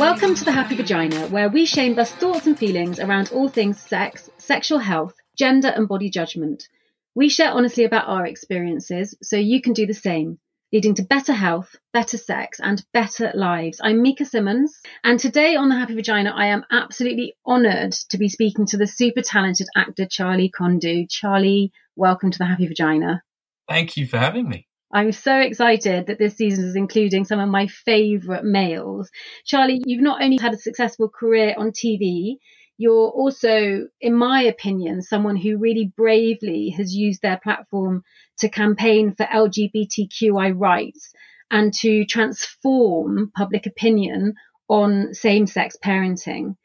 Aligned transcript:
Welcome 0.00 0.34
to 0.36 0.44
the 0.46 0.52
Happy 0.52 0.76
Vagina, 0.76 1.26
where 1.26 1.50
we 1.50 1.66
shame 1.66 1.94
bust 1.94 2.14
thoughts 2.14 2.46
and 2.46 2.58
feelings 2.58 2.98
around 2.98 3.32
all 3.32 3.50
things 3.50 3.78
sex, 3.78 4.30
sexual 4.38 4.78
health, 4.78 5.12
gender, 5.36 5.68
and 5.68 5.86
body 5.86 6.08
judgment. 6.08 6.66
We 7.14 7.28
share 7.28 7.52
honestly 7.52 7.84
about 7.84 8.08
our 8.08 8.24
experiences, 8.24 9.14
so 9.22 9.36
you 9.36 9.60
can 9.60 9.74
do 9.74 9.84
the 9.84 9.92
same, 9.92 10.38
leading 10.72 10.94
to 10.94 11.02
better 11.02 11.34
health, 11.34 11.76
better 11.92 12.16
sex, 12.16 12.60
and 12.62 12.82
better 12.94 13.30
lives. 13.34 13.78
I'm 13.84 14.00
Mika 14.00 14.24
Simmons, 14.24 14.80
and 15.04 15.20
today 15.20 15.54
on 15.56 15.68
the 15.68 15.76
Happy 15.76 15.96
Vagina, 15.96 16.32
I 16.34 16.46
am 16.46 16.64
absolutely 16.72 17.34
honoured 17.46 17.92
to 18.08 18.16
be 18.16 18.30
speaking 18.30 18.64
to 18.68 18.78
the 18.78 18.86
super 18.86 19.20
talented 19.20 19.68
actor 19.76 20.06
Charlie 20.06 20.50
Condou. 20.50 21.10
Charlie, 21.10 21.72
welcome 21.94 22.30
to 22.30 22.38
the 22.38 22.46
Happy 22.46 22.66
Vagina. 22.66 23.22
Thank 23.68 23.98
you 23.98 24.06
for 24.06 24.16
having 24.16 24.48
me. 24.48 24.66
I'm 24.92 25.12
so 25.12 25.38
excited 25.38 26.06
that 26.06 26.18
this 26.18 26.36
season 26.36 26.64
is 26.64 26.74
including 26.74 27.24
some 27.24 27.38
of 27.38 27.48
my 27.48 27.68
favourite 27.68 28.44
males. 28.44 29.10
Charlie, 29.44 29.82
you've 29.86 30.02
not 30.02 30.22
only 30.22 30.38
had 30.40 30.52
a 30.52 30.58
successful 30.58 31.08
career 31.08 31.54
on 31.56 31.70
TV, 31.70 32.38
you're 32.76 33.10
also, 33.10 33.86
in 34.00 34.14
my 34.14 34.42
opinion, 34.42 35.02
someone 35.02 35.36
who 35.36 35.58
really 35.58 35.92
bravely 35.96 36.70
has 36.70 36.94
used 36.94 37.22
their 37.22 37.38
platform 37.38 38.02
to 38.38 38.48
campaign 38.48 39.14
for 39.14 39.26
LGBTQI 39.26 40.54
rights 40.56 41.12
and 41.50 41.72
to 41.74 42.04
transform 42.06 43.30
public 43.36 43.66
opinion 43.66 44.34
on 44.68 45.14
same 45.14 45.46
sex 45.46 45.76
parenting. 45.84 46.56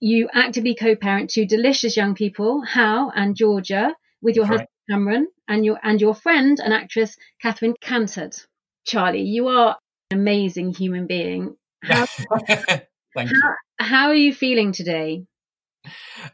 You 0.00 0.28
actively 0.34 0.74
co 0.74 0.96
parent 0.96 1.30
two 1.30 1.46
delicious 1.46 1.96
young 1.96 2.16
people, 2.16 2.62
Hal 2.62 3.12
and 3.14 3.36
Georgia, 3.36 3.94
with 4.20 4.36
your 4.36 4.46
husband 4.46 4.68
Cameron 4.92 5.28
and 5.48 5.64
your 5.64 5.78
and 5.82 6.00
your 6.00 6.14
friend 6.14 6.60
and 6.62 6.72
actress 6.72 7.16
Catherine 7.40 7.74
Cantard. 7.80 8.34
Charlie, 8.84 9.22
you 9.22 9.48
are 9.48 9.78
an 10.10 10.18
amazing 10.18 10.74
human 10.74 11.06
being. 11.06 11.56
How, 11.82 12.04
Thank 13.16 13.30
you. 13.30 13.40
how, 13.42 13.54
how 13.78 14.06
are 14.08 14.14
you 14.14 14.34
feeling 14.34 14.72
today? 14.72 15.24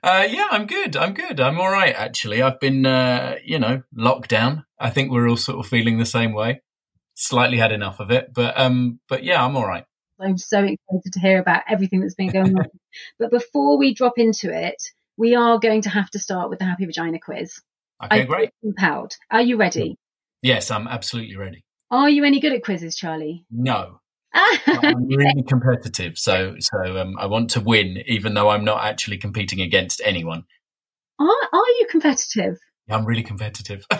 Uh, 0.03 0.27
yeah, 0.29 0.49
I'm 0.51 0.67
good. 0.67 0.97
I'm 0.97 1.15
good. 1.15 1.41
I'm 1.41 1.61
all 1.61 1.71
right, 1.71 1.95
actually. 1.95 2.43
I've 2.43 2.59
been, 2.59 2.85
uh, 2.85 3.37
you 3.45 3.59
know, 3.59 3.83
locked 3.95 4.29
down. 4.29 4.65
I 4.79 4.91
think 4.91 5.11
we're 5.11 5.29
all 5.29 5.37
sort 5.37 5.59
of 5.59 5.67
feeling 5.67 5.99
the 5.99 6.05
same 6.05 6.33
way. 6.33 6.61
Slightly 7.15 7.59
had 7.59 7.73
enough 7.73 8.01
of 8.01 8.11
it, 8.11 8.35
but 8.35 8.59
um, 8.59 8.99
but 9.09 9.23
yeah, 9.23 9.45
I'm 9.45 9.57
all 9.57 9.67
right. 9.67 9.85
I'm 10.21 10.37
so 10.37 10.59
excited 10.59 11.13
to 11.13 11.21
hear 11.21 11.39
about 11.39 11.63
everything 11.69 12.01
that's 12.01 12.15
been 12.15 12.33
going 12.33 12.59
on. 12.59 12.67
but 13.21 13.31
before 13.31 13.79
we 13.79 13.95
drop 13.95 14.15
into 14.17 14.53
it, 14.53 14.83
we 15.17 15.37
are 15.37 15.61
going 15.61 15.83
to 15.83 15.91
have 15.91 16.11
to 16.11 16.19
start 16.19 16.51
with 16.51 16.59
the 16.59 16.65
Happy 16.65 16.87
Vagina 16.87 17.21
quiz. 17.21 17.61
Okay, 18.05 18.23
I 18.23 18.25
great. 18.25 18.51
compelled. 18.63 19.15
Are 19.31 19.43
you 19.43 19.57
ready? 19.57 19.97
Yes, 20.43 20.71
I'm 20.71 20.87
absolutely 20.87 21.37
ready. 21.37 21.65
Are 21.91 22.09
you 22.09 22.25
any 22.25 22.41
good 22.41 22.53
at 22.53 22.63
quizzes, 22.63 22.97
Charlie? 22.97 23.45
No, 23.51 24.01
I'm 24.35 25.07
really 25.09 25.43
competitive, 25.43 26.19
so 26.19 26.55
so 26.61 26.99
um, 26.99 27.17
I 27.19 27.27
want 27.27 27.51
to 27.51 27.61
win, 27.61 27.99
even 28.07 28.35
though 28.35 28.51
I'm 28.51 28.65
not 28.65 28.85
actually 28.85 29.19
competing 29.19 29.61
against 29.61 30.01
anyone. 30.05 30.45
are, 31.19 31.27
are 31.27 31.69
you 31.79 31.87
competitive? 31.91 32.59
I'm 32.91 33.05
really 33.05 33.23
competitive. 33.23 33.85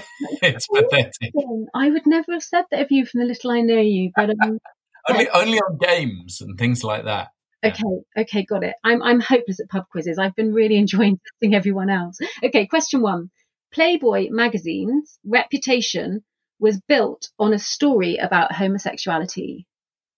it's 0.43 0.67
pathetic. 0.69 1.33
I 1.75 1.91
would 1.91 2.07
never 2.07 2.33
have 2.33 2.43
said 2.43 2.65
that 2.71 2.81
of 2.81 2.91
you 2.91 3.05
from 3.05 3.21
the 3.21 3.27
little 3.27 3.51
I 3.51 3.61
know 3.61 3.81
you, 3.81 4.11
but 4.15 4.31
um, 4.31 4.59
Only 5.09 5.29
only 5.31 5.59
on 5.59 5.79
games 5.79 6.41
and 6.41 6.59
things 6.59 6.85
like 6.85 7.05
that. 7.05 7.29
Okay, 7.65 7.83
okay, 8.17 8.45
got 8.45 8.63
it. 8.63 8.75
I'm 8.85 9.03
I'm 9.03 9.21
hopeless 9.21 9.59
at 9.59 9.69
pub 9.69 9.85
quizzes. 9.91 10.19
I've 10.19 10.37
been 10.37 10.53
really 10.53 10.77
enjoying 10.77 11.19
testing 11.19 11.55
everyone 11.55 11.89
else. 11.89 12.19
Okay, 12.45 12.67
question 12.67 13.01
one. 13.01 13.31
Playboy 13.73 14.29
magazine's 14.31 15.19
reputation 15.25 16.25
was 16.59 16.81
built 16.81 17.29
on 17.39 17.53
a 17.53 17.59
story 17.59 18.17
about 18.17 18.53
homosexuality. 18.53 19.67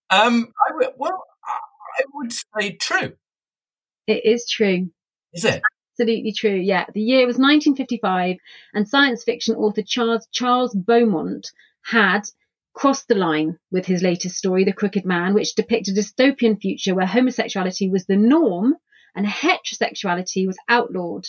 Um, 0.09 0.51
I 0.67 0.71
w- 0.71 0.91
well, 0.97 1.23
I 1.45 1.57
I 1.99 2.03
would 2.13 2.33
say 2.33 2.73
true. 2.73 3.13
It 4.07 4.25
is 4.25 4.49
true. 4.49 4.89
Is 5.33 5.45
it? 5.45 5.61
Absolutely 5.93 6.33
true. 6.33 6.55
Yeah. 6.55 6.85
The 6.93 7.01
year 7.01 7.27
was 7.27 7.37
1955 7.37 8.37
and 8.73 8.87
science 8.87 9.23
fiction 9.23 9.55
author 9.55 9.83
Charles 9.83 10.27
Charles 10.31 10.73
Beaumont 10.75 11.47
had 11.83 12.21
crossed 12.73 13.07
the 13.07 13.15
line 13.15 13.59
with 13.71 13.85
his 13.85 14.01
latest 14.01 14.37
story, 14.37 14.63
The 14.63 14.73
Crooked 14.73 15.05
Man, 15.05 15.33
which 15.33 15.55
depicted 15.55 15.97
a 15.97 16.01
dystopian 16.01 16.59
future 16.59 16.95
where 16.95 17.05
homosexuality 17.05 17.89
was 17.89 18.05
the 18.05 18.15
norm 18.15 18.75
and 19.15 19.25
heterosexuality 19.25 20.47
was 20.47 20.57
outlawed. 20.69 21.25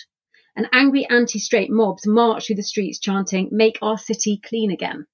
And 0.55 0.69
angry 0.73 1.07
anti-straight 1.09 1.71
mobs 1.71 2.07
marched 2.07 2.47
through 2.47 2.57
the 2.57 2.63
streets 2.63 2.99
chanting, 2.99 3.49
make 3.53 3.79
our 3.81 3.97
city 3.97 4.39
clean 4.43 4.71
again. 4.71 5.07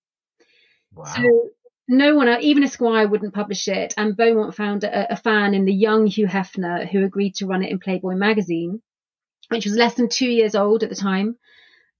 Wow. 0.92 1.04
So 1.04 1.50
no 1.86 2.16
one, 2.16 2.28
even 2.42 2.64
Esquire 2.64 3.06
wouldn't 3.06 3.34
publish 3.34 3.68
it. 3.68 3.94
And 3.96 4.16
Beaumont 4.16 4.54
found 4.54 4.84
a, 4.84 5.12
a 5.12 5.16
fan 5.16 5.54
in 5.54 5.64
the 5.64 5.72
young 5.72 6.06
Hugh 6.06 6.26
Hefner 6.26 6.88
who 6.88 7.04
agreed 7.04 7.36
to 7.36 7.46
run 7.46 7.62
it 7.62 7.70
in 7.70 7.78
Playboy 7.78 8.14
magazine, 8.14 8.82
which 9.48 9.64
was 9.64 9.74
less 9.74 9.94
than 9.94 10.08
two 10.08 10.28
years 10.28 10.54
old 10.56 10.82
at 10.82 10.90
the 10.90 10.96
time. 10.96 11.36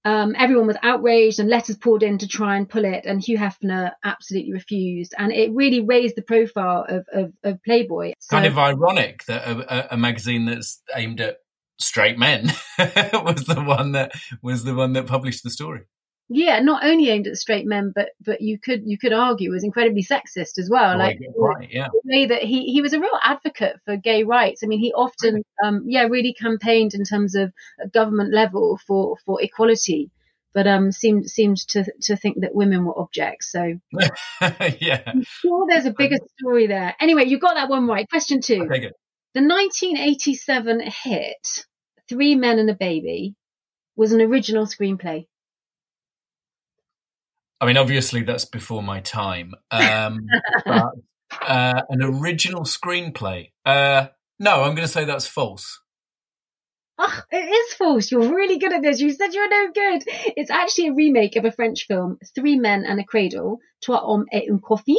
Um, 0.05 0.35
everyone 0.37 0.67
was 0.67 0.77
outraged 0.81 1.39
and 1.39 1.49
letters 1.49 1.77
poured 1.77 2.03
in 2.03 2.19
to 2.19 2.27
try 2.27 2.57
and 2.57 2.69
pull 2.69 2.85
it. 2.85 3.05
And 3.05 3.21
Hugh 3.21 3.37
Hefner 3.37 3.91
absolutely 4.03 4.53
refused. 4.53 5.13
And 5.17 5.31
it 5.31 5.51
really 5.53 5.81
raised 5.81 6.15
the 6.15 6.21
profile 6.21 6.85
of, 6.87 7.05
of, 7.11 7.33
of 7.43 7.63
Playboy. 7.63 8.13
So- 8.19 8.35
kind 8.35 8.45
of 8.45 8.57
ironic 8.57 9.23
that 9.25 9.47
a, 9.47 9.93
a 9.93 9.97
magazine 9.97 10.45
that's 10.45 10.81
aimed 10.93 11.21
at 11.21 11.37
straight 11.79 12.17
men 12.17 12.47
was 12.77 13.45
the 13.45 13.63
one 13.65 13.93
that 13.93 14.11
was 14.41 14.63
the 14.63 14.75
one 14.75 14.93
that 14.93 15.07
published 15.07 15.43
the 15.43 15.49
story. 15.49 15.81
yeah, 16.27 16.59
not 16.59 16.85
only 16.85 17.09
aimed 17.09 17.27
at 17.27 17.37
straight 17.37 17.65
men, 17.65 17.91
but 17.95 18.09
but 18.23 18.41
you 18.41 18.59
could 18.59 18.83
you 18.85 18.97
could 18.97 19.13
argue 19.13 19.51
was 19.51 19.63
incredibly 19.63 20.03
sexist 20.03 20.59
as 20.59 20.69
well. 20.69 20.95
Oh, 20.95 20.97
like 20.97 21.19
right, 21.35 21.69
yeah. 21.71 21.87
the 21.91 22.01
way 22.05 22.25
that 22.27 22.43
he 22.43 22.65
he 22.65 22.81
was 22.81 22.93
a 22.93 22.99
real 22.99 23.17
advocate 23.21 23.77
for 23.85 23.97
gay 23.97 24.23
rights. 24.23 24.63
I 24.63 24.67
mean, 24.67 24.79
he 24.79 24.93
often 24.93 25.43
um 25.63 25.85
yeah 25.87 26.03
really 26.03 26.33
campaigned 26.33 26.93
in 26.93 27.03
terms 27.03 27.35
of 27.35 27.51
government 27.91 28.33
level 28.33 28.79
for 28.85 29.17
for 29.25 29.41
equality, 29.41 30.11
but 30.53 30.67
um 30.67 30.91
seemed 30.91 31.29
seemed 31.29 31.57
to 31.69 31.85
to 32.01 32.15
think 32.15 32.41
that 32.41 32.53
women 32.53 32.85
were 32.85 32.99
objects. 32.99 33.51
So 33.51 33.79
yeah. 34.79 35.01
I'm 35.07 35.23
sure 35.23 35.65
there's 35.67 35.85
a 35.85 35.95
bigger 35.97 36.17
story 36.37 36.67
there. 36.67 36.93
Anyway, 36.99 37.25
you 37.25 37.39
got 37.39 37.55
that 37.55 37.69
one 37.69 37.87
right. 37.87 38.07
Question 38.09 38.41
two. 38.41 38.63
Okay, 38.63 38.81
good. 38.81 38.93
The 39.35 39.41
1987 39.41 40.81
hit 40.81 41.65
Three 42.09 42.35
Men 42.35 42.59
and 42.59 42.69
a 42.69 42.73
Baby 42.73 43.35
was 43.95 44.11
an 44.11 44.21
original 44.21 44.65
screenplay. 44.65 45.27
I 47.61 47.65
mean, 47.65 47.77
obviously 47.77 48.23
that's 48.23 48.45
before 48.45 48.81
my 48.81 49.01
time. 49.01 49.53
Um, 49.69 50.25
but 50.65 50.93
uh, 51.41 51.81
an 51.89 52.01
original 52.01 52.63
screenplay. 52.63 53.51
Uh, 53.65 54.07
no, 54.39 54.63
I'm 54.63 54.75
going 54.75 54.87
to 54.87 54.93
say 54.93 55.05
that's 55.05 55.27
false. 55.27 55.81
Oh, 56.97 57.21
it 57.31 57.37
is 57.37 57.73
false. 57.75 58.11
You're 58.11 58.35
really 58.35 58.57
good 58.57 58.73
at 58.73 58.81
this. 58.81 58.99
You 58.99 59.11
said 59.11 59.33
you're 59.33 59.49
no 59.49 59.71
good. 59.71 60.03
It's 60.35 60.51
actually 60.51 60.87
a 60.87 60.93
remake 60.93 61.37
of 61.37 61.45
a 61.45 61.51
French 61.51 61.85
film, 61.87 62.17
Three 62.35 62.57
Men 62.57 62.85
and 62.85 62.99
a 62.99 63.05
Cradle, 63.05 63.59
Trois 63.81 64.01
Hommes 64.01 64.25
et 64.33 64.43
une 64.49 64.59
Couffin, 64.59 64.97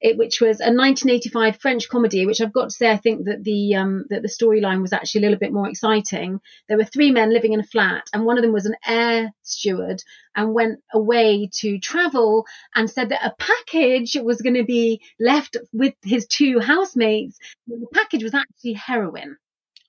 it, 0.00 0.16
which 0.16 0.40
was 0.40 0.60
a 0.60 0.72
1985 0.72 1.58
French 1.60 1.88
comedy. 1.88 2.26
Which 2.26 2.40
I've 2.40 2.52
got 2.52 2.70
to 2.70 2.76
say, 2.76 2.90
I 2.90 2.96
think 2.96 3.26
that 3.26 3.44
the 3.44 3.74
um, 3.74 4.06
that 4.10 4.22
the 4.22 4.28
storyline 4.28 4.82
was 4.82 4.92
actually 4.92 5.20
a 5.20 5.24
little 5.24 5.38
bit 5.38 5.52
more 5.52 5.68
exciting. 5.68 6.40
There 6.68 6.78
were 6.78 6.84
three 6.84 7.10
men 7.10 7.32
living 7.32 7.52
in 7.52 7.60
a 7.60 7.64
flat, 7.64 8.08
and 8.12 8.24
one 8.24 8.38
of 8.38 8.42
them 8.42 8.52
was 8.52 8.66
an 8.66 8.76
air 8.86 9.32
steward 9.42 10.02
and 10.34 10.54
went 10.54 10.80
away 10.94 11.50
to 11.52 11.78
travel 11.78 12.46
and 12.74 12.88
said 12.88 13.08
that 13.10 13.24
a 13.24 13.34
package 13.38 14.16
was 14.22 14.42
going 14.42 14.54
to 14.54 14.64
be 14.64 15.00
left 15.18 15.56
with 15.72 15.94
his 16.04 16.26
two 16.26 16.60
housemates. 16.60 17.38
The 17.66 17.86
package 17.92 18.22
was 18.22 18.34
actually 18.34 18.74
heroin 18.74 19.36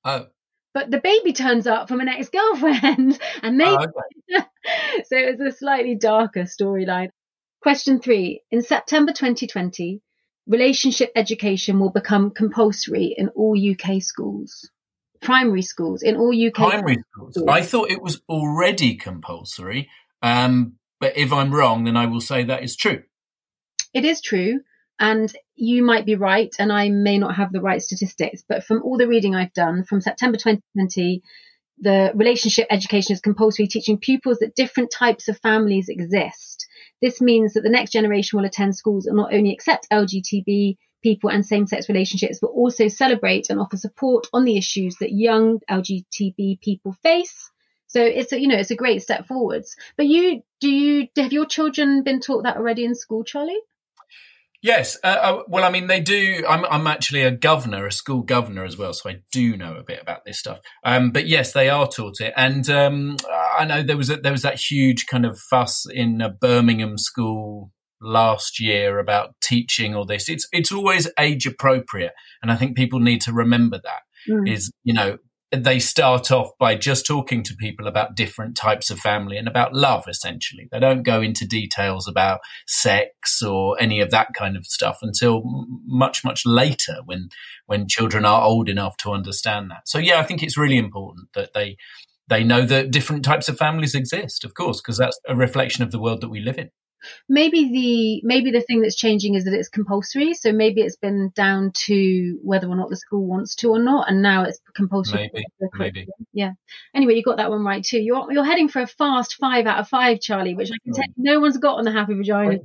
Oh, 0.03 0.27
but 0.73 0.89
the 0.89 0.99
baby 0.99 1.33
turns 1.33 1.67
up 1.67 1.87
from 1.87 1.99
an 1.99 2.07
ex-girlfriend 2.07 3.19
and 3.43 3.59
they 3.59 3.65
oh, 3.65 3.75
okay. 3.75 4.45
so 5.05 5.17
it 5.17 5.37
was 5.37 5.53
a 5.53 5.57
slightly 5.57 5.95
darker 5.95 6.43
storyline 6.43 7.09
question 7.61 7.99
three 7.99 8.41
in 8.51 8.61
september 8.61 9.11
2020 9.11 10.01
relationship 10.47 11.11
education 11.15 11.79
will 11.79 11.91
become 11.91 12.31
compulsory 12.31 13.15
in 13.17 13.29
all 13.29 13.57
UK 13.57 14.01
schools, 14.01 14.69
primary 15.21 15.61
schools, 15.61 16.03
in 16.03 16.15
all 16.15 16.35
UK 16.35 16.53
Primary 16.53 16.97
schools. 17.11 17.37
I 17.47 17.61
thought 17.61 17.91
it 17.91 18.01
was 18.01 18.21
already 18.27 18.95
compulsory. 18.95 19.89
Um, 20.21 20.73
but 20.99 21.17
if 21.17 21.31
I'm 21.31 21.53
wrong, 21.53 21.85
then 21.85 21.97
I 21.97 22.05
will 22.05 22.21
say 22.21 22.43
that 22.43 22.63
is 22.63 22.75
true. 22.75 23.03
It 23.93 24.05
is 24.05 24.21
true. 24.21 24.61
And 24.99 25.33
you 25.55 25.83
might 25.83 26.05
be 26.05 26.13
right, 26.13 26.53
and 26.59 26.71
I 26.71 26.89
may 26.89 27.17
not 27.17 27.35
have 27.35 27.51
the 27.51 27.61
right 27.61 27.81
statistics, 27.81 28.43
but 28.47 28.63
from 28.63 28.83
all 28.83 28.97
the 28.97 29.07
reading 29.07 29.33
I've 29.33 29.53
done 29.53 29.83
from 29.83 29.99
September 29.99 30.37
2020, 30.37 31.23
the 31.79 32.11
relationship 32.13 32.67
education 32.69 33.13
is 33.13 33.21
compulsory, 33.21 33.67
teaching 33.67 33.97
pupils 33.97 34.37
that 34.39 34.53
different 34.53 34.91
types 34.91 35.27
of 35.27 35.39
families 35.39 35.89
exist. 35.89 36.67
This 37.01 37.21
means 37.21 37.53
that 37.53 37.61
the 37.61 37.69
next 37.69 37.91
generation 37.91 38.37
will 38.37 38.45
attend 38.45 38.75
schools 38.75 39.07
and 39.07 39.17
not 39.17 39.33
only 39.33 39.53
accept 39.53 39.87
LGTB 39.91 40.77
people 41.03 41.29
and 41.29 41.45
same 41.45 41.65
sex 41.67 41.89
relationships, 41.89 42.39
but 42.39 42.49
also 42.49 42.87
celebrate 42.87 43.49
and 43.49 43.59
offer 43.59 43.77
support 43.77 44.27
on 44.33 44.45
the 44.45 44.57
issues 44.57 44.95
that 44.99 45.11
young 45.11 45.59
LGTB 45.69 46.61
people 46.61 46.93
face. 47.01 47.49
So 47.87 48.01
it's 48.01 48.31
a, 48.31 48.39
you 48.39 48.47
know, 48.47 48.57
it's 48.57 48.71
a 48.71 48.75
great 48.75 49.01
step 49.01 49.27
forwards. 49.27 49.75
But 49.97 50.07
you, 50.07 50.43
do 50.59 50.69
you, 50.69 51.07
have 51.17 51.33
your 51.33 51.45
children 51.45 52.03
been 52.03 52.21
taught 52.21 52.43
that 52.43 52.57
already 52.57 52.85
in 52.85 52.95
school, 52.95 53.23
Charlie? 53.23 53.59
Yes. 54.61 54.97
Uh, 55.03 55.07
uh, 55.07 55.43
well, 55.47 55.63
I 55.63 55.71
mean, 55.71 55.87
they 55.87 55.99
do. 55.99 56.43
I'm, 56.47 56.65
I'm 56.65 56.85
actually 56.85 57.23
a 57.23 57.31
governor, 57.31 57.87
a 57.87 57.91
school 57.91 58.21
governor 58.21 58.63
as 58.63 58.77
well, 58.77 58.93
so 58.93 59.09
I 59.09 59.21
do 59.31 59.57
know 59.57 59.75
a 59.75 59.83
bit 59.83 59.99
about 60.01 60.23
this 60.23 60.39
stuff. 60.39 60.59
Um, 60.83 61.11
but 61.11 61.27
yes, 61.27 61.53
they 61.53 61.69
are 61.69 61.87
taught 61.87 62.21
it, 62.21 62.33
and 62.37 62.69
um, 62.69 63.17
I 63.57 63.65
know 63.65 63.81
there 63.81 63.97
was 63.97 64.09
a, 64.09 64.17
there 64.17 64.31
was 64.31 64.43
that 64.43 64.59
huge 64.59 65.07
kind 65.07 65.25
of 65.25 65.39
fuss 65.39 65.85
in 65.91 66.21
a 66.21 66.29
Birmingham 66.29 66.97
school 66.97 67.71
last 68.01 68.59
year 68.59 68.99
about 68.99 69.35
teaching 69.41 69.95
all 69.95 70.05
this. 70.05 70.29
It's 70.29 70.47
it's 70.51 70.71
always 70.71 71.09
age 71.19 71.47
appropriate, 71.47 72.13
and 72.43 72.51
I 72.51 72.55
think 72.55 72.77
people 72.77 72.99
need 72.99 73.21
to 73.21 73.33
remember 73.33 73.79
that. 73.83 74.01
Mm. 74.29 74.47
Is 74.47 74.71
you 74.83 74.93
know 74.93 75.17
they 75.51 75.79
start 75.79 76.31
off 76.31 76.57
by 76.57 76.75
just 76.75 77.05
talking 77.05 77.43
to 77.43 77.55
people 77.55 77.87
about 77.87 78.15
different 78.15 78.55
types 78.55 78.89
of 78.89 78.99
family 78.99 79.35
and 79.35 79.49
about 79.49 79.73
love, 79.73 80.05
essentially. 80.07 80.69
They 80.71 80.79
don't 80.79 81.03
go 81.03 81.21
into 81.21 81.45
details 81.45 82.07
about 82.07 82.39
sex 82.67 83.41
or 83.41 83.75
any 83.79 83.99
of 83.99 84.11
that 84.11 84.33
kind 84.33 84.55
of 84.55 84.65
stuff 84.65 84.99
until 85.01 85.41
much, 85.85 86.23
much 86.23 86.45
later 86.45 86.97
when, 87.05 87.29
when 87.65 87.89
children 87.89 88.23
are 88.23 88.43
old 88.43 88.69
enough 88.69 88.95
to 88.97 89.11
understand 89.11 89.69
that. 89.71 89.89
So, 89.89 89.97
yeah, 89.97 90.19
I 90.19 90.23
think 90.23 90.41
it's 90.41 90.57
really 90.57 90.77
important 90.77 91.27
that 91.33 91.53
they, 91.53 91.75
they 92.29 92.45
know 92.45 92.65
that 92.65 92.91
different 92.91 93.25
types 93.25 93.49
of 93.49 93.57
families 93.57 93.93
exist, 93.93 94.45
of 94.45 94.53
course, 94.53 94.79
because 94.79 94.97
that's 94.97 95.19
a 95.27 95.35
reflection 95.35 95.83
of 95.83 95.91
the 95.91 95.99
world 95.99 96.21
that 96.21 96.29
we 96.29 96.39
live 96.39 96.57
in. 96.57 96.69
Maybe 97.27 97.71
the 97.71 98.27
maybe 98.27 98.51
the 98.51 98.61
thing 98.61 98.81
that's 98.81 98.95
changing 98.95 99.35
is 99.35 99.45
that 99.45 99.53
it's 99.53 99.69
compulsory. 99.69 100.33
So 100.33 100.51
maybe 100.51 100.81
it's 100.81 100.97
been 100.97 101.31
down 101.35 101.71
to 101.85 102.39
whether 102.43 102.67
or 102.67 102.75
not 102.75 102.89
the 102.89 102.97
school 102.97 103.25
wants 103.25 103.55
to 103.55 103.69
or 103.69 103.79
not 103.79 104.09
and 104.09 104.21
now 104.21 104.43
it's 104.43 104.59
compulsory. 104.75 105.31
Maybe, 105.33 105.45
maybe. 105.77 106.07
yeah. 106.33 106.51
Anyway 106.95 107.15
you 107.15 107.23
got 107.23 107.37
that 107.37 107.49
one 107.49 107.63
right 107.63 107.83
too. 107.83 107.99
You're 107.99 108.31
you're 108.31 108.45
heading 108.45 108.69
for 108.69 108.81
a 108.81 108.87
fast 108.87 109.35
five 109.39 109.65
out 109.65 109.79
of 109.79 109.87
five 109.87 110.19
charlie 110.19 110.55
which 110.55 110.71
i 110.71 110.75
can 110.83 110.93
tell 110.93 111.05
you 111.05 111.13
no 111.17 111.39
one's 111.39 111.57
got 111.57 111.77
on 111.77 111.85
the 111.85 111.91
happy 111.91 112.13
vagina 112.13 112.59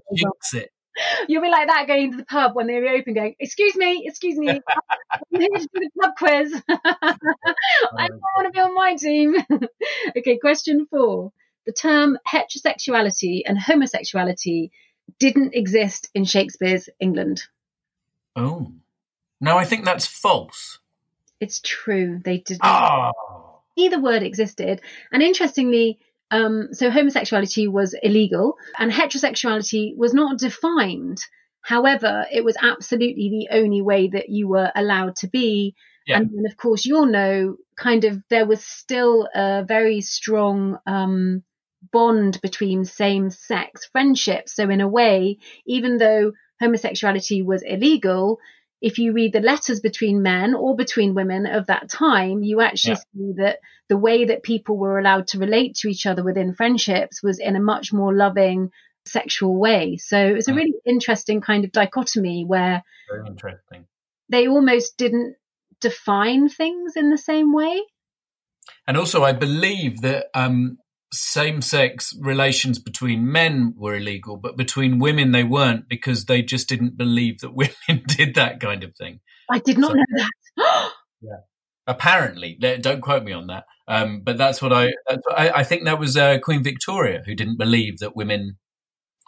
it. 0.53 0.71
you'll 1.29 1.43
be 1.43 1.49
like 1.49 1.69
that 1.69 1.87
going 1.87 2.11
to 2.11 2.17
the 2.17 2.25
pub 2.25 2.55
when 2.55 2.67
they 2.67 2.75
reopen 2.75 3.15
going 3.15 3.35
excuse 3.39 3.77
me 3.77 4.05
excuse 4.07 4.37
me. 4.37 4.49
I'm 4.51 5.41
here 5.41 5.49
to 5.55 5.59
do 5.59 5.69
the 5.75 5.91
pub 6.01 6.13
quiz. 6.17 6.63
I 6.69 6.79
oh, 7.03 8.07
don't 8.09 8.21
want 8.37 8.47
to 8.47 8.51
be 8.51 8.61
on 8.61 8.75
my 8.75 8.95
team. 8.95 9.37
Okay 10.17 10.39
question 10.39 10.87
four 10.91 11.33
the 11.67 11.73
term 11.73 12.17
heterosexuality 12.27 13.43
and 13.45 13.59
homosexuality 13.59 14.71
didn't 15.19 15.55
exist 15.55 16.09
in 16.15 16.25
Shakespeare's 16.25 16.89
England. 17.01 17.43
Oh. 18.35 18.73
No, 19.41 19.57
I 19.59 19.65
think 19.65 19.85
that's 19.85 20.07
false. 20.07 20.79
It's 21.41 21.61
true. 21.61 22.21
They 22.25 22.39
didn't. 22.39 22.61
Ah. 22.63 23.13
Either 23.77 24.01
word 24.01 24.23
existed. 24.23 24.81
And 25.13 25.23
interestingly, 25.23 25.99
um, 26.31 26.69
so 26.73 26.91
homosexuality 26.91 27.69
was 27.69 27.95
illegal 28.03 28.57
and 28.79 28.91
heterosexuality 28.91 29.97
was 29.97 30.15
not 30.15 30.39
defined. 30.39 31.19
However, 31.61 32.27
it 32.33 32.45
was 32.45 32.57
absolutely 32.63 33.29
the 33.29 33.57
only 33.57 33.83
way 33.83 34.09
that 34.09 34.29
you 34.29 34.49
were 34.49 34.71
allowed 34.75 35.17
to 35.17 35.29
be. 35.29 35.75
Yeah. 36.07 36.19
And 36.19 36.31
then, 36.31 36.47
of 36.47 36.57
course, 36.57 36.87
you'll 36.87 37.07
know 37.07 37.57
kind 37.77 38.05
of 38.05 38.23
there 38.31 38.47
was 38.47 38.65
still 38.65 39.29
a 39.35 39.65
very 39.67 40.01
strong 40.01 40.79
um, 40.87 41.43
bond 41.93 42.41
between 42.41 42.85
same 42.85 43.31
sex 43.31 43.87
friendships. 43.93 44.55
So, 44.55 44.69
in 44.71 44.81
a 44.81 44.89
way, 44.89 45.39
even 45.67 45.99
though 45.99 46.33
homosexuality 46.61 47.43
was 47.43 47.63
illegal, 47.63 48.39
if 48.81 48.99
you 48.99 49.13
read 49.13 49.33
the 49.33 49.41
letters 49.41 49.81
between 49.81 50.23
men 50.23 50.55
or 50.55 50.77
between 50.77 51.15
women 51.15 51.47
of 51.47 51.67
that 51.67 51.89
time, 51.89 52.43
you 52.43 52.61
actually 52.61 52.97
see 52.97 53.33
that 53.39 53.59
the 53.89 53.97
way 53.97 54.27
that 54.27 54.43
people 54.43 54.77
were 54.77 54.99
allowed 54.99 55.29
to 55.29 55.39
relate 55.39 55.77
to 55.77 55.89
each 55.89 56.07
other 56.07 56.23
within 56.23 56.55
friendships 56.55 57.23
was 57.23 57.39
in 57.39 57.57
a 57.57 57.61
much 57.61 57.93
more 57.93 58.15
loving 58.15 58.71
sexual 59.07 59.57
way. 59.57 59.97
So 59.97 60.19
it 60.19 60.35
was 60.35 60.49
a 60.49 60.53
Mm. 60.53 60.57
really 60.57 60.75
interesting 60.85 61.41
kind 61.41 61.65
of 61.65 61.73
dichotomy 61.73 62.45
where 62.45 62.83
Very 63.09 63.27
interesting. 63.27 63.87
they 64.29 64.49
almost 64.49 64.97
didn't 64.99 65.37
define 65.81 66.49
things 66.49 66.97
in 66.97 67.11
the 67.11 67.19
same 67.19 67.53
way. 67.53 67.81
And 68.87 68.97
also, 68.97 69.23
I 69.23 69.33
believe 69.33 70.01
that 70.03 70.27
um, 70.35 70.79
same 71.13 71.63
sex 71.63 72.13
relations 72.21 72.79
between 72.79 73.31
men 73.31 73.75
were 73.77 73.95
illegal, 73.97 74.37
but 74.37 74.57
between 74.57 74.99
women 74.99 75.33
they 75.33 75.45
weren't 75.45 75.89
because 75.89 76.25
they 76.25 76.43
just 76.43 76.69
didn't 76.69 76.97
believe 76.97 77.39
that 77.41 77.55
women 77.55 78.05
did 78.09 78.35
that 78.35 78.61
kind 78.61 78.83
of 78.85 78.95
thing. 78.97 79.21
I 79.51 79.59
did 79.61 79.79
not 79.79 79.93
So- 79.93 79.95
know 79.97 80.05
that. 80.57 80.91
Yeah. 81.23 81.37
Apparently, 81.87 82.59
don't 82.81 83.01
quote 83.01 83.23
me 83.25 83.33
on 83.33 83.47
that. 83.47 83.65
Um, 83.89 84.21
but 84.25 84.37
that's 84.37 84.61
what 84.61 84.73
I, 84.73 84.89
I, 85.35 85.51
I 85.51 85.65
think 85.65 85.85
that 85.85 85.99
was 86.01 86.17
uh, 86.17 86.39
Queen 86.43 86.63
Victoria 86.65 87.23
who 87.25 87.35
didn't 87.35 87.59
believe 87.59 87.99
that 88.01 88.17
women 88.17 88.59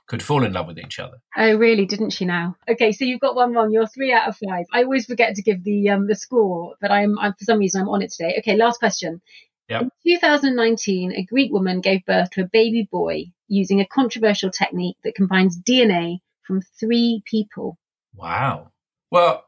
could 0.09 0.23
fall 0.23 0.43
in 0.45 0.53
love 0.53 0.67
with 0.67 0.79
each 0.79 0.99
other. 0.99 1.19
Oh, 1.37 1.55
really? 1.57 1.87
Didn't 1.87 2.11
she 2.11 2.25
now? 2.25 2.57
Okay, 2.69 2.91
so 2.93 3.05
you've 3.05 3.21
got 3.21 3.37
one 3.37 3.53
wrong. 3.53 3.71
You're 3.71 3.87
three 3.87 4.13
out 4.13 4.29
of 4.29 4.37
five. 4.37 4.65
I 4.73 4.83
always 4.83 5.07
forget 5.07 5.37
to 5.37 5.43
give 5.43 5.63
the 5.65 5.89
um 5.91 6.09
the 6.09 6.17
score, 6.17 6.75
but 6.81 6.91
I'm, 6.91 7.17
I'm 7.19 7.33
for 7.39 7.45
some 7.45 7.59
reason 7.59 7.83
I'm 7.83 7.89
on 7.89 8.03
it 8.03 8.11
today. 8.11 8.35
Okay, 8.41 8.57
last 8.57 8.79
question. 8.81 9.23
Yep. 9.69 9.82
In 9.82 9.91
2019, 10.15 11.12
a 11.12 11.25
Greek 11.25 11.53
woman 11.53 11.81
gave 11.81 12.05
birth 12.06 12.31
to 12.31 12.43
a 12.43 12.49
baby 12.50 12.88
boy 12.91 13.26
using 13.49 13.81
a 13.81 13.87
controversial 13.87 14.50
technique 14.50 14.97
that 15.05 15.15
combines 15.15 15.61
DNA 15.61 16.19
from 16.47 16.62
three 16.81 17.23
people. 17.26 17.79
Wow. 18.15 18.73
Well, 19.11 19.44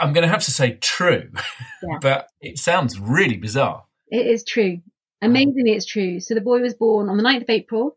I'm 0.00 0.12
going 0.12 0.22
to 0.22 0.28
have 0.32 0.44
to 0.44 0.50
say 0.50 0.74
true, 0.74 1.30
Yeah. 1.82 1.98
but 2.00 2.28
it 2.40 2.58
sounds 2.58 2.98
really 2.98 3.36
bizarre. 3.36 3.84
It 4.08 4.26
is 4.26 4.44
true. 4.44 4.80
Amazingly, 5.22 5.72
it's 5.72 5.86
true. 5.86 6.20
So 6.20 6.34
the 6.34 6.40
boy 6.40 6.60
was 6.60 6.74
born 6.74 7.08
on 7.08 7.16
the 7.16 7.22
9th 7.22 7.42
of 7.42 7.50
April 7.50 7.96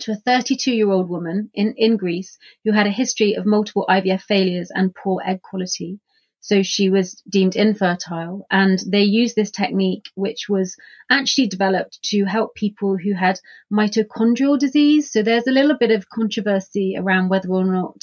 to 0.00 0.12
a 0.12 0.16
32 0.16 0.72
year 0.72 0.90
old 0.90 1.08
woman 1.08 1.50
in, 1.54 1.74
in 1.76 1.96
Greece 1.96 2.38
who 2.64 2.72
had 2.72 2.86
a 2.86 2.90
history 2.90 3.34
of 3.34 3.46
multiple 3.46 3.86
IVF 3.88 4.22
failures 4.22 4.70
and 4.74 4.94
poor 4.94 5.20
egg 5.24 5.42
quality. 5.42 6.00
So 6.40 6.62
she 6.62 6.90
was 6.90 7.22
deemed 7.28 7.56
infertile 7.56 8.46
and 8.50 8.78
they 8.86 9.02
used 9.02 9.34
this 9.34 9.50
technique, 9.50 10.04
which 10.14 10.48
was 10.48 10.76
actually 11.10 11.48
developed 11.48 11.98
to 12.10 12.24
help 12.24 12.54
people 12.54 12.96
who 12.96 13.14
had 13.14 13.40
mitochondrial 13.72 14.58
disease. 14.58 15.10
So 15.12 15.22
there's 15.22 15.48
a 15.48 15.52
little 15.52 15.76
bit 15.76 15.90
of 15.90 16.08
controversy 16.08 16.94
around 16.96 17.30
whether 17.30 17.48
or 17.48 17.64
not 17.64 18.00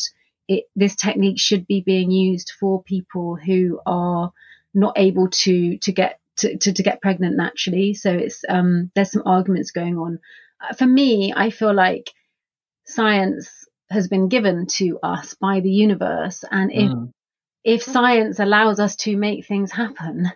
it, 0.50 0.66
this 0.75 0.96
technique 0.96 1.40
should 1.40 1.66
be 1.68 1.82
being 1.82 2.12
used 2.12 2.52
for 2.60 2.84
people 2.84 3.38
who 3.38 3.80
are 3.86 4.34
not 4.74 4.98
able 4.98 5.30
to, 5.30 5.78
to 5.78 5.92
get 5.92 6.20
to, 6.38 6.58
to, 6.58 6.74
to 6.74 6.84
get 6.84 7.02
pregnant 7.02 7.38
naturally. 7.38 7.94
So 7.94 8.12
it's 8.12 8.44
um, 8.50 8.92
there's 8.96 9.12
some 9.12 9.24
arguments 9.25 9.72
going 9.72 9.98
on. 9.98 10.20
Uh, 10.60 10.74
For 10.74 10.88
me, 10.88 11.34
I 11.36 11.50
feel 11.52 11.74
like 11.74 12.12
science 12.86 13.50
has 13.90 14.08
been 14.08 14.30
given 14.30 14.66
to 14.66 15.00
us 15.04 15.36
by 15.36 15.60
the 15.60 15.72
universe, 15.72 16.44
and 16.50 16.72
if 16.72 16.92
Mm. 16.92 17.12
If 17.63 17.84
science 17.84 18.39
allows 18.39 18.79
us 18.79 18.96
to 18.98 19.15
make 19.15 19.46
things 19.46 19.72
happen, 19.72 20.32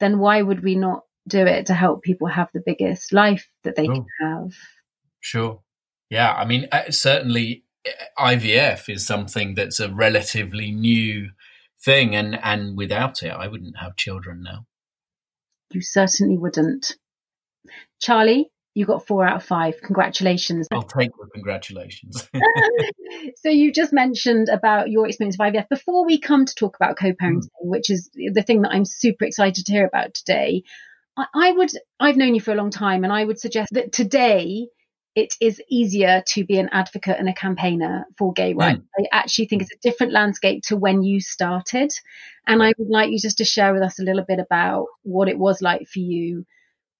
then 0.00 0.18
why 0.18 0.42
would 0.42 0.62
we 0.62 0.76
not 0.76 1.04
do 1.28 1.44
it 1.44 1.66
to 1.66 1.74
help 1.74 2.02
people 2.02 2.28
have 2.28 2.48
the 2.52 2.62
biggest 2.64 3.12
life 3.12 3.48
that 3.64 3.76
they 3.76 3.86
can 3.86 4.06
have? 4.20 4.52
Sure. 5.20 5.60
Yeah. 6.08 6.32
I 6.32 6.44
mean, 6.44 6.68
uh, 6.70 6.90
certainly 6.90 7.64
uh, 7.86 7.90
IVF 8.26 8.88
is 8.88 9.04
something 9.04 9.54
that's 9.54 9.80
a 9.80 9.92
relatively 9.92 10.70
new 10.70 11.30
thing. 11.84 12.14
And, 12.14 12.38
and 12.42 12.76
without 12.76 13.22
it, 13.22 13.30
I 13.30 13.48
wouldn't 13.48 13.78
have 13.78 13.96
children 13.96 14.42
now. 14.42 14.66
You 15.72 15.82
certainly 15.82 16.38
wouldn't. 16.38 16.96
Charlie, 18.00 18.50
you 18.76 18.84
got 18.84 19.06
four 19.06 19.26
out 19.26 19.36
of 19.36 19.42
five. 19.42 19.80
Congratulations. 19.82 20.68
I'll 20.70 20.82
take 20.82 21.10
the 21.18 21.26
congratulations. 21.32 22.28
so 23.36 23.48
you 23.48 23.72
just 23.72 23.90
mentioned 23.90 24.50
about 24.50 24.90
your 24.90 25.08
experience 25.08 25.36
of 25.36 25.46
IVF. 25.46 25.70
Before 25.70 26.04
we 26.04 26.18
come 26.18 26.44
to 26.44 26.54
talk 26.54 26.76
about 26.76 26.98
co-parenting, 26.98 27.44
mm. 27.44 27.48
which 27.62 27.88
is 27.88 28.10
the 28.12 28.42
thing 28.42 28.62
that 28.62 28.72
I'm 28.72 28.84
super 28.84 29.24
excited 29.24 29.64
to 29.64 29.72
hear 29.72 29.86
about 29.86 30.12
today, 30.12 30.62
I, 31.16 31.24
I 31.34 31.52
would 31.52 31.70
I've 31.98 32.18
known 32.18 32.34
you 32.34 32.40
for 32.42 32.52
a 32.52 32.54
long 32.54 32.70
time, 32.70 33.02
and 33.02 33.12
I 33.12 33.24
would 33.24 33.40
suggest 33.40 33.70
that 33.72 33.92
today 33.92 34.68
it 35.14 35.34
is 35.40 35.58
easier 35.70 36.22
to 36.26 36.44
be 36.44 36.58
an 36.58 36.68
advocate 36.70 37.16
and 37.18 37.30
a 37.30 37.34
campaigner 37.34 38.04
for 38.18 38.34
gay 38.34 38.52
mm. 38.52 38.60
rights. 38.60 38.82
I 39.00 39.04
actually 39.10 39.46
think 39.46 39.62
it's 39.62 39.72
a 39.72 39.88
different 39.88 40.12
landscape 40.12 40.64
to 40.64 40.76
when 40.76 41.02
you 41.02 41.22
started. 41.22 41.94
And 42.46 42.62
I 42.62 42.74
would 42.76 42.90
like 42.90 43.10
you 43.10 43.18
just 43.18 43.38
to 43.38 43.46
share 43.46 43.72
with 43.72 43.82
us 43.82 43.98
a 43.98 44.02
little 44.02 44.24
bit 44.28 44.38
about 44.38 44.88
what 45.02 45.30
it 45.30 45.38
was 45.38 45.62
like 45.62 45.88
for 45.88 46.00
you. 46.00 46.44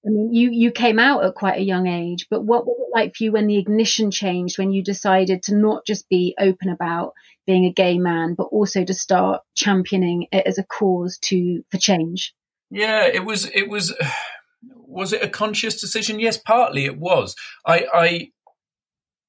I 0.07 0.11
mean, 0.11 0.33
you, 0.33 0.51
you 0.53 0.71
came 0.71 1.01
out 1.01 1.25
at 1.25 1.35
quite 1.35 1.59
a 1.59 1.65
young 1.65 1.89
age, 1.89 2.29
but 2.31 2.45
what 2.45 2.65
was 2.65 2.77
it 2.79 2.95
like 2.95 3.17
for 3.17 3.25
you 3.25 3.33
when 3.33 3.49
the 3.49 3.59
ignition 3.59 4.13
changed, 4.13 4.57
when 4.57 4.73
you 4.73 4.83
decided 4.83 5.43
to 5.45 5.57
not 5.57 5.85
just 5.85 6.09
be 6.09 6.37
open 6.39 6.69
about 6.69 7.15
being 7.45 7.65
a 7.65 7.73
gay 7.73 7.99
man, 7.99 8.35
but 8.35 8.45
also 8.45 8.85
to 8.85 8.95
start 8.95 9.43
championing 9.57 10.29
it 10.31 10.47
as 10.47 10.59
a 10.59 10.65
cause 10.65 11.19
to, 11.23 11.65
for 11.71 11.79
change? 11.79 12.35
Yeah, 12.71 13.07
it 13.07 13.25
was, 13.25 13.47
it 13.47 13.69
was, 13.69 13.95
was 14.63 15.13
it 15.13 15.23
a 15.23 15.29
conscious 15.29 15.81
decision? 15.81 16.21
Yes, 16.21 16.39
partly 16.39 16.85
it 16.85 16.99
was. 16.99 17.35
I, 17.67 17.87
I, 17.93 18.31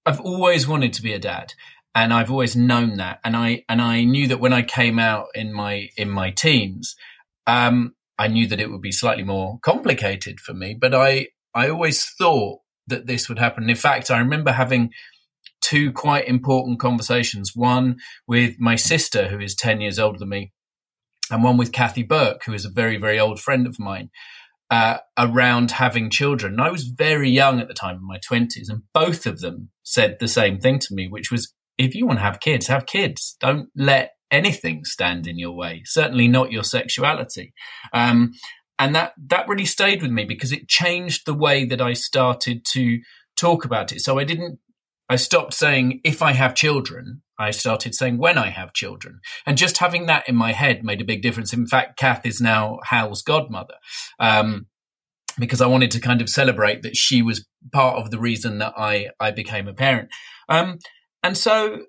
I've 0.05 0.21
always 0.21 0.67
wanted 0.67 0.93
to 0.93 1.01
be 1.01 1.13
a 1.13 1.19
dad 1.19 1.53
and 1.95 2.13
I've 2.13 2.29
always 2.29 2.55
known 2.55 2.97
that. 2.97 3.19
And 3.23 3.35
I, 3.35 3.63
and 3.67 3.81
I 3.81 4.03
knew 4.03 4.27
that 4.27 4.39
when 4.39 4.53
I 4.53 4.61
came 4.61 4.99
out 4.99 5.29
in 5.33 5.51
my, 5.53 5.89
in 5.97 6.09
my 6.11 6.29
teens, 6.29 6.95
um, 7.47 7.95
I 8.17 8.27
knew 8.27 8.47
that 8.47 8.59
it 8.59 8.71
would 8.71 8.81
be 8.81 8.91
slightly 8.91 9.23
more 9.23 9.59
complicated 9.61 10.39
for 10.39 10.53
me, 10.53 10.75
but 10.79 10.93
I, 10.93 11.27
I 11.53 11.69
always 11.69 12.05
thought 12.05 12.59
that 12.87 13.05
this 13.05 13.29
would 13.29 13.39
happen. 13.39 13.69
In 13.69 13.75
fact, 13.75 14.09
I 14.09 14.19
remember 14.19 14.51
having 14.51 14.91
two 15.61 15.91
quite 15.91 16.27
important 16.27 16.79
conversations, 16.79 17.51
one 17.55 17.97
with 18.27 18.55
my 18.59 18.75
sister, 18.75 19.27
who 19.27 19.39
is 19.39 19.55
10 19.55 19.81
years 19.81 19.99
older 19.99 20.19
than 20.19 20.29
me, 20.29 20.53
and 21.29 21.43
one 21.43 21.57
with 21.57 21.71
Kathy 21.71 22.03
Burke, 22.03 22.43
who 22.45 22.53
is 22.53 22.65
a 22.65 22.69
very, 22.69 22.97
very 22.97 23.19
old 23.19 23.39
friend 23.39 23.67
of 23.67 23.79
mine, 23.79 24.09
uh, 24.69 24.97
around 25.17 25.71
having 25.71 26.09
children. 26.09 26.53
And 26.53 26.61
I 26.61 26.71
was 26.71 26.83
very 26.83 27.29
young 27.29 27.59
at 27.59 27.67
the 27.67 27.73
time, 27.73 27.97
in 27.97 28.07
my 28.07 28.17
20s, 28.17 28.69
and 28.69 28.83
both 28.93 29.25
of 29.25 29.39
them 29.39 29.69
said 29.83 30.17
the 30.19 30.27
same 30.27 30.59
thing 30.59 30.79
to 30.79 30.93
me, 30.93 31.07
which 31.07 31.31
was 31.31 31.53
if 31.77 31.93
you 31.93 32.07
want 32.07 32.19
to 32.19 32.23
have 32.23 32.39
kids, 32.39 32.67
have 32.67 32.85
kids. 32.85 33.37
Don't 33.39 33.69
let 33.75 34.11
anything 34.31 34.85
stand 34.85 35.27
in 35.27 35.37
your 35.37 35.55
way, 35.55 35.83
certainly 35.85 36.27
not 36.27 36.51
your 36.51 36.63
sexuality. 36.63 37.53
Um, 37.93 38.33
and 38.79 38.95
that, 38.95 39.13
that 39.27 39.47
really 39.47 39.65
stayed 39.65 40.01
with 40.01 40.11
me 40.11 40.25
because 40.25 40.51
it 40.51 40.67
changed 40.67 41.25
the 41.25 41.33
way 41.33 41.65
that 41.65 41.81
I 41.81 41.93
started 41.93 42.63
to 42.73 42.99
talk 43.35 43.65
about 43.65 43.91
it. 43.91 44.01
So 44.01 44.19
I 44.19 44.23
didn't 44.23 44.59
I 45.09 45.15
stopped 45.15 45.53
saying 45.53 46.01
if 46.03 46.21
I 46.21 46.33
have 46.33 46.55
children. 46.55 47.21
I 47.39 47.51
started 47.51 47.95
saying 47.95 48.17
when 48.17 48.37
I 48.37 48.49
have 48.49 48.73
children. 48.73 49.19
And 49.45 49.57
just 49.57 49.77
having 49.77 50.07
that 50.07 50.27
in 50.27 50.35
my 50.35 50.51
head 50.51 50.83
made 50.83 51.01
a 51.01 51.05
big 51.05 51.21
difference. 51.21 51.53
In 51.53 51.67
fact, 51.67 51.97
Kath 51.97 52.25
is 52.25 52.41
now 52.41 52.79
Hal's 52.83 53.21
godmother. 53.21 53.75
Um, 54.19 54.67
because 55.39 55.61
I 55.61 55.67
wanted 55.67 55.91
to 55.91 55.99
kind 55.99 56.19
of 56.19 56.29
celebrate 56.29 56.81
that 56.81 56.95
she 56.95 57.21
was 57.21 57.45
part 57.71 57.97
of 57.97 58.09
the 58.09 58.19
reason 58.19 58.57
that 58.57 58.73
I, 58.75 59.09
I 59.19 59.31
became 59.31 59.67
a 59.67 59.73
parent. 59.73 60.09
Um, 60.49 60.79
and 61.21 61.37
so 61.37 61.83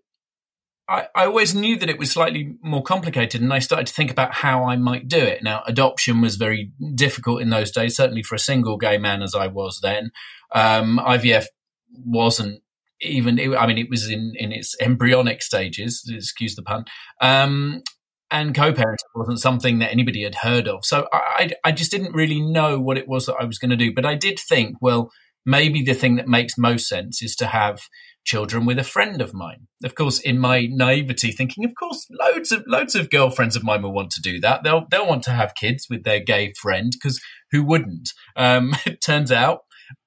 I, 0.88 1.08
I, 1.14 1.26
always 1.26 1.54
knew 1.54 1.78
that 1.78 1.90
it 1.90 1.98
was 1.98 2.10
slightly 2.10 2.56
more 2.62 2.82
complicated 2.82 3.42
and 3.42 3.52
I 3.52 3.58
started 3.58 3.86
to 3.88 3.92
think 3.92 4.10
about 4.10 4.32
how 4.32 4.64
I 4.64 4.76
might 4.76 5.06
do 5.06 5.18
it. 5.18 5.42
Now, 5.42 5.62
adoption 5.66 6.22
was 6.22 6.36
very 6.36 6.72
difficult 6.94 7.42
in 7.42 7.50
those 7.50 7.70
days, 7.70 7.96
certainly 7.96 8.22
for 8.22 8.34
a 8.34 8.38
single 8.38 8.78
gay 8.78 8.96
man 8.96 9.22
as 9.22 9.34
I 9.34 9.48
was 9.48 9.80
then. 9.82 10.12
Um, 10.54 10.98
IVF 11.04 11.46
wasn't 11.90 12.62
even 13.00 13.38
I 13.56 13.66
mean 13.66 13.78
it 13.78 13.90
was 13.90 14.10
in 14.10 14.32
in 14.36 14.50
its 14.50 14.74
embryonic 14.80 15.42
stages, 15.42 16.02
excuse 16.12 16.56
the 16.56 16.62
pun. 16.62 16.84
Um, 17.20 17.82
and 18.30 18.54
co-parenting 18.54 18.96
wasn't 19.14 19.40
something 19.40 19.78
that 19.78 19.90
anybody 19.90 20.22
had 20.22 20.36
heard 20.36 20.68
of. 20.68 20.84
So 20.84 21.06
I, 21.12 21.50
I 21.64 21.72
just 21.72 21.90
didn't 21.90 22.12
really 22.12 22.42
know 22.42 22.78
what 22.78 22.98
it 22.98 23.08
was 23.08 23.24
that 23.24 23.36
I 23.40 23.44
was 23.44 23.58
going 23.58 23.70
to 23.70 23.76
do. 23.76 23.90
But 23.94 24.04
I 24.04 24.16
did 24.16 24.38
think, 24.38 24.76
well, 24.82 25.10
maybe 25.46 25.82
the 25.82 25.94
thing 25.94 26.16
that 26.16 26.28
makes 26.28 26.58
most 26.58 26.88
sense 26.88 27.22
is 27.22 27.34
to 27.36 27.46
have 27.46 27.80
children 28.28 28.66
with 28.66 28.78
a 28.78 28.84
friend 28.84 29.22
of 29.22 29.32
mine. 29.32 29.66
Of 29.82 29.94
course, 29.94 30.20
in 30.20 30.38
my 30.38 30.68
naivety, 30.70 31.32
thinking, 31.32 31.64
of 31.64 31.72
course, 31.74 32.06
loads 32.10 32.52
of 32.52 32.62
loads 32.66 32.94
of 32.94 33.08
girlfriends 33.08 33.56
of 33.56 33.64
mine 33.64 33.82
will 33.82 33.94
want 33.94 34.10
to 34.12 34.20
do 34.20 34.38
that. 34.40 34.62
They'll 34.62 34.86
they'll 34.90 35.08
want 35.08 35.22
to 35.24 35.30
have 35.30 35.54
kids 35.54 35.86
with 35.88 36.04
their 36.04 36.20
gay 36.20 36.52
friend 36.60 36.92
because 36.92 37.20
who 37.50 37.64
wouldn't? 37.64 38.10
Um, 38.36 38.74
it 38.86 39.00
turns 39.00 39.32
out 39.32 39.60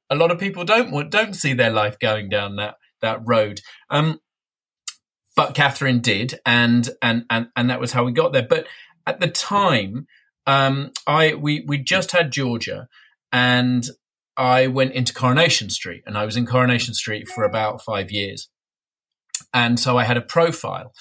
a 0.09 0.15
lot 0.15 0.29
of 0.29 0.39
people 0.39 0.63
don't 0.63 0.91
want 0.91 1.09
don't 1.09 1.33
see 1.33 1.53
their 1.53 1.71
life 1.71 1.97
going 1.99 2.29
down 2.29 2.57
that 2.57 2.75
that 3.01 3.19
road. 3.25 3.61
Um, 3.89 4.19
but 5.35 5.55
Catherine 5.55 6.01
did, 6.01 6.39
and 6.45 6.89
and 7.01 7.25
and 7.29 7.47
and 7.55 7.69
that 7.71 7.79
was 7.79 7.93
how 7.93 8.03
we 8.03 8.11
got 8.11 8.33
there. 8.33 8.47
But 8.47 8.67
at 9.07 9.19
the 9.19 9.29
time, 9.29 10.05
um, 10.45 10.91
I 11.07 11.33
we 11.33 11.65
we 11.67 11.79
just 11.79 12.11
had 12.11 12.31
Georgia, 12.31 12.87
and 13.31 13.83
I 14.37 14.67
went 14.67 14.93
into 14.93 15.13
Coronation 15.13 15.69
Street, 15.69 16.03
and 16.05 16.17
I 16.17 16.25
was 16.25 16.37
in 16.37 16.45
Coronation 16.45 16.93
Street 16.93 17.27
for 17.27 17.43
about 17.43 17.81
five 17.81 18.11
years, 18.11 18.49
and 19.53 19.79
so 19.79 19.97
I 19.97 20.03
had 20.03 20.17
a 20.17 20.21
profile, 20.21 20.93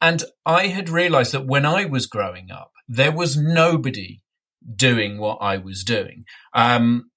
and 0.00 0.24
I 0.44 0.68
had 0.68 0.88
realised 0.88 1.32
that 1.32 1.46
when 1.46 1.64
I 1.64 1.84
was 1.84 2.06
growing 2.06 2.50
up, 2.50 2.72
there 2.88 3.12
was 3.12 3.36
nobody 3.36 4.20
doing 4.76 5.18
what 5.18 5.38
I 5.40 5.56
was 5.56 5.84
doing. 5.84 6.24
Um, 6.54 7.10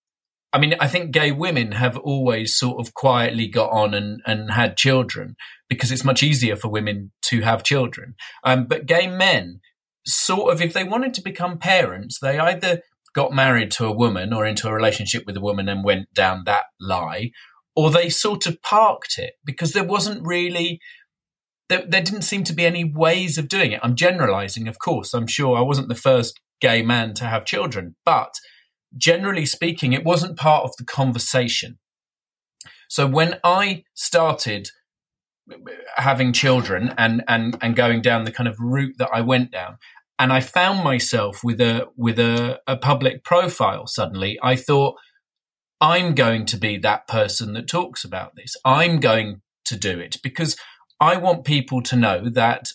I 0.53 0.57
mean, 0.57 0.75
I 0.79 0.87
think 0.87 1.11
gay 1.11 1.31
women 1.31 1.73
have 1.73 1.97
always 1.97 2.55
sort 2.55 2.79
of 2.79 2.93
quietly 2.93 3.47
got 3.47 3.71
on 3.71 3.93
and, 3.93 4.21
and 4.25 4.51
had 4.51 4.77
children 4.77 5.35
because 5.67 5.91
it's 5.91 6.05
much 6.05 6.23
easier 6.23 6.55
for 6.55 6.69
women 6.69 7.11
to 7.23 7.41
have 7.41 7.63
children. 7.63 8.15
Um, 8.43 8.65
but 8.65 8.85
gay 8.85 9.07
men, 9.07 9.59
sort 10.05 10.53
of, 10.53 10.61
if 10.61 10.71
they 10.71 10.85
wanted 10.85 11.13
to 11.15 11.21
become 11.21 11.57
parents, 11.57 12.19
they 12.19 12.39
either 12.39 12.81
got 13.15 13.33
married 13.33 13.71
to 13.71 13.85
a 13.85 13.95
woman 13.95 14.33
or 14.33 14.45
into 14.45 14.67
a 14.67 14.73
relationship 14.73 15.23
with 15.25 15.37
a 15.37 15.41
woman 15.41 15.69
and 15.69 15.83
went 15.83 16.13
down 16.13 16.43
that 16.45 16.65
lie, 16.79 17.31
or 17.75 17.89
they 17.89 18.09
sort 18.09 18.45
of 18.45 18.61
parked 18.61 19.17
it 19.17 19.33
because 19.43 19.71
there 19.71 19.83
wasn't 19.83 20.25
really. 20.25 20.79
There, 21.67 21.83
there 21.87 22.03
didn't 22.03 22.21
seem 22.21 22.43
to 22.43 22.53
be 22.53 22.63
any 22.63 22.83
ways 22.83 23.39
of 23.39 23.47
doing 23.47 23.71
it. 23.71 23.79
I'm 23.81 23.95
generalizing, 23.95 24.67
of 24.67 24.77
course. 24.77 25.15
I'm 25.15 25.25
sure 25.25 25.57
I 25.57 25.61
wasn't 25.61 25.87
the 25.87 25.95
first 25.95 26.39
gay 26.61 26.83
man 26.83 27.15
to 27.15 27.25
have 27.25 27.43
children, 27.43 27.95
but 28.05 28.35
generally 28.95 29.47
speaking, 29.47 29.91
it 29.91 30.03
wasn't 30.03 30.37
part 30.37 30.63
of 30.63 30.75
the 30.77 30.85
conversation. 30.85 31.79
So 32.87 33.07
when 33.07 33.39
I 33.43 33.83
started 33.95 34.69
having 35.97 36.33
children 36.33 36.93
and, 36.97 37.23
and, 37.27 37.57
and 37.61 37.75
going 37.75 38.01
down 38.01 38.25
the 38.25 38.31
kind 38.31 38.47
of 38.47 38.59
route 38.59 38.95
that 38.99 39.09
I 39.11 39.21
went 39.21 39.51
down, 39.51 39.77
and 40.17 40.31
I 40.31 40.39
found 40.39 40.83
myself 40.83 41.43
with 41.43 41.59
a 41.59 41.87
with 41.95 42.19
a, 42.19 42.59
a 42.67 42.77
public 42.77 43.23
profile 43.23 43.87
suddenly, 43.87 44.37
I 44.41 44.55
thought, 44.55 44.95
I'm 45.81 46.15
going 46.15 46.45
to 46.47 46.57
be 46.57 46.77
that 46.77 47.07
person 47.07 47.53
that 47.53 47.67
talks 47.67 48.03
about 48.03 48.35
this. 48.35 48.55
I'm 48.63 48.99
going 48.99 49.41
to 49.65 49.77
do 49.77 49.99
it 49.99 50.17
because 50.23 50.55
I 50.99 51.17
want 51.17 51.43
people 51.43 51.81
to 51.83 51.95
know 51.95 52.29
that 52.29 52.67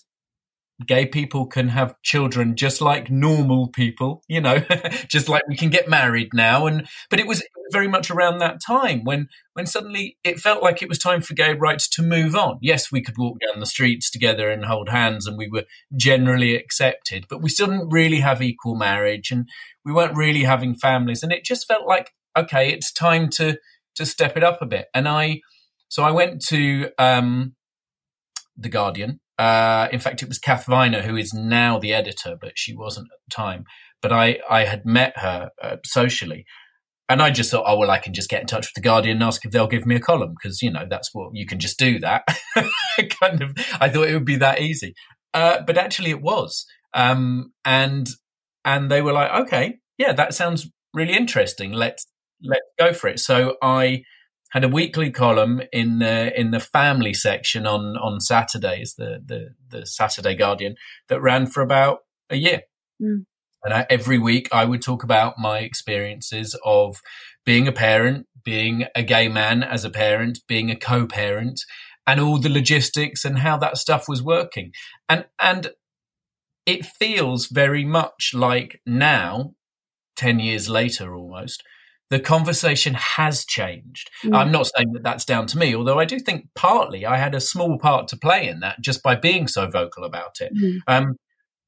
gay 0.86 1.06
people 1.06 1.46
can 1.46 1.68
have 1.68 1.94
children 2.02 2.56
just 2.56 2.80
like 2.80 3.10
normal 3.10 3.68
people, 3.68 4.22
you 4.28 4.40
know, 4.40 4.58
just 5.08 5.28
like 5.28 5.46
we 5.48 5.56
can 5.56 5.70
get 5.70 5.88
married 5.88 6.30
now. 6.32 6.66
And 6.66 6.86
but 7.08 7.20
it 7.20 7.26
was 7.26 7.42
very 7.72 7.88
much 7.88 8.10
around 8.10 8.38
that 8.38 8.60
time 8.64 9.04
when 9.04 9.28
when 9.54 9.66
suddenly 9.66 10.16
it 10.24 10.40
felt 10.40 10.62
like 10.62 10.82
it 10.82 10.88
was 10.88 10.98
time 10.98 11.22
for 11.22 11.34
gay 11.34 11.52
rights 11.54 11.88
to 11.90 12.02
move 12.02 12.34
on. 12.34 12.58
Yes, 12.60 12.90
we 12.90 13.02
could 13.02 13.18
walk 13.18 13.38
down 13.46 13.60
the 13.60 13.66
streets 13.66 14.10
together 14.10 14.50
and 14.50 14.64
hold 14.64 14.88
hands, 14.88 15.26
and 15.26 15.36
we 15.36 15.48
were 15.48 15.64
generally 15.96 16.56
accepted, 16.56 17.26
but 17.28 17.42
we 17.42 17.48
still 17.48 17.66
didn't 17.66 17.90
really 17.90 18.20
have 18.20 18.42
equal 18.42 18.74
marriage, 18.74 19.30
and 19.30 19.48
we 19.84 19.92
weren't 19.92 20.16
really 20.16 20.44
having 20.44 20.74
families. 20.74 21.22
And 21.22 21.32
it 21.32 21.44
just 21.44 21.66
felt 21.66 21.86
like 21.86 22.12
okay, 22.36 22.72
it's 22.72 22.92
time 22.92 23.28
to 23.30 23.58
to 23.96 24.06
step 24.06 24.36
it 24.36 24.44
up 24.44 24.62
a 24.62 24.66
bit. 24.66 24.86
And 24.94 25.08
I 25.08 25.40
so 25.88 26.02
I 26.02 26.12
went 26.12 26.40
to 26.46 26.90
um, 26.98 27.54
the 28.56 28.68
Guardian 28.68 29.20
uh, 29.40 29.88
in 29.90 30.00
fact, 30.00 30.22
it 30.22 30.28
was 30.28 30.38
Kath 30.38 30.66
Viner, 30.66 31.00
who 31.00 31.16
is 31.16 31.32
now 31.32 31.78
the 31.78 31.94
editor, 31.94 32.36
but 32.38 32.52
she 32.56 32.76
wasn't 32.76 33.06
at 33.06 33.18
the 33.26 33.34
time. 33.34 33.64
But 34.02 34.12
I, 34.12 34.38
I 34.50 34.64
had 34.64 34.84
met 34.84 35.14
her 35.16 35.48
uh, 35.62 35.76
socially. 35.82 36.44
And 37.08 37.22
I 37.22 37.30
just 37.30 37.50
thought, 37.50 37.64
oh, 37.66 37.78
well, 37.78 37.90
I 37.90 37.98
can 37.98 38.12
just 38.12 38.28
get 38.28 38.42
in 38.42 38.46
touch 38.46 38.66
with 38.66 38.74
The 38.74 38.82
Guardian 38.82 39.16
and 39.16 39.24
ask 39.24 39.42
if 39.44 39.50
they'll 39.50 39.66
give 39.66 39.86
me 39.86 39.96
a 39.96 40.00
column 40.00 40.34
because, 40.34 40.60
you 40.60 40.70
know, 40.70 40.86
that's 40.88 41.08
what 41.14 41.30
you 41.32 41.46
can 41.46 41.58
just 41.58 41.78
do 41.78 41.98
that. 42.00 42.22
kind 43.20 43.42
of, 43.42 43.54
I 43.80 43.88
thought 43.88 44.08
it 44.08 44.12
would 44.12 44.26
be 44.26 44.36
that 44.36 44.60
easy. 44.60 44.94
Uh, 45.32 45.62
but 45.66 45.78
actually, 45.78 46.10
it 46.10 46.20
was. 46.20 46.66
Um, 46.92 47.52
and 47.64 48.08
and 48.66 48.90
they 48.90 49.00
were 49.00 49.12
like, 49.12 49.30
okay, 49.46 49.78
yeah, 49.96 50.12
that 50.12 50.34
sounds 50.34 50.68
really 50.92 51.14
interesting. 51.14 51.72
Let's 51.72 52.06
let's 52.42 52.60
go 52.78 52.92
for 52.92 53.08
it. 53.08 53.18
So 53.20 53.56
I 53.62 54.02
had 54.50 54.64
a 54.64 54.68
weekly 54.68 55.10
column 55.10 55.62
in 55.72 55.98
the 55.98 56.38
in 56.38 56.50
the 56.50 56.60
family 56.60 57.14
section 57.14 57.66
on 57.66 57.96
on 57.96 58.20
Saturdays, 58.20 58.94
the 58.96 59.20
the 59.24 59.54
the 59.68 59.86
Saturday 59.86 60.34
Guardian, 60.34 60.74
that 61.08 61.20
ran 61.20 61.46
for 61.46 61.62
about 61.62 62.00
a 62.28 62.36
year. 62.36 62.62
Mm. 63.02 63.24
And 63.62 63.74
I, 63.74 63.86
every 63.90 64.18
week, 64.18 64.48
I 64.52 64.64
would 64.64 64.82
talk 64.82 65.02
about 65.02 65.34
my 65.38 65.58
experiences 65.58 66.58
of 66.64 66.96
being 67.44 67.68
a 67.68 67.72
parent, 67.72 68.26
being 68.44 68.86
a 68.94 69.02
gay 69.02 69.28
man 69.28 69.62
as 69.62 69.84
a 69.84 69.90
parent, 69.90 70.40
being 70.48 70.70
a 70.70 70.76
co-parent, 70.76 71.60
and 72.06 72.20
all 72.20 72.38
the 72.38 72.48
logistics 72.48 73.24
and 73.24 73.38
how 73.38 73.56
that 73.58 73.76
stuff 73.76 74.08
was 74.08 74.22
working. 74.22 74.72
And 75.08 75.26
and 75.38 75.70
it 76.66 76.84
feels 76.84 77.46
very 77.46 77.84
much 77.84 78.32
like 78.34 78.80
now, 78.86 79.54
ten 80.16 80.40
years 80.40 80.68
later, 80.68 81.14
almost 81.14 81.62
the 82.10 82.20
conversation 82.20 82.94
has 82.94 83.44
changed. 83.44 84.10
Mm. 84.24 84.36
I'm 84.36 84.52
not 84.52 84.68
saying 84.74 84.92
that 84.92 85.04
that's 85.04 85.24
down 85.24 85.46
to 85.46 85.58
me, 85.58 85.74
although 85.74 85.98
I 85.98 86.04
do 86.04 86.18
think 86.18 86.48
partly 86.54 87.06
I 87.06 87.16
had 87.16 87.34
a 87.34 87.40
small 87.40 87.78
part 87.78 88.08
to 88.08 88.16
play 88.16 88.48
in 88.48 88.60
that 88.60 88.80
just 88.80 89.02
by 89.02 89.14
being 89.14 89.46
so 89.46 89.68
vocal 89.68 90.04
about 90.04 90.40
it. 90.40 90.52
Mm. 90.54 90.78
Um, 90.88 91.16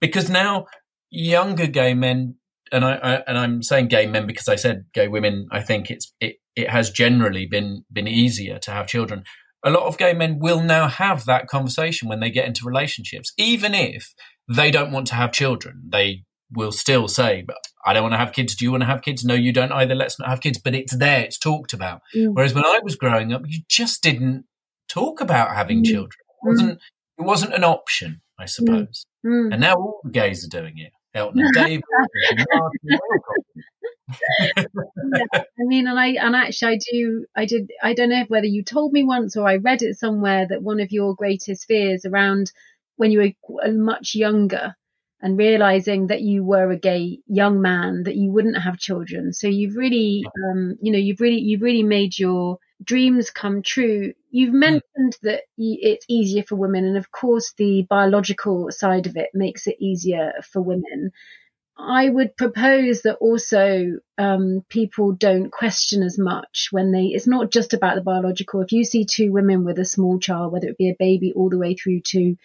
because 0.01 0.29
now 0.29 0.67
younger 1.11 1.69
gay 1.69 1.95
men, 1.95 2.37
and 2.73 2.85
I, 2.85 2.95
I 2.95 3.15
and 3.27 3.39
I'm 3.39 3.63
saying 3.63 3.89
gay 3.89 4.07
men 4.07 4.27
because 4.27 4.49
I 4.49 4.57
said 4.57 4.87
gay 4.93 5.07
women. 5.07 5.47
I 5.53 5.61
think 5.61 5.91
it's 5.91 6.13
it 6.21 6.37
it 6.57 6.69
has 6.69 6.91
generally 6.91 7.47
been 7.47 7.85
been 7.93 8.09
easier 8.09 8.59
to 8.61 8.73
have 8.73 8.89
children. 8.89 9.23
A 9.65 9.71
lot 9.71 9.85
of 9.85 9.97
gay 9.97 10.13
men 10.13 10.41
will 10.41 10.61
now 10.61 10.89
have 10.89 11.25
that 11.27 11.47
conversation 11.47 12.09
when 12.09 12.19
they 12.19 12.31
get 12.31 12.47
into 12.47 12.67
relationships, 12.67 13.33
even 13.39 13.75
if 13.75 14.13
they 14.49 14.73
don't 14.73 14.91
want 14.91 15.07
to 15.07 15.15
have 15.15 15.31
children. 15.31 15.85
They 15.89 16.25
will 16.53 16.73
still 16.73 17.09
say, 17.09 17.43
"But 17.47 17.59
I 17.85 17.93
don't 17.93 18.03
want 18.03 18.15
to 18.15 18.19
have 18.19 18.33
kids. 18.33 18.55
Do 18.55 18.65
you 18.65 18.71
want 18.71 18.83
to 18.83 18.87
have 18.87 19.03
kids? 19.03 19.25
No, 19.25 19.35
you 19.35 19.53
don't 19.53 19.73
either. 19.73 19.95
Let's 19.95 20.19
not 20.19 20.29
have 20.29 20.41
kids." 20.41 20.59
But 20.59 20.75
it's 20.75 20.97
there. 20.97 21.21
It's 21.23 21.39
talked 21.39 21.73
about. 21.73 22.01
Mm. 22.15 22.35
Whereas 22.35 22.55
when 22.55 22.65
I 22.65 22.81
was 22.83 22.97
growing 22.97 23.33
up, 23.33 23.43
you 23.47 23.61
just 23.69 24.03
didn't 24.03 24.45
talk 24.89 25.21
about 25.21 25.55
having 25.55 25.81
Mm. 25.83 25.87
children. 25.87 26.21
It 26.43 26.47
wasn't 26.49 26.81
it 27.19 27.23
was't 27.23 27.55
an 27.55 27.65
option, 27.65 28.21
I 28.39 28.47
suppose. 28.47 29.07
Mm. 29.25 29.53
And 29.53 29.61
now 29.61 29.75
all 29.75 30.01
the 30.05 30.11
gays 30.11 30.45
are 30.45 30.49
doing 30.49 30.79
it. 30.79 30.93
Elton 31.15 31.41
and 31.41 31.53
David, 31.53 31.85
and 32.31 32.47
Martin, 32.55 32.79
they're 32.85 32.97
all 33.05 33.23
yeah, 34.37 34.63
I 35.35 35.45
mean, 35.59 35.87
and 35.87 35.99
I 35.99 36.09
and 36.09 36.35
actually, 36.35 36.75
I 36.75 36.79
do, 36.91 37.27
I 37.37 37.45
did, 37.45 37.71
I 37.83 37.95
don't 37.95 38.09
know 38.09 38.25
whether 38.29 38.47
you 38.47 38.63
told 38.63 38.93
me 38.93 39.03
once 39.05 39.37
or 39.37 39.47
I 39.49 39.57
read 39.57 39.83
it 39.83 39.99
somewhere 39.99 40.47
that 40.49 40.63
one 40.63 40.81
of 40.81 40.91
your 40.91 41.15
greatest 41.15 41.67
fears 41.67 42.05
around 42.05 42.53
when 42.97 43.11
you 43.11 43.35
were 43.49 43.73
much 43.73 44.15
younger 44.15 44.75
and 45.23 45.39
realizing 45.39 46.09
that 46.09 46.21
you 46.21 46.45
were 46.45 46.71
a 46.71 46.79
gay 46.79 47.21
young 47.29 47.63
man 47.63 48.03
that 48.03 48.17
you 48.17 48.31
wouldn't 48.31 48.61
have 48.61 48.77
children. 48.77 49.33
So 49.33 49.47
you've 49.47 49.77
really, 49.77 50.25
um, 50.51 50.77
you 50.83 50.91
know, 50.91 50.99
you've 50.99 51.21
really, 51.21 51.39
you've 51.39 51.63
really 51.63 51.85
made 51.85 52.19
your 52.19 52.59
dreams 52.83 53.31
come 53.31 53.63
true. 53.63 54.13
You've 54.31 54.53
mentioned 54.53 55.17
that 55.23 55.43
it's 55.57 56.05
easier 56.09 56.43
for 56.43 56.57
women, 56.57 56.85
and 56.85 56.97
of 56.97 57.11
course, 57.13 57.55
the 57.57 57.87
biological 57.89 58.71
side 58.71 59.07
of 59.07 59.17
it 59.17 59.31
makes 59.33 59.69
it 59.69 59.77
easier 59.79 60.33
for 60.53 60.61
women. 60.61 61.13
I 61.79 62.09
would 62.09 62.37
propose 62.37 63.03
that 63.03 63.17
also 63.17 63.99
um, 64.19 64.65
people 64.69 65.13
don't 65.13 65.51
question 65.51 66.03
as 66.03 66.19
much 66.19 66.69
when 66.71 66.93
they. 66.93 67.07
It's 67.07 67.27
not 67.27 67.51
just 67.51 67.75
about 67.75 67.95
the 67.95 68.03
biological. 68.03 68.61
If 68.61 68.73
you 68.73 68.85
see 68.85 69.05
two 69.05 69.33
women 69.33 69.65
with 69.65 69.79
a 69.79 69.85
small 69.85 70.19
child, 70.19 70.53
whether 70.53 70.69
it 70.69 70.79
be 70.79 70.91
a 70.91 70.97
baby 70.99 71.33
all 71.35 71.49
the 71.49 71.59
way 71.59 71.75
through 71.75 72.01
to 72.07 72.37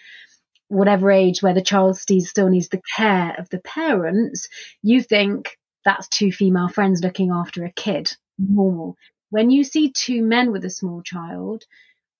whatever 0.69 1.11
age 1.11 1.41
where 1.41 1.53
the 1.53 1.61
child 1.61 1.97
still 1.97 2.49
needs 2.49 2.69
the 2.69 2.81
care 2.95 3.35
of 3.37 3.49
the 3.49 3.59
parents, 3.59 4.49
you 4.81 5.01
think 5.01 5.57
that's 5.85 6.07
two 6.09 6.31
female 6.31 6.67
friends 6.67 7.01
looking 7.01 7.31
after 7.31 7.63
a 7.63 7.71
kid. 7.71 8.11
Normal. 8.37 8.97
When 9.29 9.49
you 9.49 9.63
see 9.63 9.91
two 9.91 10.23
men 10.23 10.51
with 10.51 10.65
a 10.65 10.69
small 10.69 11.01
child, 11.01 11.63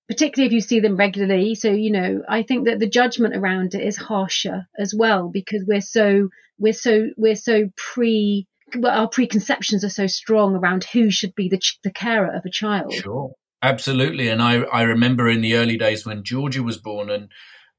particularly 0.08 0.46
if 0.46 0.52
you 0.52 0.60
see 0.60 0.80
them 0.80 0.96
regularly. 0.96 1.54
So, 1.54 1.70
you 1.70 1.92
know, 1.92 2.22
I 2.28 2.42
think 2.42 2.66
that 2.66 2.78
the 2.78 2.88
judgment 2.88 3.36
around 3.36 3.74
it 3.74 3.86
is 3.86 3.96
harsher 3.96 4.66
as 4.78 4.94
well 4.96 5.28
because 5.28 5.64
we're 5.66 5.82
so, 5.82 6.30
we're 6.58 6.72
so, 6.72 7.08
we're 7.16 7.36
so 7.36 7.70
pre, 7.76 8.46
our 8.82 9.08
preconceptions 9.08 9.84
are 9.84 9.90
so 9.90 10.06
strong 10.06 10.56
around 10.56 10.84
who 10.84 11.10
should 11.10 11.34
be 11.34 11.48
the, 11.48 11.60
the 11.84 11.92
carer 11.92 12.34
of 12.34 12.46
a 12.46 12.50
child. 12.50 12.94
Sure. 12.94 13.32
Absolutely. 13.60 14.28
And 14.28 14.40
I, 14.40 14.60
I 14.62 14.82
remember 14.82 15.28
in 15.28 15.42
the 15.42 15.56
early 15.56 15.76
days 15.76 16.06
when 16.06 16.24
Georgia 16.24 16.62
was 16.62 16.78
born 16.78 17.10
and, 17.10 17.28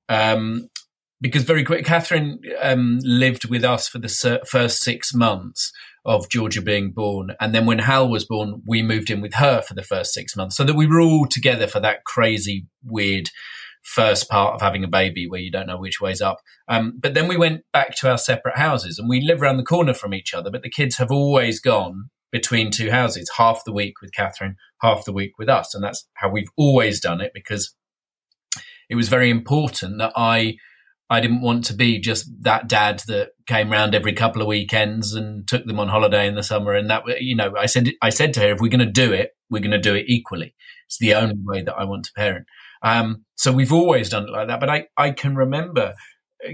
um, 0.10 0.68
because 1.22 1.44
very 1.44 1.63
quick, 1.63 1.86
Catherine 1.86 2.39
um, 2.62 3.00
lived 3.04 3.50
with 3.50 3.63
us 3.63 3.88
for 3.88 4.00
the 4.00 4.42
first 4.46 4.82
six 4.82 5.13
months 5.13 5.72
of 6.06 6.30
Georgia 6.30 6.62
being 6.62 6.92
born. 6.92 7.36
And 7.39 7.54
then 7.54 7.66
when 7.66 7.80
Hal 7.80 8.10
was 8.10 8.25
born, 8.25 8.62
we 8.66 8.82
moved 8.82 9.10
in 9.10 9.22
with 9.22 9.34
her 9.36 9.62
for 9.62 9.74
the 9.74 9.84
first 9.84 10.13
six 10.13 10.36
months 10.36 10.56
so 10.56 10.63
that 10.63 10.75
we 10.75 10.88
were 10.88 11.01
all 11.01 11.28
together 11.30 11.68
for 11.68 11.80
that 11.82 12.04
crazy, 12.06 12.68
weird 12.84 13.30
first 13.84 14.30
part 14.30 14.56
of 14.56 14.62
having 14.62 14.84
a 14.84 14.89
baby 14.89 15.28
where 15.28 15.39
you 15.39 15.51
don't 15.51 15.68
know 15.68 15.78
which 15.78 16.01
way's 16.01 16.22
up. 16.22 16.39
Um, 16.68 16.94
but 17.00 17.13
then 17.13 17.28
we 17.28 17.38
went 17.38 17.62
back 17.74 17.96
to 17.98 18.10
our 18.10 18.18
separate 18.18 18.58
houses 18.58 18.98
and 18.98 19.10
we 19.10 19.22
live 19.22 19.42
around 19.42 19.58
the 19.58 19.63
corner 19.63 19.94
from 19.94 20.13
each 20.13 20.34
other, 20.34 20.50
but 20.51 20.63
the 20.63 20.70
kids 20.70 20.98
have 20.98 21.12
always 21.12 21.60
gone 21.60 22.10
between 22.32 22.72
two 22.72 22.91
houses, 22.91 23.30
half 23.38 23.63
the 23.65 23.74
week 23.74 23.95
with 24.02 24.13
Catherine, 24.13 24.56
half 24.82 25.06
the 25.06 25.13
week 25.13 25.38
with 25.38 25.50
us. 25.50 25.74
And 25.74 25.84
that's 25.84 26.08
how 26.15 26.30
we've 26.30 26.50
always 26.56 27.00
done 27.00 27.22
it 27.22 27.32
because 27.34 27.76
it 28.89 28.95
was 28.95 29.10
very 29.10 29.30
important 29.30 29.99
that 29.99 30.13
I 30.15 30.58
I 31.10 31.21
didn't 31.21 31.41
want 31.41 31.65
to 31.65 31.73
be 31.73 31.99
just 31.99 32.30
that 32.43 32.67
dad 32.67 33.02
that 33.08 33.30
came 33.47 33.71
round 33.71 33.95
every 33.95 34.13
couple 34.13 34.41
of 34.41 34.47
weekends 34.47 35.15
and 35.15 35.47
took 35.47 35.65
them 35.65 35.80
on 35.80 35.88
holiday 35.88 36.28
in 36.28 36.36
the 36.36 36.43
summer. 36.43 36.73
And 36.73 36.89
that, 36.91 37.04
you 37.19 37.36
know, 37.36 37.56
I 37.58 37.65
said, 37.65 37.89
I 37.99 38.12
said 38.12 38.34
to 38.36 38.41
her, 38.41 38.52
if 38.52 38.60
we're 38.60 38.69
going 38.69 38.80
to 38.80 38.86
do 38.86 39.12
it, 39.12 39.32
we're 39.49 39.62
going 39.62 39.71
to 39.71 39.80
do 39.80 39.95
it 39.95 40.06
equally. 40.08 40.54
It's 40.86 40.99
the 40.99 41.15
only 41.15 41.39
way 41.43 41.63
that 41.63 41.73
I 41.73 41.84
want 41.86 42.06
to 42.06 42.13
parent. 42.13 42.45
Um, 42.84 43.25
so 43.36 43.52
we've 43.52 43.73
always 43.73 44.10
done 44.10 44.25
it 44.25 44.32
like 44.32 44.49
that. 44.49 44.60
But 44.60 44.69
I, 44.69 44.86
I 44.97 45.10
can 45.10 45.36
remember 45.36 45.95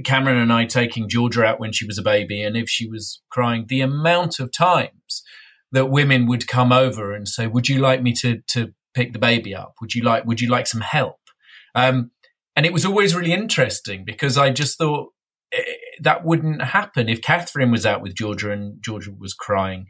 Cameron 0.06 0.38
and 0.38 0.54
I 0.54 0.64
taking 0.66 1.10
Georgia 1.10 1.44
out 1.44 1.60
when 1.60 1.74
she 1.74 1.86
was 1.86 1.98
a 1.98 2.02
baby. 2.02 2.42
And 2.42 2.56
if 2.56 2.70
she 2.70 2.88
was 2.88 3.22
crying, 3.30 3.66
the 3.68 3.82
amount 3.82 4.40
of 4.40 4.54
times 4.54 5.22
that 5.74 5.88
women 5.88 6.28
would 6.28 6.48
come 6.48 6.72
over 6.72 7.14
and 7.14 7.28
say, 7.28 7.46
would 7.46 7.68
you 7.68 7.80
like 7.80 8.02
me 8.02 8.14
to, 8.22 8.40
to 8.48 8.74
pick 8.94 9.12
the 9.12 9.20
baby 9.20 9.54
up? 9.54 9.76
Would 9.82 9.96
you 9.96 10.04
like, 10.04 10.24
would 10.24 10.40
you 10.40 10.50
like 10.50 10.68
some 10.68 10.82
help? 10.82 11.18
Um, 11.76 12.12
and 12.56 12.66
it 12.66 12.74
was 12.74 12.86
always 12.86 13.16
really 13.16 13.34
interesting 13.34 14.04
because 14.06 14.38
I 14.38 14.50
just 14.50 14.78
thought 14.78 15.10
eh, 15.54 15.62
that 16.02 16.24
wouldn't 16.24 16.62
happen 16.62 17.10
if 17.10 17.22
Catherine 17.22 17.72
was 17.72 17.86
out 17.86 18.02
with 18.02 18.16
Georgia 18.16 18.52
and 18.52 18.82
Georgia 18.82 19.12
was 19.18 19.34
crying. 19.34 19.88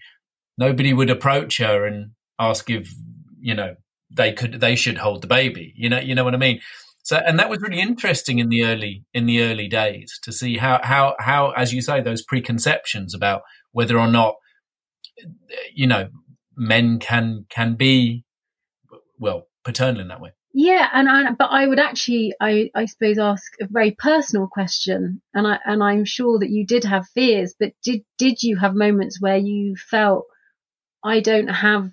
Nobody 0.58 0.93
would 0.93 1.10
approach 1.10 1.58
her 1.58 1.86
and 1.86 2.12
ask 2.39 2.69
if 2.69 2.93
you 3.39 3.54
know 3.54 3.75
they 4.10 4.32
could 4.32 4.60
they 4.60 4.75
should 4.75 4.97
hold 4.97 5.21
the 5.21 5.28
baby. 5.28 5.73
You 5.75 5.89
know 5.89 5.99
you 5.99 6.15
know 6.15 6.23
what 6.23 6.34
I 6.34 6.38
mean. 6.38 6.62
So 7.04 7.17
and 7.17 7.38
that 7.38 7.49
was 7.49 7.62
really 7.62 7.80
interesting 7.80 8.39
in 8.39 8.49
the 8.49 8.63
early 8.63 9.06
in 9.13 9.28
the 9.28 9.43
early 9.43 9.67
days 9.67 10.19
to 10.23 10.32
see 10.32 10.58
how 10.58 10.80
how 10.84 11.15
how 11.19 11.51
as 11.51 11.73
you 11.73 11.82
say 11.82 12.01
those 12.01 12.23
preconceptions 12.23 13.13
about 13.13 13.43
whether 13.71 13.99
or 13.99 14.08
not 14.08 14.36
you 15.73 15.86
know 15.86 16.10
men 16.56 16.99
can 16.99 17.45
can 17.49 17.75
be 17.75 18.23
well 19.19 19.47
paternal 19.63 20.01
in 20.01 20.08
that 20.08 20.21
way. 20.21 20.32
Yeah, 20.57 20.87
and 20.93 21.09
I, 21.09 21.31
but 21.31 21.49
I 21.51 21.67
would 21.67 21.79
actually, 21.79 22.33
I, 22.39 22.71
I 22.73 22.85
suppose, 22.85 23.19
ask 23.19 23.43
a 23.61 23.67
very 23.69 23.91
personal 23.91 24.47
question, 24.47 25.21
and 25.33 25.45
I, 25.45 25.59
and 25.65 25.83
I'm 25.83 26.05
sure 26.05 26.39
that 26.39 26.49
you 26.49 26.65
did 26.65 26.85
have 26.85 27.09
fears, 27.09 27.53
but 27.59 27.73
did, 27.83 28.05
did 28.17 28.41
you 28.41 28.55
have 28.55 28.73
moments 28.73 29.19
where 29.19 29.35
you 29.35 29.75
felt, 29.75 30.27
I 31.03 31.19
don't 31.19 31.49
have 31.49 31.91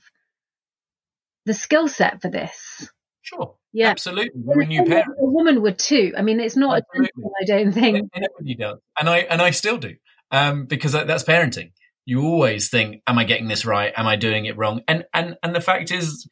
the 1.44 1.54
skill 1.54 1.88
set 1.88 2.22
for 2.22 2.30
this? 2.30 2.88
Sure. 3.22 3.56
Yeah. 3.72 3.88
Absolutely. 3.88 4.40
You're 4.46 4.60
a 4.60 4.66
new 4.66 4.84
parent. 4.84 5.08
A 5.20 5.24
woman 5.24 5.62
would 5.62 5.80
too. 5.80 6.14
I 6.16 6.22
mean, 6.22 6.38
it's 6.38 6.56
not 6.56 6.78
a 6.78 6.82
Absolutely. 6.82 7.10
gentleman, 7.16 7.32
I 7.40 7.44
don't 7.46 7.72
think. 7.72 8.10
Everybody 8.14 8.54
does, 8.54 8.78
and 9.00 9.08
I 9.08 9.18
and 9.18 9.42
I 9.42 9.50
still 9.50 9.78
do, 9.78 9.96
um, 10.30 10.66
because 10.66 10.92
that's 10.92 11.24
parenting. 11.24 11.72
You 12.04 12.22
always 12.22 12.68
think, 12.68 13.02
"Am 13.08 13.18
I 13.18 13.24
getting 13.24 13.48
this 13.48 13.64
right? 13.64 13.92
Am 13.96 14.06
I 14.06 14.14
doing 14.14 14.44
it 14.44 14.56
wrong?" 14.56 14.82
And 14.86 15.04
and 15.12 15.36
and 15.42 15.52
the 15.52 15.60
fact 15.60 15.90
is, 15.90 16.28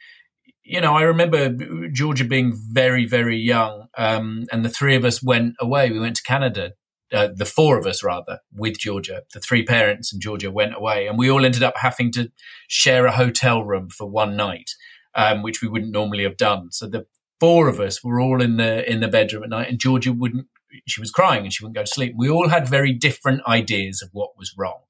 you 0.70 0.80
know, 0.80 0.94
I 0.94 1.02
remember 1.02 1.48
Georgia 1.88 2.24
being 2.24 2.52
very 2.54 3.04
very 3.04 3.36
young, 3.36 3.88
um, 3.98 4.46
and 4.52 4.64
the 4.64 4.68
three 4.68 4.94
of 4.94 5.04
us 5.04 5.20
went 5.20 5.56
away. 5.60 5.90
We 5.90 5.98
went 5.98 6.16
to 6.16 6.22
Canada. 6.22 6.74
Uh, 7.12 7.28
the 7.34 7.44
four 7.44 7.76
of 7.76 7.86
us, 7.86 8.04
rather, 8.04 8.38
with 8.54 8.78
Georgia, 8.78 9.22
the 9.34 9.40
three 9.40 9.64
parents 9.64 10.12
and 10.12 10.22
Georgia 10.22 10.48
went 10.48 10.76
away, 10.76 11.08
and 11.08 11.18
we 11.18 11.28
all 11.28 11.44
ended 11.44 11.64
up 11.64 11.74
having 11.76 12.12
to 12.12 12.30
share 12.68 13.04
a 13.06 13.16
hotel 13.16 13.64
room 13.64 13.88
for 13.90 14.06
one 14.08 14.36
night, 14.36 14.70
um, 15.16 15.42
which 15.42 15.60
we 15.60 15.66
wouldn't 15.66 15.90
normally 15.90 16.22
have 16.22 16.36
done. 16.36 16.70
So 16.70 16.86
the 16.86 17.06
four 17.40 17.66
of 17.66 17.80
us 17.80 18.04
were 18.04 18.20
all 18.20 18.40
in 18.40 18.56
the 18.56 18.88
in 18.88 19.00
the 19.00 19.08
bedroom 19.08 19.42
at 19.42 19.48
night, 19.48 19.68
and 19.68 19.80
Georgia 19.80 20.12
wouldn't. 20.12 20.46
She 20.86 21.00
was 21.00 21.10
crying 21.10 21.42
and 21.42 21.52
she 21.52 21.64
wouldn't 21.64 21.74
go 21.74 21.82
to 21.82 21.90
sleep. 21.90 22.14
We 22.16 22.30
all 22.30 22.48
had 22.48 22.68
very 22.68 22.92
different 22.92 23.40
ideas 23.44 24.02
of 24.02 24.10
what 24.12 24.38
was 24.38 24.54
wrong, 24.56 24.82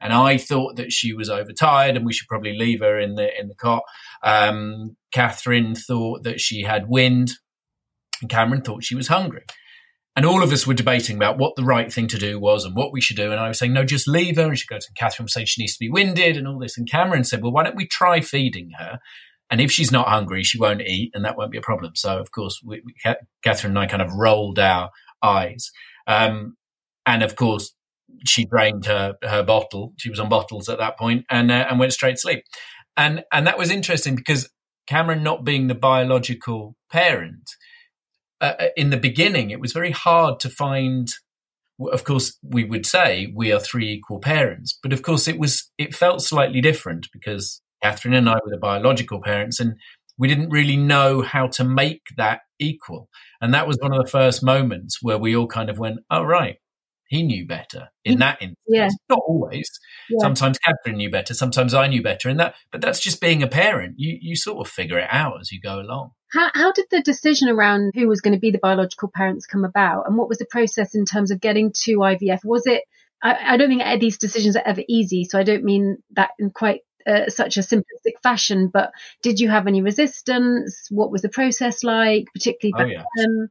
and 0.00 0.12
I 0.12 0.38
thought 0.38 0.76
that 0.76 0.92
she 0.92 1.12
was 1.12 1.28
overtired 1.28 1.96
and 1.96 2.06
we 2.06 2.12
should 2.12 2.28
probably 2.28 2.56
leave 2.56 2.80
her 2.80 2.98
in 2.98 3.14
the 3.14 3.28
in 3.38 3.48
the 3.48 3.54
cot. 3.54 3.82
Um, 4.22 4.96
Catherine 5.12 5.74
thought 5.74 6.22
that 6.24 6.40
she 6.40 6.62
had 6.62 6.88
wind, 6.88 7.32
and 8.20 8.30
Cameron 8.30 8.62
thought 8.62 8.84
she 8.84 8.94
was 8.94 9.08
hungry. 9.08 9.42
And 10.16 10.26
all 10.26 10.42
of 10.42 10.52
us 10.52 10.66
were 10.66 10.74
debating 10.74 11.16
about 11.16 11.38
what 11.38 11.54
the 11.56 11.64
right 11.64 11.90
thing 11.90 12.08
to 12.08 12.18
do 12.18 12.38
was 12.38 12.64
and 12.64 12.76
what 12.76 12.92
we 12.92 13.00
should 13.00 13.16
do. 13.16 13.30
And 13.30 13.40
I 13.40 13.48
was 13.48 13.58
saying, 13.58 13.72
no, 13.72 13.84
just 13.84 14.08
leave 14.08 14.36
her. 14.36 14.48
And 14.48 14.58
she 14.58 14.66
goes, 14.66 14.86
and 14.86 14.96
Catherine 14.96 15.24
was 15.24 15.32
saying 15.32 15.46
she 15.46 15.62
needs 15.62 15.74
to 15.74 15.78
be 15.78 15.88
winded 15.88 16.36
and 16.36 16.48
all 16.48 16.58
this. 16.58 16.76
And 16.76 16.90
Cameron 16.90 17.24
said, 17.24 17.42
well, 17.42 17.52
why 17.52 17.62
don't 17.62 17.76
we 17.76 17.86
try 17.86 18.20
feeding 18.20 18.72
her? 18.76 18.98
And 19.50 19.60
if 19.60 19.70
she's 19.70 19.92
not 19.92 20.08
hungry, 20.08 20.42
she 20.42 20.58
won't 20.58 20.82
eat, 20.82 21.12
and 21.14 21.24
that 21.24 21.36
won't 21.36 21.52
be 21.52 21.58
a 21.58 21.62
problem. 21.62 21.92
So, 21.94 22.18
of 22.18 22.30
course, 22.32 22.60
we, 22.64 22.82
we, 22.84 22.94
Catherine 23.42 23.72
and 23.72 23.78
I 23.78 23.86
kind 23.86 24.02
of 24.02 24.12
rolled 24.12 24.58
our 24.58 24.90
eyes. 25.22 25.70
Um, 26.06 26.56
and 27.06 27.22
of 27.22 27.34
course, 27.36 27.74
she 28.26 28.44
drained 28.44 28.86
her, 28.86 29.14
her 29.22 29.42
bottle. 29.42 29.92
She 29.98 30.10
was 30.10 30.20
on 30.20 30.28
bottles 30.28 30.68
at 30.68 30.78
that 30.78 30.98
point 30.98 31.24
and, 31.30 31.50
uh, 31.50 31.66
and 31.68 31.78
went 31.78 31.92
straight 31.92 32.12
to 32.12 32.18
sleep. 32.18 32.44
And, 32.96 33.24
and 33.32 33.46
that 33.46 33.58
was 33.58 33.70
interesting 33.70 34.14
because 34.14 34.50
Cameron 34.86 35.22
not 35.22 35.44
being 35.44 35.68
the 35.68 35.74
biological 35.74 36.76
parent, 36.90 37.50
uh, 38.40 38.54
in 38.76 38.90
the 38.90 38.96
beginning, 38.96 39.50
it 39.50 39.60
was 39.60 39.72
very 39.72 39.90
hard 39.90 40.40
to 40.40 40.48
find. 40.48 41.12
Of 41.92 42.04
course, 42.04 42.38
we 42.42 42.64
would 42.64 42.84
say 42.86 43.32
we 43.34 43.52
are 43.52 43.60
three 43.60 43.90
equal 43.90 44.18
parents, 44.18 44.78
but 44.82 44.92
of 44.92 45.02
course, 45.02 45.28
it 45.28 45.38
was 45.38 45.70
it 45.78 45.94
felt 45.94 46.22
slightly 46.22 46.60
different 46.60 47.08
because 47.12 47.62
Catherine 47.82 48.14
and 48.14 48.28
I 48.28 48.34
were 48.34 48.50
the 48.50 48.58
biological 48.58 49.20
parents, 49.22 49.60
and 49.60 49.74
we 50.18 50.28
didn't 50.28 50.50
really 50.50 50.76
know 50.76 51.22
how 51.22 51.46
to 51.48 51.64
make 51.64 52.02
that 52.16 52.40
equal. 52.58 53.08
And 53.40 53.54
that 53.54 53.66
was 53.66 53.78
one 53.80 53.92
of 53.92 54.02
the 54.02 54.10
first 54.10 54.42
moments 54.42 54.98
where 55.02 55.18
we 55.18 55.34
all 55.36 55.46
kind 55.46 55.70
of 55.70 55.78
went, 55.78 56.00
"Oh 56.10 56.22
right, 56.22 56.56
he 57.10 57.22
knew 57.22 57.46
better." 57.46 57.88
In 58.04 58.18
that 58.20 58.38
instance, 58.40 58.56
Yeah. 58.68 58.88
not 59.10 59.20
always. 59.28 59.68
Yeah. 60.08 60.18
Sometimes 60.20 60.58
Catherine 60.58 60.96
knew 60.96 61.10
better. 61.10 61.34
Sometimes 61.34 61.74
I 61.74 61.86
knew 61.88 62.02
better. 62.02 62.28
In 62.30 62.38
that, 62.38 62.54
but 62.72 62.80
that's 62.80 63.00
just 63.00 63.20
being 63.20 63.42
a 63.42 63.46
parent. 63.46 63.96
You 63.98 64.16
you 64.20 64.34
sort 64.36 64.66
of 64.66 64.72
figure 64.72 64.98
it 64.98 65.08
out 65.10 65.40
as 65.40 65.52
you 65.52 65.60
go 65.60 65.78
along. 65.80 66.12
How, 66.32 66.48
how 66.54 66.70
did 66.72 66.86
the 66.92 67.02
decision 67.02 67.48
around 67.48 67.90
who 67.96 68.06
was 68.08 68.20
going 68.20 68.34
to 68.34 68.40
be 68.40 68.52
the 68.52 68.58
biological 68.58 69.10
parents 69.14 69.46
come 69.46 69.64
about, 69.64 70.06
and 70.06 70.16
what 70.16 70.28
was 70.28 70.38
the 70.38 70.46
process 70.46 70.94
in 70.94 71.04
terms 71.04 71.30
of 71.32 71.40
getting 71.40 71.72
to 71.84 71.96
IVF? 71.98 72.44
Was 72.44 72.62
it? 72.66 72.82
I, 73.22 73.54
I 73.54 73.56
don't 73.58 73.68
think 73.68 74.00
these 74.00 74.16
decisions 74.16 74.56
are 74.56 74.62
ever 74.64 74.82
easy, 74.88 75.24
so 75.24 75.38
I 75.38 75.42
don't 75.42 75.64
mean 75.64 75.98
that 76.12 76.30
in 76.38 76.50
quite 76.50 76.80
uh, 77.06 77.28
such 77.28 77.56
a 77.56 77.60
simplistic 77.60 78.14
fashion. 78.22 78.68
But 78.72 78.92
did 79.22 79.40
you 79.40 79.48
have 79.50 79.66
any 79.66 79.82
resistance? 79.82 80.86
What 80.90 81.10
was 81.10 81.22
the 81.22 81.28
process 81.28 81.82
like, 81.82 82.26
particularly 82.32 82.94
Oh, 82.94 82.98
yeah. 82.98 83.04
then? 83.16 83.48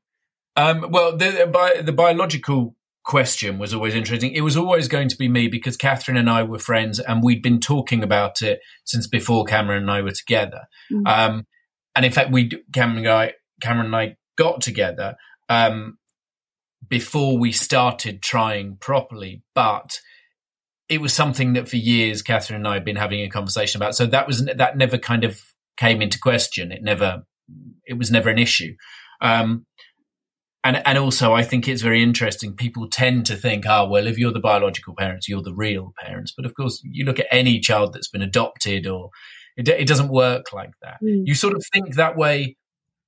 Um, 0.55 0.91
well, 0.91 1.15
the, 1.15 1.31
the, 1.31 1.47
bi- 1.47 1.81
the 1.81 1.91
biological 1.93 2.75
question 3.03 3.57
was 3.57 3.73
always 3.73 3.95
interesting. 3.95 4.33
It 4.33 4.41
was 4.41 4.57
always 4.57 4.87
going 4.87 5.09
to 5.09 5.17
be 5.17 5.27
me 5.27 5.47
because 5.47 5.77
Catherine 5.77 6.17
and 6.17 6.29
I 6.29 6.43
were 6.43 6.59
friends 6.59 6.99
and 6.99 7.23
we'd 7.23 7.41
been 7.41 7.59
talking 7.59 8.03
about 8.03 8.41
it 8.41 8.59
since 8.85 9.07
before 9.07 9.45
Cameron 9.45 9.83
and 9.83 9.91
I 9.91 10.01
were 10.01 10.11
together. 10.11 10.67
Mm. 10.91 11.07
Um, 11.07 11.47
and 11.95 12.05
in 12.05 12.11
fact, 12.11 12.31
we 12.31 12.49
Cameron 12.73 12.99
and 12.99 13.07
I, 13.07 13.33
Cameron 13.61 13.87
and 13.87 13.95
I 13.95 14.15
got 14.37 14.61
together 14.61 15.15
um, 15.49 15.97
before 16.87 17.37
we 17.37 17.51
started 17.51 18.21
trying 18.21 18.77
properly, 18.79 19.43
but 19.55 19.99
it 20.87 21.01
was 21.01 21.13
something 21.13 21.53
that 21.53 21.69
for 21.69 21.77
years 21.77 22.21
Catherine 22.21 22.57
and 22.57 22.67
I 22.67 22.73
had 22.73 22.85
been 22.85 22.95
having 22.95 23.21
a 23.21 23.29
conversation 23.29 23.79
about. 23.79 23.95
So 23.95 24.05
that 24.07 24.27
was 24.27 24.45
that 24.45 24.77
never 24.77 24.97
kind 24.97 25.23
of 25.23 25.39
came 25.77 26.01
into 26.01 26.19
question. 26.19 26.71
It 26.71 26.83
never 26.83 27.23
it 27.85 27.97
was 27.97 28.11
never 28.11 28.29
an 28.29 28.39
issue. 28.39 28.75
Um, 29.21 29.65
and 30.63 30.81
and 30.85 30.97
also 30.97 31.33
I 31.33 31.43
think 31.43 31.67
it's 31.67 31.81
very 31.81 32.03
interesting. 32.03 32.55
People 32.55 32.89
tend 32.89 33.25
to 33.27 33.35
think, 33.35 33.65
oh 33.67 33.87
well, 33.87 34.07
if 34.07 34.17
you're 34.17 34.33
the 34.33 34.39
biological 34.39 34.95
parents, 34.95 35.27
you're 35.27 35.41
the 35.43 35.53
real 35.53 35.93
parents. 35.99 36.33
But 36.35 36.45
of 36.45 36.53
course, 36.55 36.81
you 36.83 37.05
look 37.05 37.19
at 37.19 37.27
any 37.31 37.59
child 37.59 37.93
that's 37.93 38.09
been 38.09 38.21
adopted, 38.21 38.87
or 38.87 39.09
it, 39.57 39.67
it 39.67 39.87
doesn't 39.87 40.09
work 40.09 40.51
like 40.53 40.71
that. 40.81 40.97
Mm. 41.03 41.23
You 41.25 41.35
sort 41.35 41.55
of 41.55 41.63
think 41.73 41.95
that 41.95 42.17
way 42.17 42.57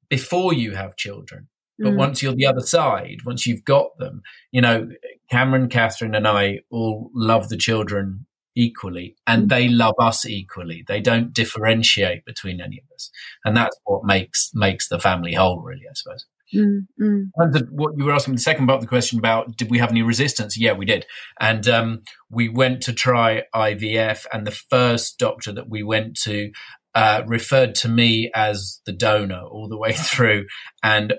before 0.09 0.53
you 0.53 0.75
have 0.75 0.95
children. 0.95 1.47
But 1.79 1.93
Mm. 1.93 1.97
once 1.97 2.21
you're 2.21 2.35
the 2.35 2.45
other 2.45 2.61
side, 2.61 3.17
once 3.25 3.47
you've 3.47 3.63
got 3.63 3.97
them, 3.97 4.21
you 4.51 4.61
know, 4.61 4.87
Cameron, 5.31 5.67
Catherine, 5.67 6.13
and 6.13 6.27
I 6.27 6.59
all 6.69 7.09
love 7.15 7.49
the 7.49 7.57
children 7.57 8.27
equally, 8.55 9.15
and 9.25 9.49
they 9.49 9.67
love 9.67 9.95
us 9.97 10.25
equally. 10.25 10.83
They 10.87 10.99
don't 11.01 11.33
differentiate 11.33 12.23
between 12.25 12.61
any 12.61 12.79
of 12.79 12.93
us, 12.93 13.09
and 13.45 13.57
that's 13.57 13.77
what 13.85 14.05
makes 14.05 14.51
makes 14.53 14.89
the 14.89 14.99
family 14.99 15.33
whole, 15.33 15.61
really. 15.61 15.87
I 15.89 15.93
suppose. 15.93 16.25
Mm, 16.53 16.87
mm. 16.99 17.23
Terms 17.37 17.63
what 17.71 17.93
you 17.97 18.05
were 18.05 18.11
asking, 18.11 18.35
the 18.35 18.41
second 18.41 18.67
part 18.67 18.77
of 18.77 18.81
the 18.81 18.87
question 18.87 19.19
about 19.19 19.55
did 19.57 19.69
we 19.69 19.79
have 19.79 19.91
any 19.91 20.01
resistance? 20.01 20.57
Yeah, 20.57 20.73
we 20.73 20.85
did, 20.85 21.05
and 21.39 21.67
um, 21.67 22.01
we 22.29 22.49
went 22.49 22.81
to 22.83 22.93
try 22.93 23.43
IVF, 23.55 24.25
and 24.33 24.45
the 24.45 24.51
first 24.51 25.17
doctor 25.17 25.51
that 25.53 25.69
we 25.69 25.83
went 25.83 26.17
to 26.23 26.51
uh, 26.93 27.23
referred 27.25 27.75
to 27.75 27.87
me 27.87 28.29
as 28.35 28.81
the 28.85 28.91
donor 28.91 29.41
all 29.41 29.69
the 29.69 29.77
way 29.77 29.93
through, 29.97 30.45
and 30.83 31.13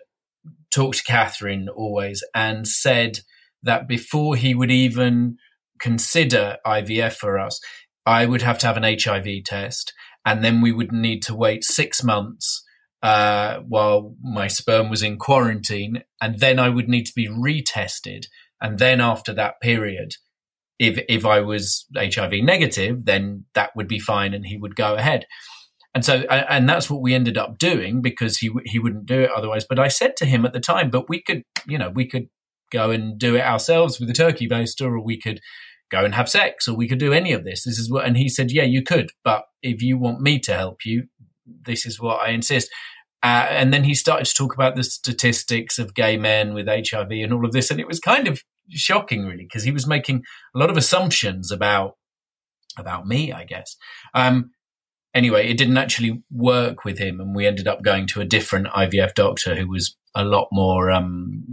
talked 0.74 0.98
to 0.98 1.04
Catherine 1.04 1.68
always, 1.68 2.22
and 2.34 2.68
said 2.68 3.20
that 3.62 3.88
before 3.88 4.36
he 4.36 4.54
would 4.54 4.70
even 4.70 5.36
consider 5.78 6.58
IVF 6.66 7.14
for 7.14 7.38
us, 7.38 7.60
I 8.04 8.26
would 8.26 8.42
have 8.42 8.58
to 8.58 8.66
have 8.66 8.76
an 8.76 8.98
HIV 9.02 9.44
test, 9.44 9.94
and 10.26 10.44
then 10.44 10.60
we 10.60 10.72
would 10.72 10.92
need 10.92 11.22
to 11.22 11.34
wait 11.34 11.64
six 11.64 12.02
months 12.02 12.64
uh, 13.02 13.58
while 13.60 14.14
my 14.22 14.46
sperm 14.46 14.88
was 14.88 15.02
in 15.02 15.18
quarantine, 15.18 16.04
and 16.20 16.38
then 16.38 16.58
I 16.58 16.68
would 16.68 16.88
need 16.88 17.06
to 17.06 17.14
be 17.14 17.28
retested. 17.28 18.26
And 18.60 18.78
then 18.78 19.00
after 19.00 19.34
that 19.34 19.60
period, 19.60 20.12
if 20.78 21.02
if 21.08 21.26
I 21.26 21.40
was 21.40 21.86
HIV 21.96 22.32
negative, 22.44 23.04
then 23.04 23.44
that 23.54 23.70
would 23.74 23.88
be 23.88 23.98
fine, 23.98 24.34
and 24.34 24.46
he 24.46 24.56
would 24.56 24.76
go 24.76 24.94
ahead. 24.94 25.26
And 25.94 26.04
so, 26.04 26.20
and 26.20 26.66
that's 26.68 26.88
what 26.88 27.02
we 27.02 27.12
ended 27.12 27.36
up 27.36 27.58
doing 27.58 28.00
because 28.00 28.38
he 28.38 28.50
he 28.64 28.78
wouldn't 28.78 29.06
do 29.06 29.20
it 29.20 29.30
otherwise. 29.30 29.66
But 29.68 29.78
I 29.78 29.88
said 29.88 30.16
to 30.18 30.24
him 30.24 30.46
at 30.46 30.52
the 30.52 30.60
time, 30.60 30.90
but 30.90 31.08
we 31.08 31.20
could, 31.20 31.42
you 31.66 31.78
know, 31.78 31.90
we 31.90 32.06
could 32.06 32.28
go 32.70 32.90
and 32.90 33.18
do 33.18 33.36
it 33.36 33.44
ourselves 33.44 34.00
with 34.00 34.08
a 34.08 34.14
turkey 34.14 34.48
baster, 34.48 34.86
or 34.86 35.00
we 35.00 35.20
could 35.20 35.40
go 35.90 36.04
and 36.04 36.14
have 36.14 36.28
sex, 36.28 36.66
or 36.66 36.74
we 36.74 36.88
could 36.88 36.98
do 36.98 37.12
any 37.12 37.32
of 37.32 37.44
this. 37.44 37.64
This 37.64 37.78
is 37.78 37.90
what, 37.90 38.06
and 38.06 38.16
he 38.16 38.28
said, 38.28 38.50
yeah, 38.50 38.62
you 38.62 38.82
could, 38.82 39.10
but 39.22 39.44
if 39.62 39.82
you 39.82 39.98
want 39.98 40.20
me 40.20 40.38
to 40.40 40.54
help 40.54 40.86
you, 40.86 41.08
this 41.46 41.86
is 41.86 42.00
what 42.00 42.20
I 42.20 42.30
insist. 42.30 42.70
Uh, 43.22 43.46
and 43.50 43.72
then 43.72 43.84
he 43.84 43.94
started 43.94 44.26
to 44.26 44.34
talk 44.34 44.52
about 44.52 44.74
the 44.74 44.82
statistics 44.82 45.78
of 45.78 45.94
gay 45.94 46.16
men 46.16 46.54
with 46.54 46.66
HIV 46.66 47.10
and 47.10 47.32
all 47.32 47.44
of 47.44 47.52
this, 47.52 47.70
and 47.70 47.78
it 47.78 47.86
was 47.86 48.00
kind 48.00 48.26
of 48.26 48.42
shocking, 48.68 49.24
really, 49.24 49.44
because 49.44 49.62
he 49.62 49.70
was 49.70 49.86
making 49.86 50.22
a 50.54 50.58
lot 50.58 50.70
of 50.70 50.76
assumptions 50.76 51.52
about 51.52 51.96
about 52.78 53.06
me, 53.06 53.32
I 53.32 53.44
guess. 53.44 53.76
Um, 54.14 54.50
anyway, 55.14 55.48
it 55.48 55.58
didn't 55.58 55.76
actually 55.76 56.22
work 56.32 56.84
with 56.84 56.98
him, 56.98 57.20
and 57.20 57.34
we 57.34 57.46
ended 57.46 57.68
up 57.68 57.82
going 57.82 58.08
to 58.08 58.20
a 58.20 58.24
different 58.24 58.66
IVF 58.68 59.14
doctor 59.14 59.54
who 59.54 59.68
was 59.68 59.96
a 60.16 60.24
lot 60.24 60.48
more, 60.50 60.90
um, 60.90 61.44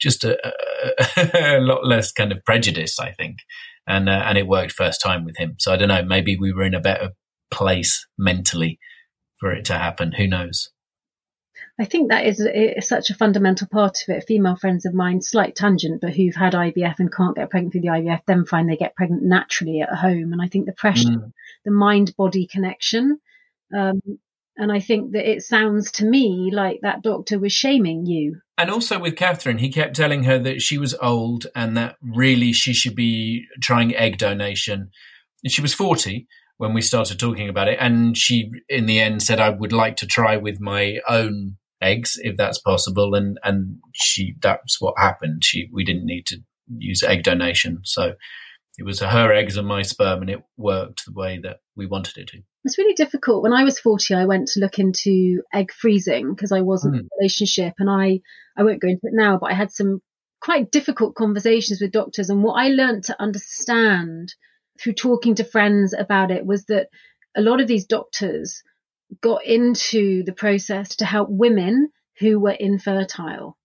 just 0.00 0.24
a, 0.24 0.38
a, 1.34 1.58
lot 1.60 1.86
less 1.86 2.10
kind 2.10 2.32
of 2.32 2.42
prejudice, 2.44 2.98
I 2.98 3.12
think, 3.12 3.38
and 3.86 4.08
uh, 4.08 4.22
and 4.24 4.38
it 4.38 4.46
worked 4.46 4.72
first 4.72 5.02
time 5.02 5.26
with 5.26 5.36
him. 5.36 5.56
So 5.58 5.74
I 5.74 5.76
don't 5.76 5.88
know, 5.88 6.02
maybe 6.02 6.38
we 6.38 6.54
were 6.54 6.64
in 6.64 6.74
a 6.74 6.80
better 6.80 7.10
place 7.50 8.06
mentally 8.16 8.78
for 9.38 9.52
it 9.52 9.64
to 9.66 9.74
happen. 9.78 10.12
Who 10.12 10.26
knows? 10.26 10.70
I 11.78 11.84
think 11.84 12.10
that 12.10 12.24
is, 12.24 12.88
such 12.88 13.10
a 13.10 13.14
fundamental 13.14 13.68
part 13.70 14.02
of 14.02 14.14
it. 14.14 14.24
Female 14.26 14.56
friends 14.56 14.86
of 14.86 14.94
mine, 14.94 15.20
slight 15.20 15.54
tangent, 15.54 16.00
but 16.00 16.14
who've 16.14 16.34
had 16.34 16.54
IVF 16.54 16.94
and 16.98 17.12
can't 17.12 17.36
get 17.36 17.50
pregnant 17.50 17.72
through 17.72 17.82
the 17.82 17.88
IVF, 17.88 18.20
then 18.26 18.46
find 18.46 18.68
they 18.68 18.76
get 18.76 18.96
pregnant 18.96 19.22
naturally 19.22 19.80
at 19.82 19.94
home. 19.94 20.32
And 20.32 20.40
I 20.40 20.48
think 20.48 20.64
the 20.66 20.72
pressure, 20.72 21.08
Mm. 21.08 21.32
the 21.66 21.70
mind 21.70 22.14
body 22.16 22.46
connection. 22.46 23.18
Um, 23.76 24.00
and 24.56 24.72
I 24.72 24.80
think 24.80 25.12
that 25.12 25.30
it 25.30 25.42
sounds 25.42 25.92
to 25.92 26.06
me 26.06 26.50
like 26.50 26.80
that 26.80 27.02
doctor 27.02 27.38
was 27.38 27.52
shaming 27.52 28.06
you. 28.06 28.40
And 28.56 28.70
also 28.70 28.98
with 28.98 29.16
Catherine, 29.16 29.58
he 29.58 29.68
kept 29.70 29.94
telling 29.96 30.24
her 30.24 30.38
that 30.38 30.62
she 30.62 30.78
was 30.78 30.94
old 31.02 31.46
and 31.54 31.76
that 31.76 31.96
really 32.00 32.52
she 32.54 32.72
should 32.72 32.94
be 32.94 33.44
trying 33.60 33.94
egg 33.94 34.16
donation. 34.16 34.90
And 35.44 35.52
she 35.52 35.60
was 35.60 35.74
40 35.74 36.26
when 36.58 36.72
we 36.72 36.82
started 36.82 37.18
talking 37.18 37.48
about 37.48 37.68
it. 37.68 37.78
And 37.80 38.16
she, 38.16 38.50
in 38.68 38.86
the 38.86 39.00
end, 39.00 39.22
said, 39.22 39.40
I 39.40 39.50
would 39.50 39.72
like 39.72 39.96
to 39.96 40.06
try 40.06 40.36
with 40.36 40.60
my 40.60 40.98
own 41.08 41.56
eggs 41.80 42.18
if 42.22 42.36
that's 42.36 42.58
possible. 42.58 43.14
And, 43.14 43.38
and 43.44 43.78
she, 43.94 44.36
that's 44.40 44.80
what 44.80 44.94
happened. 44.96 45.44
She, 45.44 45.68
we 45.72 45.84
didn't 45.84 46.06
need 46.06 46.26
to 46.26 46.38
use 46.78 47.02
egg 47.02 47.22
donation. 47.22 47.80
So 47.84 48.14
it 48.78 48.84
was 48.84 49.00
her 49.00 49.32
eggs 49.32 49.56
and 49.56 49.66
my 49.66 49.82
sperm 49.82 50.22
and 50.22 50.30
it 50.30 50.42
worked 50.56 51.04
the 51.04 51.12
way 51.12 51.38
that 51.42 51.58
we 51.76 51.86
wanted 51.86 52.16
it 52.18 52.28
to. 52.28 52.42
It's 52.64 52.78
really 52.78 52.94
difficult. 52.94 53.42
When 53.42 53.52
I 53.52 53.64
was 53.64 53.78
40, 53.78 54.14
I 54.14 54.26
went 54.26 54.48
to 54.48 54.60
look 54.60 54.78
into 54.78 55.42
egg 55.52 55.72
freezing 55.72 56.34
because 56.34 56.52
I 56.52 56.62
wasn't 56.62 56.94
hmm. 56.94 57.00
in 57.00 57.06
a 57.06 57.16
relationship 57.20 57.74
and 57.78 57.88
I, 57.88 58.20
I 58.56 58.64
won't 58.64 58.80
go 58.80 58.88
into 58.88 59.06
it 59.06 59.12
now, 59.14 59.38
but 59.38 59.50
I 59.50 59.54
had 59.54 59.70
some 59.70 60.00
quite 60.40 60.70
difficult 60.70 61.14
conversations 61.14 61.80
with 61.80 61.92
doctors. 61.92 62.28
And 62.28 62.42
what 62.42 62.54
I 62.54 62.68
learned 62.68 63.04
to 63.04 63.20
understand 63.20 64.34
through 64.80 64.94
talking 64.94 65.34
to 65.36 65.44
friends 65.44 65.94
about 65.98 66.30
it 66.30 66.44
was 66.44 66.64
that 66.66 66.88
a 67.36 67.40
lot 67.42 67.60
of 67.60 67.68
these 67.68 67.86
doctors 67.86 68.62
got 69.20 69.44
into 69.44 70.22
the 70.24 70.32
process 70.32 70.96
to 70.96 71.04
help 71.04 71.28
women 71.30 71.90
who 72.18 72.40
were 72.40 72.52
infertile. 72.52 73.56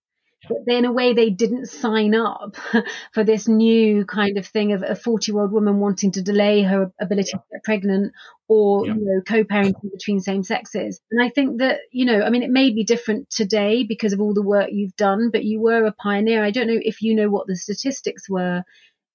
But 0.48 0.58
then, 0.66 0.78
in 0.78 0.84
a 0.86 0.92
way, 0.92 1.12
they 1.12 1.30
didn't 1.30 1.66
sign 1.66 2.16
up 2.16 2.56
for 3.14 3.22
this 3.22 3.46
new 3.46 4.04
kind 4.04 4.38
of 4.38 4.46
thing 4.46 4.72
of 4.72 4.82
a 4.82 4.96
40 4.96 5.30
year 5.30 5.40
old 5.40 5.52
woman 5.52 5.78
wanting 5.78 6.10
to 6.12 6.22
delay 6.22 6.62
her 6.62 6.90
ability 7.00 7.30
to 7.30 7.40
get 7.52 7.62
pregnant 7.62 8.12
or, 8.48 8.84
Yeah. 8.84 8.94
you 8.94 9.04
know, 9.04 9.20
co 9.24 9.44
parenting 9.44 9.92
between 9.92 10.18
same 10.20 10.42
sexes. 10.42 11.00
And 11.12 11.22
I 11.22 11.28
think 11.28 11.60
that, 11.60 11.78
you 11.92 12.06
know, 12.06 12.22
I 12.22 12.30
mean, 12.30 12.42
it 12.42 12.50
may 12.50 12.70
be 12.72 12.82
different 12.82 13.30
today 13.30 13.84
because 13.84 14.12
of 14.12 14.20
all 14.20 14.34
the 14.34 14.42
work 14.42 14.70
you've 14.72 14.96
done, 14.96 15.30
but 15.30 15.44
you 15.44 15.60
were 15.60 15.84
a 15.84 15.92
pioneer. 15.92 16.42
I 16.42 16.50
don't 16.50 16.66
know 16.66 16.80
if 16.80 17.02
you 17.02 17.14
know 17.14 17.30
what 17.30 17.46
the 17.46 17.54
statistics 17.56 18.28
were 18.28 18.64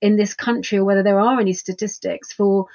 in 0.02 0.16
this 0.16 0.34
country 0.34 0.78
or 0.78 0.86
whether 0.86 1.04
there 1.04 1.20
are 1.20 1.40
any 1.40 1.54
statistics 1.54 2.32
for 2.32 2.68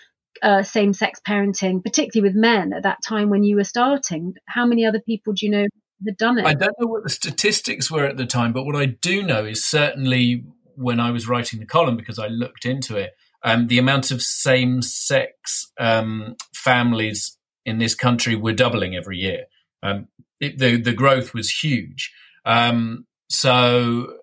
uh, 0.43 0.63
same 0.63 0.93
sex 0.93 1.21
parenting, 1.27 1.83
particularly 1.83 2.29
with 2.29 2.37
men 2.37 2.73
at 2.73 2.83
that 2.83 2.99
time 3.07 3.31
when 3.31 3.45
you 3.45 3.57
were 3.57 3.65
starting. 3.65 4.35
How 4.47 4.67
many 4.67 4.85
other 4.85 5.01
people 5.01 5.33
do 5.35 5.47
you 5.47 5.53
know 5.53 5.67
had 6.05 6.17
done 6.17 6.39
it? 6.39 6.47
I 6.47 6.55
don't 6.55 6.75
know 6.81 6.89
what 6.89 7.05
the 7.05 7.11
statistics 7.11 7.91
were 7.91 8.05
at 8.05 8.17
the 8.17 8.27
time, 8.27 8.53
but 8.53 8.65
what 8.65 8.77
I 8.77 8.87
do 8.87 9.23
know 9.23 9.45
is 9.45 9.65
certainly 9.65 10.45
when 10.75 11.01
I 11.01 11.11
was 11.11 11.29
writing 11.29 11.61
the 11.61 11.67
column, 11.67 11.97
because 11.97 12.19
I 12.19 12.29
looked 12.29 12.65
into 12.65 12.97
it, 12.97 13.13
um, 13.45 13.67
the 13.67 13.79
amount 13.79 14.11
of 14.11 14.23
same 14.23 14.83
sex 14.83 15.71
um, 15.79 16.37
families 16.55 17.37
in 17.65 17.79
this 17.79 17.95
country 17.95 18.35
were 18.35 18.53
doubling 18.53 18.97
every 18.97 19.19
year. 19.19 19.45
Um, 19.83 20.09
it, 20.41 20.59
the, 20.59 20.77
the 20.77 20.93
growth 20.93 21.35
was 21.35 21.51
huge. 21.51 22.13
Um, 22.45 23.07
so 23.29 24.19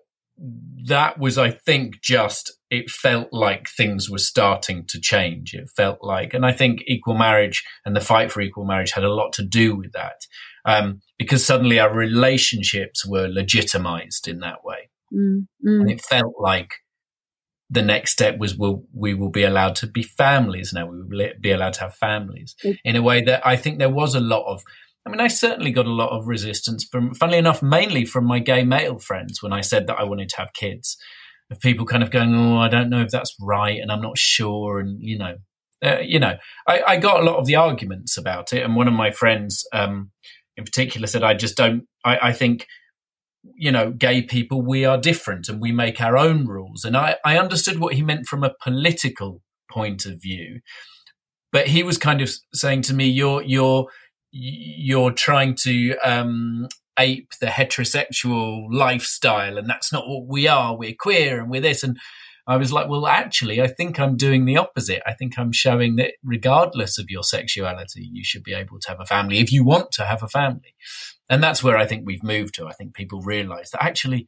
that 0.86 1.18
was, 1.18 1.36
I 1.38 1.50
think, 1.50 2.00
just 2.00 2.52
it 2.70 2.88
felt 2.88 3.28
like 3.32 3.68
things 3.68 4.08
were 4.08 4.18
starting 4.18 4.84
to 4.88 5.00
change. 5.00 5.54
It 5.54 5.68
felt 5.76 5.98
like, 6.02 6.32
and 6.34 6.46
I 6.46 6.52
think 6.52 6.82
equal 6.86 7.14
marriage 7.14 7.64
and 7.84 7.94
the 7.94 8.00
fight 8.00 8.32
for 8.32 8.40
equal 8.40 8.64
marriage 8.64 8.92
had 8.92 9.04
a 9.04 9.12
lot 9.12 9.32
to 9.34 9.44
do 9.44 9.76
with 9.76 9.92
that, 9.92 10.20
um, 10.64 11.00
because 11.18 11.44
suddenly 11.44 11.78
our 11.78 11.92
relationships 11.92 13.06
were 13.06 13.28
legitimized 13.28 14.28
in 14.28 14.40
that 14.40 14.64
way, 14.64 14.88
Mm, 15.12 15.48
mm. 15.66 15.80
and 15.80 15.90
it 15.90 16.00
felt 16.00 16.34
like 16.38 16.74
the 17.68 17.82
next 17.82 18.12
step 18.12 18.38
was 18.38 18.56
we'll, 18.56 18.84
we 18.94 19.12
will 19.14 19.30
be 19.30 19.42
allowed 19.42 19.74
to 19.76 19.86
be 19.86 20.02
families 20.02 20.72
now. 20.72 20.86
We 20.86 20.98
will 20.98 21.32
be 21.40 21.50
allowed 21.50 21.74
to 21.74 21.80
have 21.80 21.94
families 21.94 22.54
in 22.84 22.96
a 22.96 23.02
way 23.02 23.22
that 23.22 23.46
I 23.46 23.56
think 23.56 23.78
there 23.78 23.90
was 23.90 24.14
a 24.14 24.20
lot 24.20 24.44
of. 24.46 24.62
I 25.10 25.12
mean, 25.12 25.20
I 25.20 25.26
certainly 25.26 25.72
got 25.72 25.86
a 25.86 25.92
lot 25.92 26.10
of 26.10 26.28
resistance 26.28 26.84
from, 26.84 27.14
funnily 27.14 27.38
enough, 27.38 27.64
mainly 27.64 28.04
from 28.04 28.26
my 28.26 28.38
gay 28.38 28.62
male 28.62 29.00
friends 29.00 29.42
when 29.42 29.52
I 29.52 29.60
said 29.60 29.88
that 29.88 29.98
I 29.98 30.04
wanted 30.04 30.28
to 30.28 30.36
have 30.36 30.52
kids. 30.52 30.96
Of 31.50 31.58
people 31.58 31.84
kind 31.84 32.04
of 32.04 32.12
going, 32.12 32.32
"Oh, 32.32 32.58
I 32.58 32.68
don't 32.68 32.90
know 32.90 33.02
if 33.02 33.10
that's 33.10 33.34
right, 33.40 33.80
and 33.80 33.90
I'm 33.90 34.00
not 34.00 34.16
sure," 34.16 34.78
and 34.78 35.02
you 35.02 35.18
know, 35.18 35.38
uh, 35.84 35.98
you 36.00 36.20
know, 36.20 36.36
I, 36.68 36.82
I 36.86 36.96
got 36.98 37.20
a 37.20 37.24
lot 37.24 37.38
of 37.38 37.46
the 37.46 37.56
arguments 37.56 38.16
about 38.16 38.52
it. 38.52 38.62
And 38.62 38.76
one 38.76 38.86
of 38.86 38.94
my 38.94 39.10
friends, 39.10 39.66
um, 39.72 40.12
in 40.56 40.62
particular, 40.62 41.08
said, 41.08 41.24
"I 41.24 41.34
just 41.34 41.56
don't. 41.56 41.88
I, 42.04 42.28
I 42.28 42.32
think 42.32 42.68
you 43.56 43.72
know, 43.72 43.90
gay 43.90 44.22
people, 44.22 44.62
we 44.62 44.84
are 44.84 44.98
different 44.98 45.48
and 45.48 45.60
we 45.60 45.72
make 45.72 46.00
our 46.00 46.16
own 46.16 46.46
rules. 46.46 46.84
And 46.84 46.96
I, 46.96 47.16
I 47.24 47.38
understood 47.38 47.80
what 47.80 47.94
he 47.94 48.02
meant 48.02 48.26
from 48.26 48.44
a 48.44 48.54
political 48.62 49.42
point 49.72 50.04
of 50.04 50.20
view, 50.22 50.60
but 51.50 51.66
he 51.66 51.82
was 51.82 51.98
kind 51.98 52.20
of 52.20 52.30
saying 52.54 52.82
to 52.82 52.94
me, 52.94 53.08
"You're 53.08 53.42
you're 53.42 53.88
you're 54.32 55.12
trying 55.12 55.54
to 55.62 55.96
um, 55.98 56.68
ape 56.98 57.32
the 57.40 57.46
heterosexual 57.46 58.66
lifestyle, 58.70 59.58
and 59.58 59.68
that's 59.68 59.92
not 59.92 60.08
what 60.08 60.26
we 60.26 60.46
are. 60.46 60.76
We're 60.76 60.94
queer 60.98 61.40
and 61.40 61.50
we're 61.50 61.60
this." 61.60 61.82
And 61.82 61.98
I 62.46 62.56
was 62.56 62.72
like, 62.72 62.88
"Well, 62.88 63.06
actually, 63.06 63.60
I 63.60 63.66
think 63.66 63.98
I'm 63.98 64.16
doing 64.16 64.44
the 64.44 64.56
opposite. 64.56 65.02
I 65.06 65.12
think 65.14 65.38
I'm 65.38 65.52
showing 65.52 65.96
that 65.96 66.14
regardless 66.24 66.98
of 66.98 67.06
your 67.08 67.22
sexuality, 67.22 68.08
you 68.12 68.24
should 68.24 68.42
be 68.42 68.54
able 68.54 68.78
to 68.80 68.88
have 68.88 69.00
a 69.00 69.06
family 69.06 69.38
if 69.38 69.52
you 69.52 69.64
want 69.64 69.92
to 69.92 70.04
have 70.04 70.22
a 70.22 70.28
family." 70.28 70.74
And 71.28 71.42
that's 71.42 71.62
where 71.62 71.76
I 71.76 71.86
think 71.86 72.02
we've 72.04 72.24
moved 72.24 72.54
to. 72.54 72.66
I 72.66 72.72
think 72.72 72.94
people 72.94 73.20
realize 73.20 73.70
that 73.70 73.84
actually, 73.84 74.26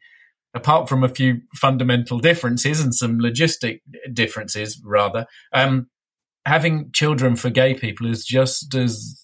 apart 0.55 0.89
from 0.89 1.03
a 1.03 1.09
few 1.09 1.41
fundamental 1.55 2.21
differences 2.21 2.81
and 2.81 2.95
some 2.95 3.19
logistic 3.19 3.81
differences, 4.13 4.81
rather, 4.85 5.27
um, 5.53 5.89
having 6.47 6.91
children 6.93 7.35
for 7.35 7.51
gay 7.51 7.75
people 7.75 8.07
is 8.09 8.25
just 8.25 8.75
as, 8.75 9.22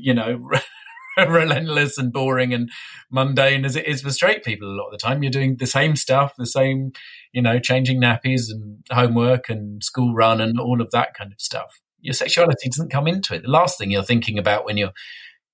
you 0.00 0.14
know, 0.14 0.40
relentless 1.28 1.98
and 1.98 2.12
boring 2.12 2.54
and 2.54 2.70
mundane 3.10 3.64
as 3.64 3.76
it 3.76 3.86
is 3.86 4.02
for 4.02 4.10
straight 4.10 4.44
people 4.44 4.68
a 4.68 4.76
lot 4.76 4.86
of 4.86 4.92
the 4.92 4.98
time. 4.98 5.22
You're 5.22 5.30
doing 5.30 5.56
the 5.56 5.66
same 5.66 5.96
stuff, 5.96 6.34
the 6.36 6.46
same, 6.46 6.92
you 7.32 7.42
know, 7.42 7.58
changing 7.58 8.00
nappies 8.00 8.50
and 8.50 8.84
homework 8.90 9.48
and 9.48 9.82
school 9.82 10.14
run 10.14 10.40
and 10.40 10.58
all 10.58 10.80
of 10.80 10.90
that 10.92 11.14
kind 11.14 11.32
of 11.32 11.40
stuff. 11.40 11.80
Your 12.00 12.14
sexuality 12.14 12.68
doesn't 12.68 12.90
come 12.90 13.06
into 13.06 13.34
it. 13.34 13.42
The 13.42 13.50
last 13.50 13.78
thing 13.78 13.90
you're 13.90 14.02
thinking 14.02 14.38
about 14.38 14.64
when 14.64 14.76
you're 14.76 14.92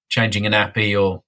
changing 0.08 0.46
a 0.46 0.50
nappy 0.50 1.00
or 1.00 1.22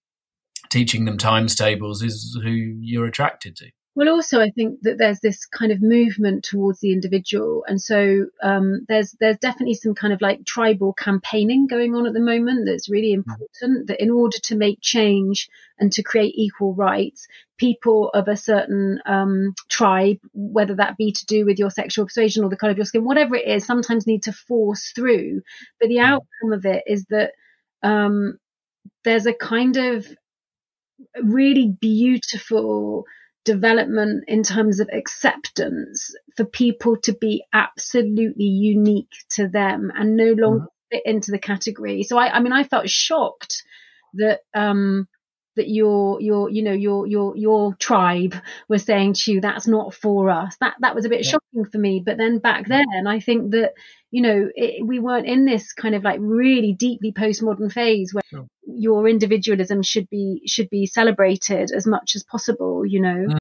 teaching 0.70 1.04
them 1.04 1.18
times 1.18 1.56
tables 1.56 2.02
is 2.02 2.38
who 2.42 2.50
you're 2.50 3.06
attracted 3.06 3.56
to. 3.56 3.70
Well, 3.98 4.10
also, 4.10 4.40
I 4.40 4.50
think 4.50 4.82
that 4.82 4.96
there's 4.96 5.18
this 5.18 5.44
kind 5.44 5.72
of 5.72 5.82
movement 5.82 6.44
towards 6.44 6.78
the 6.78 6.92
individual, 6.92 7.64
and 7.66 7.82
so 7.82 8.26
um, 8.40 8.86
there's 8.86 9.16
there's 9.18 9.38
definitely 9.38 9.74
some 9.74 9.96
kind 9.96 10.12
of 10.12 10.20
like 10.20 10.44
tribal 10.46 10.92
campaigning 10.92 11.66
going 11.66 11.96
on 11.96 12.06
at 12.06 12.12
the 12.12 12.20
moment 12.20 12.64
that's 12.64 12.88
really 12.88 13.12
important. 13.12 13.88
That 13.88 14.00
in 14.00 14.10
order 14.10 14.38
to 14.44 14.54
make 14.54 14.78
change 14.80 15.48
and 15.80 15.90
to 15.94 16.04
create 16.04 16.34
equal 16.36 16.74
rights, 16.74 17.26
people 17.56 18.10
of 18.10 18.28
a 18.28 18.36
certain 18.36 19.00
um, 19.04 19.54
tribe, 19.68 20.18
whether 20.32 20.76
that 20.76 20.96
be 20.96 21.10
to 21.10 21.26
do 21.26 21.44
with 21.44 21.58
your 21.58 21.70
sexual 21.70 22.04
persuasion 22.04 22.44
or 22.44 22.50
the 22.50 22.56
color 22.56 22.70
of 22.70 22.78
your 22.78 22.86
skin, 22.86 23.04
whatever 23.04 23.34
it 23.34 23.48
is, 23.48 23.66
sometimes 23.66 24.06
need 24.06 24.22
to 24.22 24.32
force 24.32 24.92
through. 24.94 25.42
But 25.80 25.88
the 25.88 25.98
outcome 25.98 26.52
of 26.52 26.64
it 26.66 26.84
is 26.86 27.04
that 27.06 27.32
um, 27.82 28.38
there's 29.02 29.26
a 29.26 29.34
kind 29.34 29.76
of 29.76 30.06
really 31.20 31.76
beautiful 31.80 33.04
development 33.54 34.24
in 34.28 34.42
terms 34.42 34.80
of 34.80 34.90
acceptance 34.92 36.14
for 36.36 36.44
people 36.44 36.96
to 37.04 37.12
be 37.14 37.44
absolutely 37.52 38.44
unique 38.44 39.14
to 39.36 39.48
them 39.48 39.90
and 39.98 40.16
no 40.16 40.32
longer 40.32 40.66
fit 40.90 41.02
into 41.06 41.30
the 41.30 41.38
category. 41.38 42.02
So 42.02 42.18
I, 42.18 42.36
I 42.36 42.40
mean, 42.40 42.52
I 42.52 42.64
felt 42.64 42.90
shocked 42.90 43.62
that, 44.14 44.40
um, 44.54 45.08
that 45.58 45.68
your, 45.68 46.20
your, 46.20 46.50
you 46.50 46.62
know, 46.62 46.72
your, 46.72 47.06
your, 47.06 47.36
your 47.36 47.74
tribe 47.74 48.34
was 48.68 48.82
saying 48.82 49.12
to 49.14 49.32
you, 49.32 49.40
that's 49.40 49.68
not 49.68 49.94
for 49.94 50.30
us. 50.30 50.56
That, 50.60 50.74
that 50.80 50.94
was 50.94 51.04
a 51.04 51.08
bit 51.08 51.24
Yeah. 51.24 51.32
shocking 51.32 51.70
for 51.70 51.78
me. 51.78 52.02
But 52.04 52.16
then 52.16 52.38
back 52.38 52.66
then, 52.66 53.06
I 53.06 53.20
think 53.20 53.52
that, 53.52 53.74
you 54.10 54.22
know, 54.22 54.48
it, 54.54 54.84
we 54.86 54.98
weren't 54.98 55.26
in 55.26 55.44
this 55.44 55.72
kind 55.74 55.94
of 55.94 56.02
like 56.02 56.18
really 56.20 56.72
deeply 56.72 57.12
postmodern 57.12 57.70
phase 57.70 58.14
where 58.14 58.22
Sure. 58.30 58.46
your 58.66 59.06
individualism 59.08 59.82
should 59.82 60.08
be 60.08 60.42
should 60.46 60.70
be 60.70 60.86
celebrated 60.86 61.70
as 61.70 61.86
much 61.86 62.16
as 62.16 62.24
possible. 62.24 62.86
You 62.86 63.00
know. 63.00 63.26
Mm. 63.28 63.38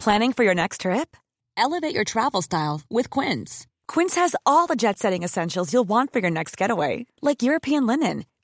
Planning 0.00 0.32
for 0.32 0.44
your 0.44 0.54
next 0.54 0.80
trip? 0.82 1.16
Elevate 1.56 1.94
your 1.94 2.04
travel 2.04 2.42
style 2.42 2.82
with 2.90 3.08
Quince. 3.10 3.66
Quince 3.86 4.16
has 4.16 4.34
all 4.44 4.66
the 4.66 4.76
jet 4.76 4.98
setting 4.98 5.22
essentials 5.22 5.72
you'll 5.72 5.88
want 5.88 6.12
for 6.12 6.18
your 6.18 6.30
next 6.30 6.56
getaway, 6.56 7.06
like 7.22 7.42
European 7.42 7.86
linen, 7.86 8.24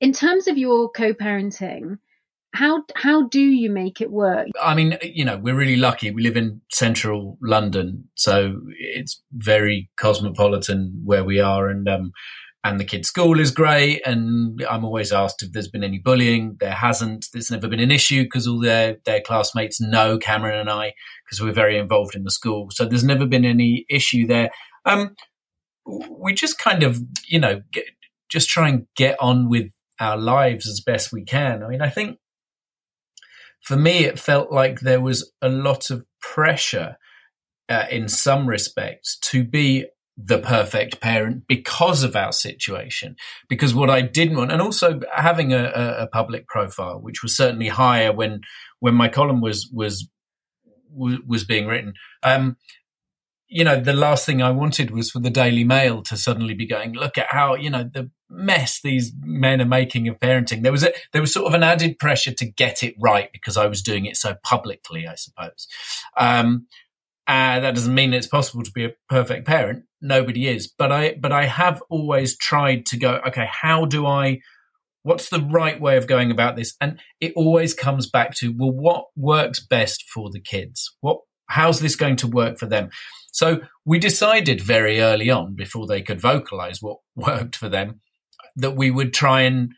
in 0.00 0.12
terms 0.12 0.48
of 0.48 0.56
your 0.56 0.90
co-parenting, 0.90 1.98
how 2.54 2.82
how 2.96 3.28
do 3.28 3.40
you 3.40 3.70
make 3.70 4.00
it 4.00 4.10
work? 4.10 4.48
I 4.60 4.74
mean, 4.74 4.98
you 5.02 5.24
know, 5.24 5.38
we're 5.38 5.54
really 5.54 5.76
lucky. 5.76 6.10
We 6.10 6.22
live 6.22 6.36
in 6.36 6.60
central 6.72 7.38
London, 7.40 8.08
so 8.16 8.60
it's 8.78 9.22
very 9.32 9.88
cosmopolitan 9.98 11.00
where 11.04 11.22
we 11.22 11.38
are, 11.38 11.68
and 11.68 11.88
um, 11.88 12.10
and 12.64 12.80
the 12.80 12.84
kids' 12.84 13.08
school 13.08 13.38
is 13.38 13.52
great. 13.52 14.02
And 14.04 14.60
I'm 14.68 14.84
always 14.84 15.12
asked 15.12 15.42
if 15.42 15.52
there's 15.52 15.68
been 15.68 15.84
any 15.84 15.98
bullying. 15.98 16.56
There 16.58 16.72
hasn't. 16.72 17.26
There's 17.32 17.52
never 17.52 17.68
been 17.68 17.80
an 17.80 17.92
issue 17.92 18.24
because 18.24 18.48
all 18.48 18.60
their 18.60 18.96
their 19.04 19.20
classmates 19.20 19.80
know 19.80 20.18
Cameron 20.18 20.58
and 20.58 20.70
I 20.70 20.94
because 21.24 21.40
we're 21.40 21.52
very 21.52 21.78
involved 21.78 22.16
in 22.16 22.24
the 22.24 22.32
school. 22.32 22.68
So 22.72 22.84
there's 22.84 23.04
never 23.04 23.26
been 23.26 23.44
any 23.44 23.86
issue 23.88 24.26
there. 24.26 24.50
Um, 24.86 25.14
we 25.86 26.34
just 26.34 26.58
kind 26.58 26.82
of, 26.82 27.00
you 27.26 27.38
know, 27.38 27.62
get, 27.72 27.84
just 28.28 28.48
try 28.48 28.68
and 28.68 28.86
get 28.96 29.16
on 29.20 29.48
with 29.48 29.70
our 30.00 30.16
lives 30.16 30.66
as 30.66 30.80
best 30.80 31.12
we 31.12 31.22
can. 31.22 31.62
I 31.62 31.68
mean, 31.68 31.82
I 31.82 31.90
think 31.90 32.18
for 33.62 33.76
me, 33.76 34.04
it 34.04 34.18
felt 34.18 34.50
like 34.50 34.80
there 34.80 35.00
was 35.00 35.32
a 35.42 35.48
lot 35.48 35.90
of 35.90 36.04
pressure 36.20 36.96
uh, 37.68 37.84
in 37.90 38.08
some 38.08 38.48
respects 38.48 39.18
to 39.18 39.44
be 39.44 39.86
the 40.16 40.38
perfect 40.38 41.00
parent 41.00 41.44
because 41.46 42.02
of 42.02 42.16
our 42.16 42.32
situation. 42.32 43.16
Because 43.48 43.74
what 43.74 43.90
I 43.90 44.00
didn't 44.00 44.36
want, 44.36 44.52
and 44.52 44.62
also 44.62 45.00
having 45.14 45.52
a, 45.52 45.64
a, 45.74 46.02
a 46.02 46.06
public 46.06 46.48
profile, 46.48 46.98
which 47.00 47.22
was 47.22 47.36
certainly 47.36 47.68
higher 47.68 48.12
when 48.12 48.40
when 48.80 48.94
my 48.94 49.08
column 49.08 49.40
was 49.40 49.70
was 49.72 50.08
was 50.92 51.44
being 51.44 51.66
written. 51.66 51.94
Um, 52.22 52.56
you 53.48 53.64
know, 53.64 53.80
the 53.80 53.92
last 53.92 54.26
thing 54.26 54.40
I 54.40 54.50
wanted 54.50 54.90
was 54.90 55.10
for 55.10 55.18
the 55.18 55.30
Daily 55.30 55.64
Mail 55.64 56.02
to 56.04 56.16
suddenly 56.16 56.54
be 56.54 56.66
going, 56.66 56.92
look 56.92 57.18
at 57.18 57.26
how, 57.30 57.54
you 57.54 57.68
know, 57.68 57.82
the 57.82 58.10
mess 58.30 58.80
these 58.80 59.12
men 59.22 59.60
are 59.60 59.66
making 59.66 60.08
of 60.08 60.18
parenting. 60.18 60.62
There 60.62 60.72
was 60.72 60.84
a, 60.84 60.92
there 61.12 61.20
was 61.20 61.32
sort 61.32 61.46
of 61.48 61.54
an 61.54 61.62
added 61.62 61.98
pressure 61.98 62.32
to 62.32 62.46
get 62.46 62.82
it 62.82 62.94
right 62.98 63.28
because 63.32 63.56
I 63.56 63.66
was 63.66 63.82
doing 63.82 64.06
it 64.06 64.16
so 64.16 64.36
publicly, 64.44 65.06
I 65.06 65.16
suppose. 65.16 65.66
Um, 66.16 66.66
Uh, 67.28 67.60
that 67.60 67.76
doesn't 67.76 67.94
mean 67.94 68.12
it's 68.12 68.26
possible 68.26 68.64
to 68.64 68.72
be 68.72 68.84
a 68.84 68.94
perfect 69.08 69.46
parent. 69.46 69.84
Nobody 70.00 70.48
is, 70.48 70.66
but 70.66 70.90
I 70.90 71.14
but 71.14 71.30
I 71.30 71.44
have 71.46 71.80
always 71.88 72.36
tried 72.36 72.86
to 72.86 72.96
go. 72.98 73.20
Okay, 73.28 73.46
how 73.48 73.84
do 73.84 74.04
I? 74.04 74.40
What's 75.04 75.28
the 75.28 75.40
right 75.40 75.80
way 75.80 75.96
of 75.96 76.08
going 76.08 76.32
about 76.32 76.56
this? 76.56 76.74
And 76.80 76.98
it 77.20 77.32
always 77.36 77.72
comes 77.72 78.10
back 78.10 78.34
to 78.36 78.52
well, 78.56 78.72
what 78.72 79.04
works 79.14 79.60
best 79.64 80.04
for 80.12 80.28
the 80.30 80.40
kids? 80.40 80.92
What 81.02 81.18
how's 81.46 81.78
this 81.78 81.94
going 81.94 82.16
to 82.16 82.26
work 82.26 82.58
for 82.58 82.66
them? 82.66 82.90
So 83.32 83.60
we 83.84 83.98
decided 84.00 84.60
very 84.60 85.00
early 85.00 85.30
on, 85.30 85.54
before 85.54 85.86
they 85.86 86.02
could 86.02 86.20
vocalize 86.20 86.82
what 86.82 86.98
worked 87.14 87.54
for 87.54 87.68
them, 87.68 88.00
that 88.56 88.76
we 88.76 88.90
would 88.90 89.12
try 89.12 89.42
and 89.42 89.72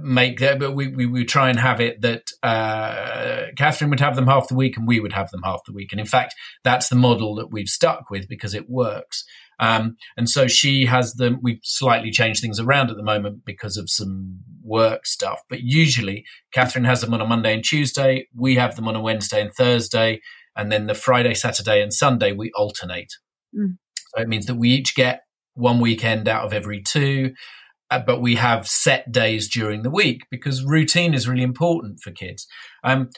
make 0.00 0.38
that, 0.38 0.58
but 0.60 0.72
we, 0.72 0.88
we 0.88 1.06
would 1.06 1.28
try 1.28 1.50
and 1.50 1.58
have 1.58 1.80
it 1.80 2.00
that 2.02 2.22
uh, 2.42 3.46
Catherine 3.56 3.90
would 3.90 4.00
have 4.00 4.14
them 4.14 4.26
half 4.26 4.48
the 4.48 4.54
week 4.54 4.76
and 4.76 4.86
we 4.86 5.00
would 5.00 5.12
have 5.12 5.30
them 5.30 5.42
half 5.42 5.60
the 5.66 5.72
week. 5.72 5.92
And 5.92 6.00
in 6.00 6.06
fact, 6.06 6.34
that's 6.62 6.88
the 6.88 6.96
model 6.96 7.34
that 7.36 7.50
we've 7.50 7.68
stuck 7.68 8.08
with 8.10 8.28
because 8.28 8.54
it 8.54 8.70
works. 8.70 9.24
Um, 9.58 9.96
and 10.16 10.28
so 10.28 10.48
she 10.48 10.86
has 10.86 11.14
them. 11.14 11.38
We've 11.42 11.60
slightly 11.62 12.10
changed 12.10 12.40
things 12.40 12.58
around 12.58 12.90
at 12.90 12.96
the 12.96 13.02
moment 13.02 13.44
because 13.44 13.76
of 13.76 13.90
some 13.90 14.40
work 14.62 15.06
stuff. 15.06 15.40
But 15.48 15.60
usually, 15.62 16.24
Catherine 16.52 16.84
has 16.84 17.00
them 17.00 17.14
on 17.14 17.20
a 17.20 17.26
Monday 17.26 17.54
and 17.54 17.62
Tuesday. 17.62 18.26
We 18.34 18.56
have 18.56 18.76
them 18.76 18.88
on 18.88 18.96
a 18.96 19.00
Wednesday 19.00 19.40
and 19.40 19.52
Thursday, 19.52 20.20
and 20.56 20.72
then 20.72 20.86
the 20.86 20.94
Friday, 20.94 21.34
Saturday, 21.34 21.80
and 21.80 21.92
Sunday 21.92 22.32
we 22.32 22.50
alternate. 22.56 23.12
Mm. 23.56 23.76
So 24.14 24.22
it 24.22 24.28
means 24.28 24.46
that 24.46 24.56
we 24.56 24.70
each 24.70 24.96
get 24.96 25.22
one 25.54 25.80
weekend 25.80 26.28
out 26.28 26.44
of 26.44 26.52
every 26.52 26.82
two 26.82 27.32
uh, 27.32 27.61
but 27.98 28.20
we 28.20 28.36
have 28.36 28.66
set 28.66 29.10
days 29.10 29.48
during 29.48 29.82
the 29.82 29.90
week 29.90 30.22
because 30.30 30.64
routine 30.64 31.14
is 31.14 31.28
really 31.28 31.42
important 31.42 32.00
for 32.00 32.10
kids. 32.10 32.46
Um, 32.84 33.10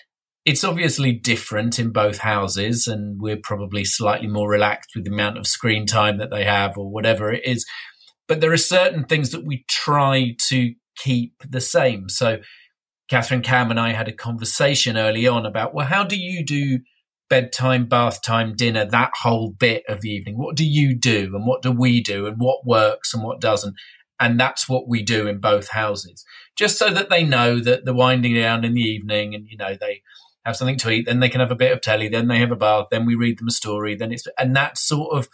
it's 0.44 0.64
obviously 0.64 1.12
different 1.12 1.78
in 1.78 1.90
both 1.90 2.18
houses, 2.18 2.86
and 2.86 3.20
we're 3.20 3.38
probably 3.42 3.84
slightly 3.84 4.28
more 4.28 4.48
relaxed 4.48 4.90
with 4.94 5.04
the 5.04 5.10
amount 5.10 5.38
of 5.38 5.46
screen 5.46 5.86
time 5.86 6.18
that 6.18 6.30
they 6.30 6.44
have 6.44 6.76
or 6.76 6.90
whatever 6.90 7.32
it 7.32 7.42
is. 7.46 7.64
But 8.28 8.40
there 8.40 8.52
are 8.52 8.58
certain 8.58 9.04
things 9.04 9.30
that 9.30 9.46
we 9.46 9.64
try 9.68 10.36
to 10.48 10.74
keep 10.96 11.34
the 11.48 11.60
same. 11.60 12.08
So, 12.08 12.38
Catherine 13.08 13.42
Cam 13.42 13.70
and 13.70 13.80
I 13.80 13.92
had 13.92 14.08
a 14.08 14.12
conversation 14.12 14.96
early 14.96 15.26
on 15.26 15.46
about, 15.46 15.74
well, 15.74 15.86
how 15.86 16.04
do 16.04 16.16
you 16.16 16.44
do 16.44 16.80
bedtime, 17.28 17.86
bath 17.86 18.22
time, 18.22 18.54
dinner, 18.54 18.84
that 18.84 19.12
whole 19.22 19.50
bit 19.58 19.82
of 19.88 20.00
the 20.00 20.10
evening? 20.10 20.38
What 20.38 20.56
do 20.56 20.64
you 20.64 20.94
do 20.94 21.32
and 21.34 21.46
what 21.46 21.62
do 21.62 21.70
we 21.70 22.02
do 22.02 22.26
and 22.26 22.36
what 22.38 22.66
works 22.66 23.12
and 23.14 23.22
what 23.22 23.40
doesn't? 23.40 23.74
And 24.20 24.38
that's 24.38 24.68
what 24.68 24.88
we 24.88 25.02
do 25.02 25.26
in 25.26 25.38
both 25.38 25.70
houses, 25.70 26.24
just 26.56 26.78
so 26.78 26.90
that 26.90 27.10
they 27.10 27.24
know 27.24 27.58
that 27.60 27.84
the 27.84 27.94
winding 27.94 28.34
down 28.34 28.64
in 28.64 28.74
the 28.74 28.80
evening 28.80 29.34
and, 29.34 29.46
you 29.48 29.56
know, 29.56 29.76
they 29.78 30.02
have 30.44 30.56
something 30.56 30.78
to 30.78 30.90
eat, 30.90 31.06
then 31.06 31.20
they 31.20 31.28
can 31.28 31.40
have 31.40 31.50
a 31.50 31.56
bit 31.56 31.72
of 31.72 31.80
telly, 31.80 32.08
then 32.08 32.28
they 32.28 32.38
have 32.38 32.52
a 32.52 32.56
bath, 32.56 32.86
then 32.90 33.06
we 33.06 33.14
read 33.14 33.38
them 33.38 33.48
a 33.48 33.50
story, 33.50 33.96
then 33.96 34.12
it's, 34.12 34.26
and 34.38 34.54
that 34.54 34.78
sort 34.78 35.16
of, 35.16 35.28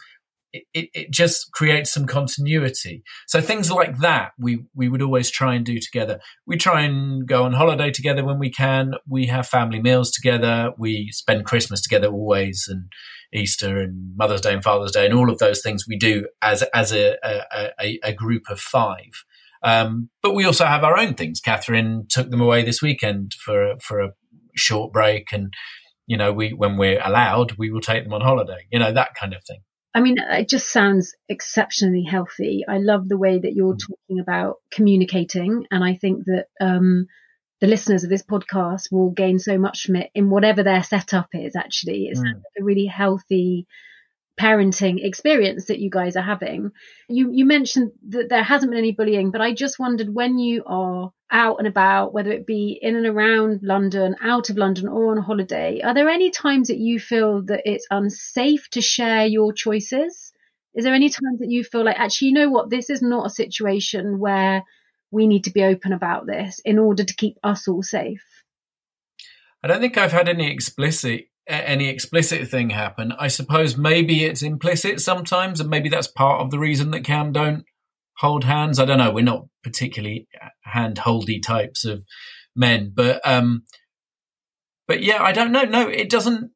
it, 0.53 0.89
it 0.93 1.11
just 1.11 1.51
creates 1.53 1.91
some 1.91 2.05
continuity. 2.05 3.03
So 3.27 3.41
things 3.41 3.71
like 3.71 3.99
that, 3.99 4.31
we, 4.37 4.65
we 4.75 4.89
would 4.89 5.01
always 5.01 5.29
try 5.29 5.55
and 5.55 5.65
do 5.65 5.79
together. 5.79 6.19
We 6.45 6.57
try 6.57 6.81
and 6.81 7.27
go 7.27 7.43
on 7.43 7.53
holiday 7.53 7.91
together 7.91 8.23
when 8.23 8.39
we 8.39 8.51
can. 8.51 8.93
We 9.07 9.27
have 9.27 9.47
family 9.47 9.81
meals 9.81 10.11
together. 10.11 10.71
We 10.77 11.09
spend 11.11 11.45
Christmas 11.45 11.81
together 11.81 12.07
always 12.07 12.67
and 12.69 12.91
Easter 13.33 13.79
and 13.79 14.15
Mother's 14.17 14.41
Day 14.41 14.53
and 14.53 14.63
Father's 14.63 14.91
Day 14.91 15.05
and 15.05 15.13
all 15.13 15.29
of 15.29 15.39
those 15.39 15.61
things 15.61 15.85
we 15.87 15.97
do 15.97 16.27
as, 16.41 16.63
as 16.73 16.91
a, 16.91 17.17
a, 17.23 17.99
a 18.03 18.13
group 18.13 18.43
of 18.49 18.59
five. 18.59 19.23
Um, 19.63 20.09
but 20.21 20.33
we 20.33 20.45
also 20.45 20.65
have 20.65 20.83
our 20.83 20.97
own 20.97 21.13
things. 21.13 21.39
Catherine 21.39 22.07
took 22.09 22.29
them 22.29 22.41
away 22.41 22.63
this 22.63 22.81
weekend 22.81 23.33
for, 23.33 23.75
for 23.79 24.01
a 24.01 24.11
short 24.55 24.91
break 24.91 25.31
and, 25.31 25.53
you 26.07 26.17
know, 26.17 26.33
we, 26.33 26.49
when 26.49 26.77
we're 26.77 27.01
allowed, 27.01 27.53
we 27.57 27.71
will 27.71 27.79
take 27.79 28.03
them 28.03 28.13
on 28.13 28.21
holiday, 28.21 28.65
you 28.69 28.79
know, 28.79 28.91
that 28.91 29.15
kind 29.15 29.33
of 29.33 29.43
thing. 29.45 29.61
I 29.93 30.01
mean, 30.01 30.15
it 30.19 30.47
just 30.49 30.69
sounds 30.69 31.15
exceptionally 31.27 32.03
healthy. 32.03 32.63
I 32.67 32.77
love 32.77 33.09
the 33.09 33.17
way 33.17 33.39
that 33.39 33.53
you're 33.53 33.75
talking 33.75 34.19
about 34.21 34.57
communicating. 34.71 35.65
And 35.69 35.83
I 35.83 35.95
think 35.95 36.25
that 36.25 36.45
um, 36.61 37.07
the 37.59 37.67
listeners 37.67 38.03
of 38.03 38.09
this 38.09 38.23
podcast 38.23 38.91
will 38.91 39.11
gain 39.11 39.37
so 39.39 39.57
much 39.57 39.83
from 39.83 39.97
it 39.97 40.09
in 40.15 40.29
whatever 40.29 40.63
their 40.63 40.83
setup 40.83 41.27
is, 41.33 41.55
actually. 41.55 42.05
It's 42.05 42.21
Mm. 42.21 42.41
a 42.59 42.63
really 42.63 42.85
healthy 42.85 43.67
parenting 44.39 45.03
experience 45.05 45.65
that 45.65 45.79
you 45.79 45.89
guys 45.89 46.15
are 46.15 46.21
having. 46.23 46.71
You, 47.09 47.31
you 47.31 47.45
mentioned 47.45 47.91
that 48.09 48.29
there 48.29 48.43
hasn't 48.43 48.71
been 48.71 48.79
any 48.79 48.93
bullying, 48.93 49.31
but 49.31 49.41
I 49.41 49.53
just 49.53 49.77
wondered 49.77 50.13
when 50.13 50.39
you 50.39 50.63
are 50.65 51.11
out 51.31 51.57
and 51.59 51.67
about, 51.67 52.13
whether 52.13 52.31
it 52.31 52.45
be 52.45 52.77
in 52.81 52.95
and 52.95 53.05
around 53.05 53.61
London, 53.63 54.15
out 54.21 54.49
of 54.49 54.57
London, 54.57 54.87
or 54.87 55.11
on 55.11 55.21
holiday, 55.21 55.81
are 55.81 55.93
there 55.93 56.09
any 56.09 56.29
times 56.29 56.67
that 56.67 56.77
you 56.77 56.99
feel 56.99 57.43
that 57.43 57.61
it's 57.65 57.87
unsafe 57.89 58.69
to 58.71 58.81
share 58.81 59.25
your 59.25 59.53
choices? 59.53 60.33
Is 60.73 60.83
there 60.83 60.93
any 60.93 61.09
times 61.09 61.39
that 61.39 61.49
you 61.49 61.63
feel 61.63 61.83
like, 61.83 61.99
actually, 61.99 62.29
you 62.29 62.33
know 62.33 62.49
what, 62.49 62.69
this 62.69 62.89
is 62.89 63.01
not 63.01 63.25
a 63.25 63.29
situation 63.29 64.19
where 64.19 64.63
we 65.09 65.27
need 65.27 65.45
to 65.45 65.51
be 65.51 65.63
open 65.63 65.93
about 65.93 66.25
this 66.25 66.59
in 66.63 66.79
order 66.79 67.03
to 67.03 67.15
keep 67.15 67.37
us 67.43 67.67
all 67.67 67.83
safe? 67.83 68.23
I 69.63 69.67
don't 69.67 69.81
think 69.81 69.97
I've 69.97 70.11
had 70.11 70.27
any 70.27 70.51
explicit 70.51 71.27
any 71.47 71.87
explicit 71.87 72.47
thing 72.47 72.69
happen. 72.69 73.11
I 73.19 73.27
suppose 73.27 73.75
maybe 73.75 74.23
it's 74.23 74.41
implicit 74.41 75.01
sometimes, 75.01 75.59
and 75.59 75.69
maybe 75.69 75.89
that's 75.89 76.07
part 76.07 76.39
of 76.41 76.51
the 76.51 76.59
reason 76.59 76.91
that 76.91 77.03
Cam 77.03 77.31
don't 77.31 77.65
hold 78.21 78.43
hands. 78.43 78.77
I 78.79 78.85
don't 78.85 78.99
know. 78.99 79.11
We're 79.11 79.23
not 79.23 79.47
particularly 79.63 80.27
hand 80.61 80.99
holdy 80.99 81.39
types 81.39 81.83
of 81.85 82.05
men, 82.55 82.93
but 82.95 83.19
um, 83.27 83.63
but 84.87 85.01
yeah, 85.01 85.21
I 85.23 85.31
don't 85.31 85.51
know. 85.51 85.63
No, 85.63 85.89
it 85.89 86.09
doesn't. 86.09 86.51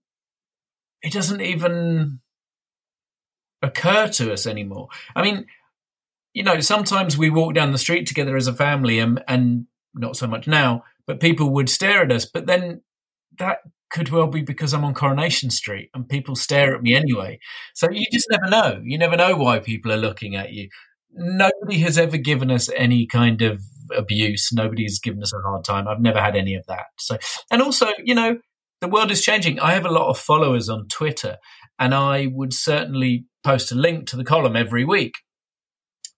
It 1.01 1.11
doesn't 1.11 1.41
even 1.41 2.19
occur 3.61 4.07
to 4.09 4.31
us 4.31 4.45
anymore. 4.45 4.89
I 5.15 5.23
mean, 5.23 5.47
you 6.33 6.43
know, 6.43 6.59
sometimes 6.59 7.17
we 7.17 7.29
walk 7.31 7.55
down 7.55 7.71
the 7.71 7.77
street 7.79 8.05
together 8.05 8.37
as 8.37 8.47
a 8.47 8.53
family, 8.53 8.99
and 8.99 9.23
and 9.27 9.65
not 9.95 10.15
so 10.15 10.27
much 10.27 10.47
now, 10.47 10.83
but 11.07 11.19
people 11.19 11.49
would 11.49 11.69
stare 11.69 12.03
at 12.03 12.11
us. 12.11 12.25
But 12.25 12.45
then 12.45 12.81
that 13.39 13.59
could 13.89 14.09
well 14.09 14.27
be 14.27 14.41
because 14.41 14.73
I'm 14.73 14.83
on 14.83 14.93
Coronation 14.93 15.49
Street 15.49 15.89
and 15.93 16.07
people 16.07 16.35
stare 16.35 16.75
at 16.75 16.81
me 16.81 16.95
anyway. 16.95 17.39
So 17.73 17.89
you 17.89 18.05
just 18.11 18.27
never 18.29 18.49
know. 18.49 18.81
You 18.83 18.97
never 18.97 19.15
know 19.15 19.35
why 19.35 19.59
people 19.59 19.91
are 19.91 19.97
looking 19.97 20.35
at 20.35 20.51
you. 20.51 20.69
Nobody 21.15 21.79
has 21.79 21.97
ever 21.97 22.17
given 22.17 22.51
us 22.51 22.69
any 22.75 23.07
kind 23.07 23.41
of 23.41 23.61
abuse. 23.95 24.51
Nobody's 24.51 24.99
given 24.99 25.21
us 25.21 25.33
a 25.33 25.39
hard 25.39 25.63
time. 25.63 25.87
I've 25.87 26.01
never 26.01 26.19
had 26.19 26.35
any 26.35 26.55
of 26.55 26.65
that. 26.67 26.85
So, 26.99 27.17
and 27.49 27.61
also, 27.61 27.87
you 28.03 28.15
know, 28.15 28.37
the 28.81 28.87
world 28.87 29.11
is 29.11 29.23
changing. 29.23 29.59
I 29.59 29.73
have 29.73 29.85
a 29.85 29.91
lot 29.91 30.09
of 30.09 30.17
followers 30.17 30.69
on 30.69 30.87
Twitter 30.87 31.37
and 31.79 31.93
I 31.93 32.27
would 32.31 32.53
certainly 32.53 33.25
post 33.43 33.71
a 33.71 33.75
link 33.75 34.07
to 34.07 34.17
the 34.17 34.23
column 34.23 34.55
every 34.55 34.85
week. 34.85 35.13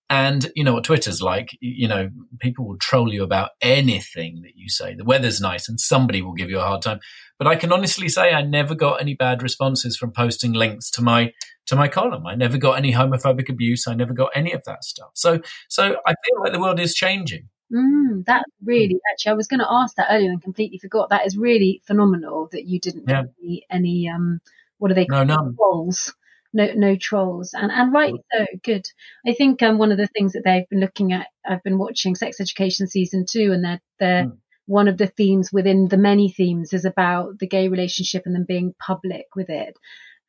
And 0.09 0.49
you 0.55 0.63
know 0.63 0.73
what 0.73 0.85
Twitter's 0.85 1.21
like. 1.21 1.49
You 1.59 1.87
know, 1.87 2.09
people 2.39 2.65
will 2.65 2.77
troll 2.77 3.13
you 3.13 3.23
about 3.23 3.51
anything 3.61 4.41
that 4.43 4.53
you 4.55 4.69
say. 4.69 4.95
The 4.95 5.03
weather's 5.03 5.41
nice 5.41 5.67
and 5.67 5.79
somebody 5.79 6.21
will 6.21 6.33
give 6.33 6.49
you 6.49 6.59
a 6.59 6.65
hard 6.65 6.81
time. 6.81 6.99
But 7.37 7.47
I 7.47 7.57
can 7.57 7.73
honestly 7.73 8.07
say 8.07 8.31
I 8.31 8.41
never 8.41 8.73
got 8.73 9.01
any 9.01 9.15
bad 9.15 9.43
responses 9.43 9.97
from 9.97 10.11
posting 10.11 10.53
links 10.53 10.89
to 10.91 11.01
my 11.01 11.33
to 11.67 11.75
my 11.75 11.87
column. 11.87 12.25
I 12.25 12.35
never 12.35 12.57
got 12.57 12.77
any 12.77 12.93
homophobic 12.93 13.49
abuse. 13.49 13.87
I 13.87 13.93
never 13.95 14.13
got 14.13 14.31
any 14.35 14.53
of 14.53 14.63
that 14.65 14.83
stuff. 14.83 15.11
So 15.13 15.39
so 15.69 15.83
I 16.05 16.13
feel 16.25 16.41
like 16.41 16.53
the 16.53 16.59
world 16.59 16.79
is 16.79 16.93
changing. 16.93 17.49
Mm, 17.73 18.25
that 18.25 18.45
really, 18.63 18.97
actually, 19.11 19.31
I 19.31 19.35
was 19.35 19.47
going 19.47 19.59
to 19.59 19.67
ask 19.69 19.95
that 19.97 20.07
earlier 20.09 20.29
and 20.31 20.41
completely 20.41 20.77
forgot. 20.79 21.09
That 21.09 21.25
is 21.27 21.37
really 21.37 21.81
phenomenal 21.85 22.47
that 22.53 22.65
you 22.65 22.79
didn't 22.79 23.03
Yeah. 23.07 23.23
get 23.23 23.33
any, 23.43 23.65
any, 23.69 24.09
um, 24.09 24.39
what 24.77 24.89
are 24.89 24.93
they 24.93 25.05
No, 25.09 25.17
called? 25.17 25.27
none. 25.27 25.55
Trolls. 25.57 26.13
No, 26.53 26.71
no 26.75 26.95
trolls. 26.95 27.53
And, 27.53 27.69
and 27.69 27.91
right 27.91 28.13
so 28.33 28.45
good. 28.63 28.85
I 29.27 29.33
think, 29.33 29.61
um, 29.61 29.77
one 29.79 29.91
of 29.91 29.97
the 29.97 30.07
things 30.07 30.31
that 30.31 30.43
they've 30.45 30.67
been 30.69 30.79
looking 30.79 31.11
at, 31.11 31.27
I've 31.45 31.61
been 31.63 31.77
watching 31.77 32.15
Sex 32.15 32.39
Education 32.39 32.87
season 32.87 33.25
two 33.29 33.51
and 33.51 33.63
they're, 33.65 33.81
they're, 33.99 34.23
Mm. 34.27 34.37
one 34.67 34.87
of 34.87 34.97
the 34.97 35.07
themes 35.07 35.49
within 35.51 35.89
the 35.89 35.97
many 35.97 36.29
themes 36.29 36.71
is 36.71 36.85
about 36.85 37.37
the 37.39 37.47
gay 37.47 37.67
relationship 37.67 38.23
and 38.25 38.33
then 38.33 38.45
being 38.47 38.75
public 38.79 39.25
with 39.35 39.49
it. 39.49 39.75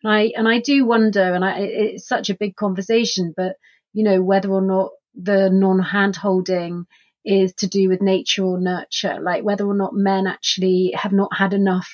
And 0.02 0.12
I, 0.12 0.32
and 0.36 0.48
I 0.48 0.60
do 0.60 0.84
wonder, 0.84 1.34
and 1.34 1.44
I, 1.44 1.58
it's 1.58 2.06
such 2.06 2.30
a 2.30 2.36
big 2.36 2.54
conversation, 2.56 3.34
but, 3.36 3.56
you 3.92 4.04
know, 4.04 4.22
whether 4.22 4.50
or 4.50 4.62
not 4.62 4.90
the 5.14 5.50
non-hand 5.50 6.16
holding 6.16 6.86
is 7.24 7.52
to 7.54 7.66
do 7.66 7.88
with 7.88 8.00
nature 8.00 8.44
or 8.44 8.60
nurture, 8.60 9.18
like 9.20 9.42
whether 9.42 9.66
or 9.66 9.74
not 9.74 9.92
men 9.92 10.26
actually 10.26 10.92
have 10.96 11.12
not 11.12 11.36
had 11.36 11.52
enough 11.52 11.88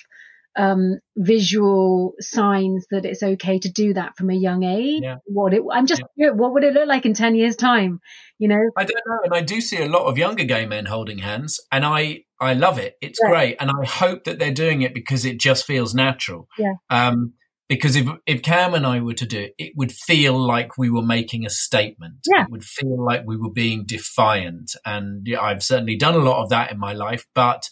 um, 0.57 0.99
visual 1.17 2.15
signs 2.21 2.87
that 2.91 3.05
it's 3.05 3.23
okay 3.23 3.59
to 3.59 3.71
do 3.71 3.95
that 3.95 4.17
from 4.17 4.31
a 4.31 4.35
young 4.35 4.63
age. 4.63 5.03
Yeah. 5.03 5.17
What 5.25 5.55
it, 5.55 5.63
I'm 5.73 5.87
just, 5.87 6.03
what 6.17 6.53
would 6.53 6.63
it 6.65 6.75
look 6.75 6.87
like 6.87 7.07
in 7.07 7.15
10 7.15 7.35
years 7.35 7.57
time? 7.57 8.01
You 8.39 8.49
know? 8.49 8.71
I 8.77 8.85
don't 8.85 9.03
know, 9.07 9.19
and 9.25 9.35
I 9.35 9.41
do 9.41 9.61
see 9.61 9.83
a 9.83 9.89
lot 9.89 10.07
of 10.07 10.19
younger 10.19 10.45
gay 10.45 10.67
men 10.67 10.87
holding 10.87 11.19
hands, 11.19 11.61
and 11.73 11.85
I 11.85 12.25
I 12.41 12.55
love 12.55 12.79
it. 12.79 12.97
It's 13.01 13.19
Yeah. 13.23 13.31
great, 13.31 13.57
and 13.61 13.71
I 13.71 13.87
hope 13.87 14.25
that 14.25 14.39
they're 14.39 14.53
doing 14.53 14.83
it 14.83 14.93
because 14.93 15.25
it 15.25 15.39
just 15.39 15.65
feels 15.65 15.95
natural. 15.95 16.49
Yeah. 16.59 16.75
Um, 16.91 17.35
because 17.69 17.97
if 17.97 18.07
if 18.27 18.43
Cam 18.43 18.75
and 18.75 18.87
I 18.87 19.01
were 19.01 19.15
to 19.15 19.27
do 19.27 19.41
it, 19.41 19.55
it 19.59 19.73
would 19.77 19.93
feel 19.93 20.39
like 20.39 20.77
we 20.77 20.91
were 20.91 21.03
making 21.03 21.47
a 21.47 21.51
statement. 21.51 22.27
Yeah. 22.31 22.45
It 22.45 22.51
would 22.51 22.65
feel 22.65 23.03
like 23.03 23.23
we 23.27 23.37
were 23.37 23.53
being 23.53 23.85
defiant, 23.87 24.73
and 24.85 25.27
yeah, 25.27 25.41
I've 25.41 25.63
certainly 25.63 25.97
done 25.97 26.15
a 26.15 26.19
lot 26.19 26.43
of 26.43 26.51
that 26.51 26.71
in 26.71 26.79
my 26.79 26.93
life, 26.93 27.27
but 27.35 27.69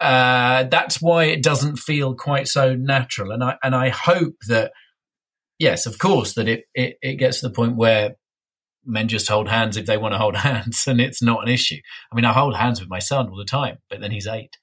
uh, 0.00 0.64
that's 0.64 1.00
why 1.00 1.24
it 1.24 1.42
doesn't 1.42 1.76
feel 1.76 2.14
quite 2.14 2.48
so 2.48 2.74
natural. 2.74 3.32
And 3.32 3.42
I 3.42 3.56
and 3.62 3.74
I 3.74 3.88
hope 3.88 4.34
that 4.48 4.72
yes, 5.58 5.86
of 5.86 5.98
course, 5.98 6.34
that 6.34 6.48
it, 6.48 6.64
it, 6.74 6.98
it 7.02 7.14
gets 7.14 7.40
to 7.40 7.48
the 7.48 7.54
point 7.54 7.76
where 7.76 8.16
men 8.84 9.08
just 9.08 9.28
hold 9.28 9.48
hands 9.48 9.76
if 9.76 9.86
they 9.86 9.96
want 9.96 10.12
to 10.12 10.18
hold 10.18 10.36
hands 10.50 10.86
and 10.86 11.00
it's 11.00 11.22
not 11.22 11.42
an 11.42 11.48
issue. 11.48 11.78
I 12.12 12.16
mean, 12.16 12.24
I 12.24 12.32
hold 12.32 12.56
hands 12.56 12.80
with 12.80 12.90
my 12.90 12.98
son 12.98 13.28
all 13.28 13.36
the 13.36 13.44
time, 13.44 13.78
but 13.88 14.00
then 14.00 14.10
he's 14.10 14.26
eight. 14.26 14.56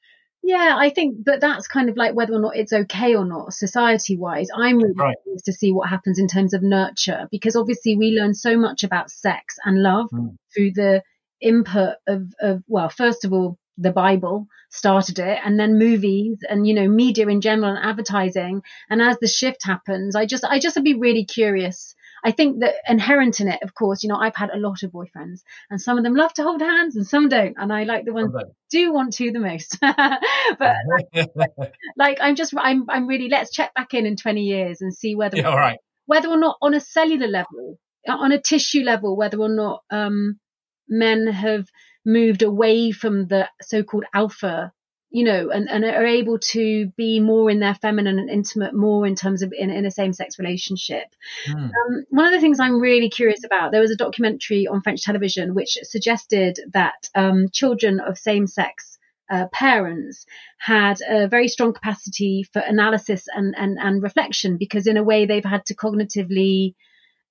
Yeah, 0.44 0.76
I 0.78 0.90
think 0.90 1.18
but 1.24 1.40
that's 1.40 1.68
kind 1.68 1.90
of 1.90 1.98
like 1.98 2.16
whether 2.16 2.34
or 2.34 2.40
not 2.40 2.56
it's 2.56 2.74
okay 2.74 3.16
or 3.16 3.26
not, 3.26 3.54
society 3.54 4.18
wise. 4.18 4.48
I'm 4.56 4.78
really 4.78 4.94
Right. 4.96 5.16
curious 5.24 5.44
to 5.44 5.54
see 5.54 5.72
what 5.72 5.90
happens 5.90 6.18
in 6.20 6.28
terms 6.28 6.54
of 6.54 6.64
nurture 6.64 7.28
because 7.32 7.56
obviously 7.56 7.96
we 7.96 8.18
learn 8.20 8.34
so 8.34 8.58
much 8.58 8.84
about 8.84 9.12
sex 9.12 9.58
and 9.64 9.82
love 9.84 10.10
Mm. 10.12 10.36
through 10.54 10.72
the 10.72 11.04
input 11.42 11.96
of, 12.08 12.34
of, 12.40 12.64
well, 12.68 12.90
first 12.90 13.24
of 13.26 13.34
all, 13.34 13.58
the 13.78 13.92
Bible 13.92 14.48
started 14.70 15.20
it 15.20 15.40
and 15.44 15.60
then 15.60 15.78
movies 15.78 16.40
and, 16.48 16.68
you 16.68 16.74
know, 16.74 16.88
media 16.88 17.28
in 17.28 17.42
general 17.42 17.76
and 17.76 17.84
advertising. 17.84 18.62
And 18.90 19.02
as 19.02 19.18
the 19.20 19.28
shift 19.28 19.64
happens, 19.64 20.16
I 20.16 20.26
just, 20.26 20.44
I 20.44 20.60
just 20.60 20.76
would 20.76 20.84
be 20.84 20.96
really 20.96 21.26
curious. 21.26 21.96
I 22.24 22.32
think 22.32 22.60
that 22.60 22.76
inherent 22.88 23.40
in 23.40 23.48
it, 23.48 23.62
of 23.64 23.74
course, 23.74 24.04
you 24.04 24.10
know, 24.10 24.18
I've 24.18 24.36
had 24.36 24.52
a 24.52 24.58
lot 24.58 24.84
of 24.84 24.92
boyfriends 24.92 25.42
and 25.70 25.82
some 25.82 25.98
of 25.98 26.04
them 26.04 26.16
love 26.16 26.34
to 26.34 26.44
hold 26.44 26.62
hands 26.62 26.96
and 26.96 27.06
some 27.06 27.30
don't. 27.30 27.56
And 27.58 27.74
I 27.74 27.84
like 27.84 28.06
the 28.06 28.14
ones 28.14 28.34
that 28.34 28.52
do 28.70 28.94
want 28.94 29.14
to 29.14 29.32
the 29.32 29.40
most. 29.40 29.78
but 29.82 30.76
like 31.98 32.20
I'm 32.22 32.36
just 32.36 32.54
I'm 32.58 32.86
I'm 32.90 33.08
really 33.08 33.30
let's 33.30 33.52
check 33.52 33.74
back 33.74 33.94
in 33.94 34.06
in 34.06 34.16
20 34.16 34.42
years 34.42 34.82
and 34.82 34.94
see 34.94 35.16
whether 35.16 35.38
yeah, 35.38 35.50
all 35.50 35.58
right. 35.58 35.80
whether 36.06 36.30
or 36.30 36.38
not 36.38 36.58
on 36.62 36.74
a 36.74 36.80
cellular 36.80 37.28
level 37.28 37.80
on 38.08 38.32
a 38.32 38.42
tissue 38.42 38.84
level 38.84 39.16
whether 39.16 39.38
or 39.38 39.50
not 39.50 39.84
um 39.92 40.40
men 40.88 41.28
have 41.28 41.68
moved 42.06 42.42
away 42.42 42.92
from 42.92 43.28
the 43.28 43.48
so-called 43.62 44.06
alpha 44.14 44.72
you 45.12 45.24
know 45.24 45.50
and, 45.50 45.70
and 45.70 45.84
are 45.86 46.06
able 46.06 46.40
to 46.40 46.88
be 46.98 47.20
more 47.20 47.50
in 47.52 47.60
their 47.60 47.76
feminine 47.76 48.18
and 48.18 48.30
intimate 48.30 48.74
more 48.74 49.06
in 49.06 49.16
terms 49.16 49.42
of 49.42 49.54
in, 49.56 49.70
in 49.70 49.86
a 49.86 49.92
same-sex 49.92 50.40
relationship 50.40 51.08
Hmm. 51.46 51.58
um, 51.58 52.06
one 52.10 52.26
of 52.26 52.34
the 52.34 52.42
things 52.42 52.60
I'm 52.60 52.80
really 52.80 53.10
curious 53.10 53.44
about, 53.44 53.72
there 53.72 53.82
was 53.82 53.92
a 53.92 53.96
documentary 53.96 54.68
on 54.68 54.82
French 54.82 55.04
television 55.04 55.54
which 55.54 55.78
suggested 55.84 56.60
that 56.74 57.10
um, 57.16 57.48
children 57.52 58.00
of 58.00 58.18
same 58.18 58.48
sex 58.48 58.98
uh, 59.30 59.48
parents 59.54 60.26
had 60.58 61.00
a 61.08 61.28
very 61.28 61.48
strong 61.48 61.74
capacity 61.74 62.44
for 62.52 62.60
analysis 62.60 63.28
and, 63.34 63.56
and, 63.58 63.78
and 63.80 64.04
reflection 64.04 64.58
because, 64.58 64.88
in 64.88 64.98
a 64.98 65.04
way, 65.04 65.26
they've 65.26 65.46
had 65.46 65.66
to 65.68 65.76
cognitively 65.76 66.76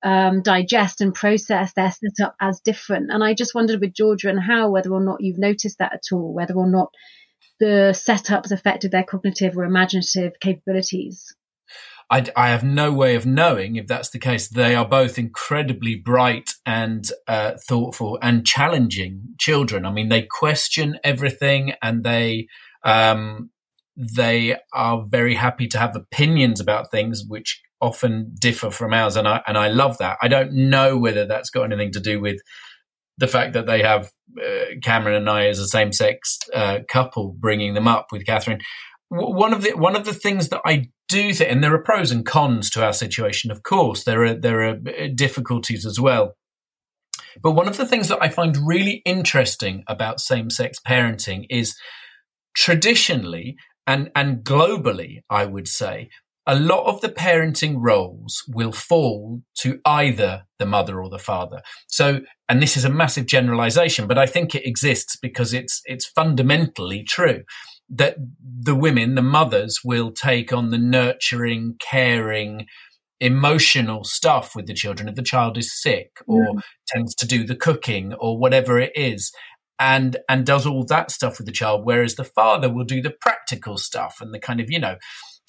um, 0.03 0.41
digest 0.41 1.03
and 1.03 1.15
process 1.15 1.75
their 1.75 1.93
setup 1.93 2.35
as 2.41 2.61
different. 2.61 3.11
And 3.11 3.23
I 3.23 3.35
just 3.35 3.55
wondered 3.55 3.81
with 3.81 3.93
Georgia 3.93 4.31
and 4.31 4.43
Hal, 4.43 4.73
whether 4.73 4.91
or 4.93 5.05
not 5.05 5.21
you've 5.21 5.39
noticed 5.39 5.79
that 5.79 5.93
at 5.93 6.05
all, 6.13 6.33
whether 6.33 6.55
or 6.55 6.67
not 6.69 6.95
the 7.61 7.93
setups 7.95 8.51
affected 8.51 8.91
their 8.91 9.05
cognitive 9.05 9.57
or 9.57 9.65
imaginative 9.65 10.41
capabilities. 10.41 11.35
I, 12.11 12.27
I 12.35 12.49
have 12.49 12.65
no 12.65 12.93
way 12.93 13.15
of 13.15 13.25
knowing 13.25 13.77
if 13.77 13.87
that's 13.87 14.11
the 14.11 14.19
case. 14.19 14.49
They 14.49 14.75
are 14.75 14.89
both 14.89 15.17
incredibly 15.17 15.95
bright 15.95 16.55
and 16.67 17.09
uh, 17.29 17.53
thoughtful 17.69 18.19
and 18.21 18.45
challenging 18.45 19.23
children. 19.39 19.87
I 19.87 19.93
mean, 19.93 20.09
they 20.09 20.23
question 20.23 20.99
everything 21.05 21.75
and 21.81 22.03
they 22.03 22.49
um, 22.83 23.51
they 23.97 24.57
are 24.73 25.05
very 25.07 25.35
happy 25.35 25.69
to 25.69 25.79
have 25.79 25.95
opinions 25.95 26.59
about 26.59 26.91
things 26.91 27.25
which 27.27 27.61
often 27.81 28.35
differ 28.39 28.71
from 28.71 28.93
ours, 28.93 29.17
and 29.17 29.29
I 29.29 29.43
and 29.47 29.59
I 29.59 29.69
love 29.69 29.99
that. 29.99 30.17
I 30.23 30.29
don't 30.29 30.53
know 30.53 30.97
whether 30.97 31.27
that's 31.27 31.51
got 31.51 31.65
anything 31.65 31.93
to 31.93 32.01
do 32.01 32.21
with 32.21 32.41
the 33.19 33.29
fact 33.29 33.53
that 33.53 33.67
they 33.67 33.83
have 33.83 34.11
uh, 34.39 34.77
Cameron 34.83 35.17
and 35.17 35.31
I 35.31 35.47
as 35.47 35.59
a 35.59 35.67
same 35.67 35.93
sex 35.93 36.39
uh, 36.55 36.81
couple 36.89 37.33
bringing 37.39 37.75
them 37.75 37.89
up 37.89 38.09
with 38.13 38.27
Catherine. 38.27 38.61
One 39.09 39.53
of 39.53 39.63
the 39.63 39.73
one 39.73 39.97
of 39.97 40.05
the 40.05 40.15
things 40.15 40.49
that 40.51 40.61
I 40.65 40.91
do 41.09 41.35
think, 41.35 41.51
and 41.51 41.65
there 41.65 41.75
are 41.75 41.83
pros 41.83 42.11
and 42.11 42.25
cons 42.25 42.71
to 42.71 42.85
our 42.85 42.93
situation. 42.93 43.51
Of 43.51 43.63
course, 43.63 44.05
there 44.05 44.23
are 44.25 44.35
there 44.35 44.63
are 44.63 44.77
uh, 44.77 45.09
difficulties 45.15 45.85
as 45.85 45.99
well. 45.99 46.37
But 47.43 47.53
one 47.53 47.69
of 47.69 47.77
the 47.77 47.87
things 47.87 48.09
that 48.09 48.23
I 48.23 48.29
find 48.29 48.57
really 48.57 49.03
interesting 49.05 49.85
about 49.87 50.21
same 50.21 50.51
sex 50.51 50.79
parenting 50.87 51.47
is 51.51 51.77
traditionally 52.55 53.57
and 53.87 54.11
and 54.15 54.45
globally, 54.45 55.23
I 55.29 55.47
would 55.47 55.69
say, 55.69 56.11
a 56.51 56.59
lot 56.59 56.85
of 56.87 57.01
the 57.01 57.09
parenting 57.09 57.77
roles 57.79 58.43
will 58.49 58.73
fall 58.73 59.41
to 59.61 59.79
either 59.87 60.43
the 60.59 60.67
mother 60.67 61.01
or 61.01 61.09
the 61.09 61.17
father. 61.17 61.63
So, 61.87 62.23
and 62.49 62.61
this 62.61 62.77
is 62.77 62.85
a 62.85 62.91
massive 62.91 63.27
generalization, 63.27 64.09
but 64.09 64.19
I 64.19 64.27
think 64.27 64.57
it 64.57 64.67
exists 64.67 65.15
because 65.15 65.55
it's 65.55 65.81
it's 65.85 66.07
fundamentally 66.07 67.05
true 67.05 67.45
that 67.89 68.17
the 68.43 68.75
women, 68.75 69.15
the 69.15 69.23
mothers, 69.23 69.79
will 69.85 70.11
take 70.11 70.53
on 70.53 70.71
the 70.71 70.79
nurturing, 70.79 71.77
caring, 71.79 72.67
emotional 73.21 74.03
stuff 74.03 74.57
with 74.57 74.67
the 74.67 74.75
children 74.75 75.09
if 75.09 75.15
the 75.15 75.23
child 75.23 75.57
is 75.57 75.81
sick 75.81 76.19
or 76.27 76.55
tends 76.89 77.15
to 77.15 77.29
do 77.29 77.45
the 77.45 77.55
cooking 77.55 78.13
or 78.15 78.37
whatever 78.37 78.81
it 78.81 78.91
is 78.97 79.31
and 79.79 80.17
and 80.27 80.47
does 80.47 80.67
all 80.67 80.85
that 80.85 81.11
stuff 81.11 81.37
with 81.37 81.47
the 81.47 81.53
child 81.53 81.83
whereas 81.85 82.15
the 82.15 82.25
father 82.25 82.73
will 82.73 82.85
do 82.85 83.03
the 83.03 83.15
practical 83.21 83.77
stuff 83.77 84.17
and 84.23 84.33
the 84.33 84.39
kind 84.39 84.59
of 84.59 84.71
you 84.71 84.79
know 84.79 84.97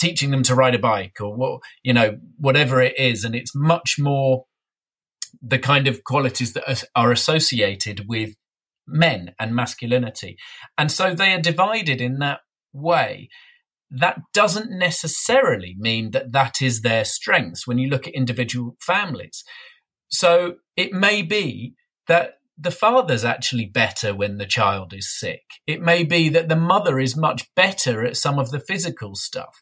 teaching 0.02 0.32
them 0.32 0.44
to 0.44 0.56
ride 0.56 0.76
a 0.76 0.80
bike 0.80 1.18
or 1.22 1.36
what 1.36 1.62
you 1.84 1.94
know 1.94 2.18
whatever 2.38 2.82
it 2.82 2.98
is 2.98 3.24
and 3.24 3.36
it's 3.36 3.54
much 3.56 3.98
more 4.00 4.46
the 5.42 5.60
kind 5.60 5.88
of 5.88 6.04
qualities 6.04 6.54
that 6.54 6.88
are- 6.96 7.12
associated 7.12 8.06
with 8.08 8.32
men 8.88 9.34
and 9.40 9.56
masculinity 9.56 10.36
and 10.78 10.92
so 10.92 11.14
they 11.14 11.32
are 11.34 11.42
divided 11.42 12.02
in 12.02 12.18
that 12.20 12.40
way 12.74 13.30
that 13.92 14.18
doesn't 14.34 14.72
necessarily 14.72 15.76
mean 15.78 16.12
that 16.12 16.32
that 16.32 16.62
is 16.62 16.82
their 16.82 17.06
strengths 17.06 17.68
when 17.68 17.78
you 17.78 17.88
look 17.88 18.08
at 18.08 18.14
individual 18.14 18.76
families 18.82 19.44
so 20.10 20.56
it 20.76 20.92
may 20.92 21.22
be 21.22 21.76
that 22.08 22.34
the 22.62 22.72
father's 22.72 23.26
actually 23.26 23.66
better 23.66 24.14
when 24.14 24.38
the 24.38 24.46
child 24.46 24.94
is 24.94 25.18
sick. 25.18 25.42
It 25.66 25.82
may 25.82 26.04
be 26.04 26.30
that 26.30 26.48
the 26.48 26.56
mother 26.56 27.00
is 27.00 27.18
much 27.18 27.50
better 27.56 28.06
at 28.06 28.18
some 28.18 28.38
of 28.38 28.52
the 28.52 28.60
physical 28.60 29.16
stuff. 29.16 29.60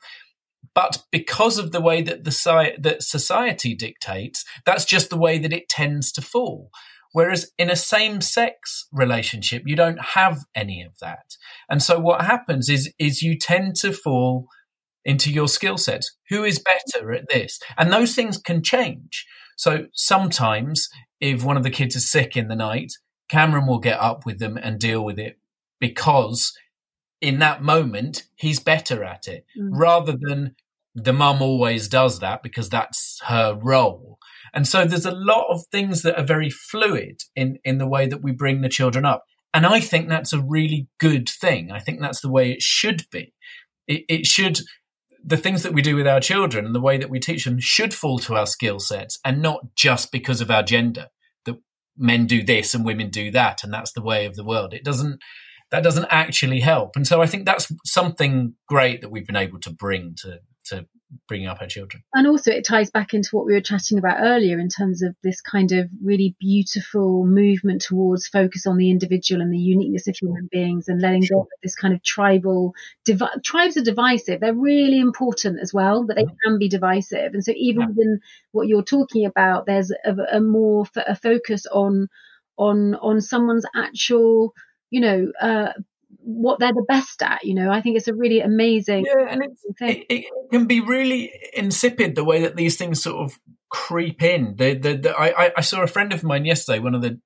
But 0.76 1.04
because 1.12 1.58
of 1.58 1.72
the 1.72 1.82
way 1.82 2.02
that 2.02 2.24
the 2.24 2.74
that 2.80 3.04
society 3.04 3.76
dictates, 3.76 4.46
that's 4.66 4.86
just 4.86 5.10
the 5.10 5.18
way 5.18 5.38
that 5.40 5.54
it 5.54 5.70
tends 5.70 6.12
to 6.14 6.22
fall. 6.22 6.70
Whereas 7.12 7.52
in 7.58 7.70
a 7.70 7.76
same 7.76 8.22
sex 8.22 8.88
relationship, 8.92 9.64
you 9.66 9.76
don't 9.76 10.00
have 10.00 10.46
any 10.54 10.84
of 10.84 11.00
that. 11.00 11.38
And 11.70 11.82
so 11.82 12.00
what 12.00 12.22
happens 12.22 12.70
is, 12.70 12.94
is 13.00 13.24
you 13.24 13.38
tend 13.38 13.76
to 13.78 13.92
fall 13.92 14.48
into 15.04 15.32
your 15.32 15.48
skill 15.48 15.78
sets. 15.78 16.16
Who 16.30 16.44
is 16.44 16.60
better 16.60 17.12
at 17.12 17.28
this? 17.30 17.60
And 17.78 17.92
those 17.92 18.14
things 18.14 18.38
can 18.38 18.62
change. 18.62 19.26
So 19.58 19.88
sometimes 19.94 20.88
if 21.20 21.44
one 21.44 21.58
of 21.58 21.64
the 21.64 21.72
kids 21.72 21.96
is 21.96 22.10
sick 22.10 22.38
in 22.38 22.48
the 22.48 22.56
night, 22.56 22.94
Cameron 23.28 23.68
will 23.68 23.80
get 23.80 24.00
up 24.00 24.26
with 24.26 24.40
them 24.40 24.58
and 24.58 24.80
deal 24.80 25.04
with 25.04 25.20
it 25.20 25.40
because 25.80 26.54
in 27.22 27.40
that 27.40 27.62
moment, 27.62 28.24
he's 28.36 28.60
better 28.60 29.04
at 29.04 29.28
it 29.28 29.46
mm. 29.58 29.70
rather 29.72 30.16
than 30.20 30.56
the 30.96 31.14
mum 31.14 31.42
always 31.42 31.88
does 31.88 32.20
that 32.20 32.42
because 32.44 32.70
that's 32.70 33.20
her 33.28 33.58
role. 33.62 34.18
And 34.54 34.68
so 34.68 34.86
there's 34.86 35.06
a 35.06 35.12
lot 35.12 35.48
of 35.50 35.66
things 35.72 36.02
that 36.02 36.18
are 36.18 36.26
very 36.26 36.50
fluid 36.50 37.22
in, 37.36 37.60
in 37.64 37.78
the 37.78 37.88
way 37.88 38.08
that 38.08 38.24
we 38.24 38.32
bring 38.32 38.62
the 38.62 38.70
children 38.70 39.06
up. 39.06 39.26
And 39.54 39.66
I 39.66 39.80
think 39.80 40.08
that's 40.08 40.34
a 40.34 40.42
really 40.42 40.88
good 41.00 41.30
thing. 41.30 41.72
I 41.72 41.80
think 41.80 42.02
that's 42.02 42.22
the 42.22 42.32
way 42.32 42.52
it 42.52 42.62
should 42.62 43.06
be. 43.12 43.34
It, 43.88 44.06
it 44.10 44.26
should, 44.26 44.60
the 45.24 45.38
things 45.38 45.64
that 45.64 45.74
we 45.74 45.82
do 45.82 45.96
with 45.96 46.08
our 46.08 46.20
children 46.20 46.66
and 46.66 46.74
the 46.74 46.82
way 46.82 46.98
that 46.98 47.10
we 47.10 47.20
teach 47.20 47.46
them 47.46 47.60
should 47.60 47.94
fall 47.94 48.20
to 48.20 48.36
our 48.36 48.46
skill 48.46 48.80
sets 48.80 49.20
and 49.24 49.42
not 49.42 49.76
just 49.76 50.12
because 50.12 50.42
of 50.42 50.52
our 50.52 50.64
gender 50.64 51.08
that 51.46 51.58
men 51.98 52.26
do 52.26 52.44
this 52.44 52.74
and 52.74 52.86
women 52.86 53.10
do 53.10 53.32
that. 53.32 53.64
And 53.64 53.74
that's 53.74 53.92
the 53.92 54.04
way 54.04 54.26
of 54.26 54.36
the 54.36 54.46
world. 54.46 54.74
It 54.74 54.84
doesn't, 54.84 55.20
that 55.72 55.84
doesn't 55.84 56.08
actually 56.10 56.60
help. 56.60 56.96
And 56.96 57.06
so 57.06 57.22
I 57.22 57.28
think 57.28 57.46
that's 57.46 57.72
something 57.86 58.56
great 58.68 59.02
that 59.02 59.10
we've 59.12 59.28
been 59.28 59.36
able 59.36 59.60
to 59.62 59.72
bring 59.72 60.16
to, 60.24 60.40
to 60.66 60.86
bringing 61.28 61.48
up 61.48 61.58
our 61.62 61.68
children. 61.68 62.04
And 62.14 62.28
also, 62.28 62.52
it 62.52 62.66
ties 62.68 62.92
back 62.92 63.14
into 63.14 63.30
what 63.32 63.46
we 63.46 63.54
were 63.54 63.62
chatting 63.62 63.98
about 63.98 64.18
earlier 64.20 64.60
in 64.60 64.70
terms 64.70 65.02
of 65.02 65.16
this 65.24 65.42
kind 65.42 65.72
of 65.72 65.90
really 66.04 66.36
beautiful 66.40 67.26
movement 67.26 67.82
towards 67.82 68.28
focus 68.28 68.68
on 68.68 68.78
the 68.78 68.92
individual 68.92 69.42
and 69.42 69.52
the 69.52 69.58
uniqueness 69.58 70.08
of 70.08 70.16
human 70.16 70.48
beings 70.52 70.88
and 70.88 71.02
letting 71.02 71.24
go 71.30 71.42
of 71.42 71.48
this 71.64 71.76
kind 71.76 71.94
of 71.94 72.04
tribal. 72.04 72.74
Tribes 73.44 73.78
are 73.78 73.84
divisive. 73.84 74.40
They're 74.40 74.54
really 74.54 75.00
important 75.00 75.60
as 75.60 75.74
well, 75.74 76.06
but 76.06 76.16
they 76.16 76.26
can 76.44 76.60
be 76.60 76.70
divisive. 76.70 77.34
And 77.34 77.44
so, 77.44 77.54
even 77.56 77.82
Yeah. 77.82 77.88
within 77.88 78.20
what 78.52 78.68
you're 78.68 78.84
talking 78.84 79.26
about, 79.26 79.66
there's 79.66 79.92
a, 79.92 80.16
a 80.34 80.40
more 80.40 80.86
f- 80.96 81.04
a 81.08 81.16
focus 81.16 81.66
on 81.72 82.08
on 82.58 82.94
on 82.96 83.22
someone's 83.22 83.66
actual, 83.76 84.54
you 84.90 85.02
know, 85.02 85.32
uh, 85.42 85.74
what 86.22 86.60
they're 86.60 86.74
the 86.74 86.86
best 86.88 87.22
at. 87.22 87.44
You 87.44 87.56
know, 87.56 87.72
I 87.72 87.82
think 87.82 87.98
it's 87.98 88.08
a 88.08 88.14
really 88.14 88.40
amazing 88.42 89.06
Yeah, 89.06 89.28
and 89.30 89.44
it, 89.82 90.06
it 90.10 90.26
can 90.52 90.66
be 90.66 90.80
really 90.82 91.32
insipid 91.54 92.16
the 92.16 92.24
way 92.24 92.42
that 92.42 92.56
these 92.56 92.78
things 92.78 93.02
sort 93.02 93.18
of 93.24 93.40
creep 93.70 94.22
in. 94.22 94.56
The, 94.58 94.74
the, 94.74 94.98
the, 94.98 95.12
I, 95.18 95.52
I- 95.58 95.62
saw 95.62 95.82
a 95.82 95.88
friend 95.88 96.12
of 96.14 96.24
mine 96.24 96.46
yesterday, 96.46 96.80
one 96.80 96.96
of 96.96 97.02
the 97.02 97.20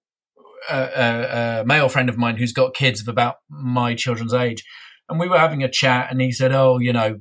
uh, 0.69 0.73
uh, 0.73 1.57
uh, 1.61 1.63
male 1.65 1.89
friend 1.89 2.09
of 2.09 2.17
mine 2.17 2.37
who's 2.37 2.53
got 2.53 2.73
kids 2.73 3.01
of 3.01 3.07
about 3.07 3.35
my 3.49 3.95
children's 3.95 4.33
age, 4.33 4.63
and 5.09 5.19
we 5.19 5.27
were 5.27 5.37
having 5.39 5.63
a 5.63 5.69
chat, 5.69 6.07
and 6.09 6.21
he 6.21 6.31
said, 6.31 6.51
"Oh, 6.53 6.79
you 6.79 6.93
know, 6.93 7.17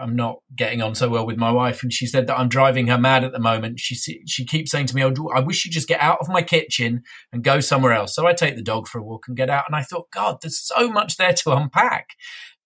I'm 0.00 0.16
not 0.16 0.36
getting 0.56 0.82
on 0.82 0.94
so 0.94 1.08
well 1.08 1.26
with 1.26 1.36
my 1.36 1.50
wife, 1.50 1.82
and 1.82 1.92
she 1.92 2.06
said 2.06 2.26
that 2.26 2.38
I'm 2.38 2.48
driving 2.48 2.86
her 2.88 2.98
mad 2.98 3.24
at 3.24 3.32
the 3.32 3.38
moment. 3.38 3.80
She 3.80 3.94
she 4.26 4.44
keeps 4.44 4.70
saying 4.70 4.86
to 4.86 4.94
me, 4.94 5.04
"Oh, 5.04 5.12
I 5.34 5.40
wish 5.40 5.64
you'd 5.64 5.72
just 5.72 5.88
get 5.88 6.00
out 6.00 6.18
of 6.20 6.28
my 6.28 6.42
kitchen 6.42 7.02
and 7.32 7.44
go 7.44 7.60
somewhere 7.60 7.92
else." 7.92 8.14
So 8.14 8.26
I 8.26 8.32
take 8.32 8.56
the 8.56 8.62
dog 8.62 8.88
for 8.88 8.98
a 8.98 9.02
walk 9.02 9.24
and 9.28 9.36
get 9.36 9.50
out, 9.50 9.64
and 9.66 9.76
I 9.76 9.82
thought, 9.82 10.10
God, 10.12 10.38
there's 10.42 10.60
so 10.60 10.90
much 10.90 11.16
there 11.16 11.32
to 11.32 11.52
unpack. 11.52 12.08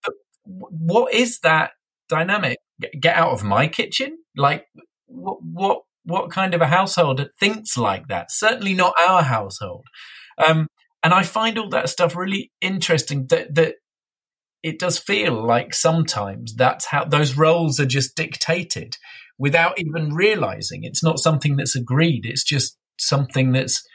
But 0.03 0.15
what 0.43 1.13
is 1.13 1.41
that 1.41 1.73
dynamic? 2.09 2.59
Get 3.01 3.17
out 3.17 3.33
of 3.33 3.45
my 3.45 3.67
kitchen? 3.69 4.19
Like 4.37 4.67
what? 5.07 5.39
What? 5.43 5.83
What 6.07 6.31
kind 6.31 6.53
of 6.53 6.61
a 6.61 6.67
household 6.67 7.31
thinks 7.41 7.79
like 7.79 8.09
that? 8.09 8.31
Certainly 8.31 8.75
not 8.75 8.93
our 9.09 9.23
household. 9.23 9.87
Um, 10.47 10.69
and 11.03 11.15
I 11.15 11.23
find 11.23 11.59
all 11.59 11.69
that 11.71 11.89
stuff 11.89 12.15
really 12.15 12.53
interesting. 12.61 13.27
That 13.29 13.55
that 13.55 13.77
it 14.65 14.79
does 14.79 14.99
feel 14.99 15.47
like 15.47 15.75
sometimes 15.75 16.55
that's 16.55 16.87
how 16.87 17.05
those 17.05 17.37
roles 17.37 17.79
are 17.79 17.87
just 17.87 18.17
dictated 18.17 18.97
without 19.39 19.79
even 19.79 20.15
realizing. 20.15 20.85
It's 20.85 21.05
not 21.05 21.19
something 21.19 21.57
that's 21.57 21.77
agreed. 21.77 22.25
It's 22.25 22.43
just 22.43 22.79
something 22.99 23.53
that's 23.53 23.87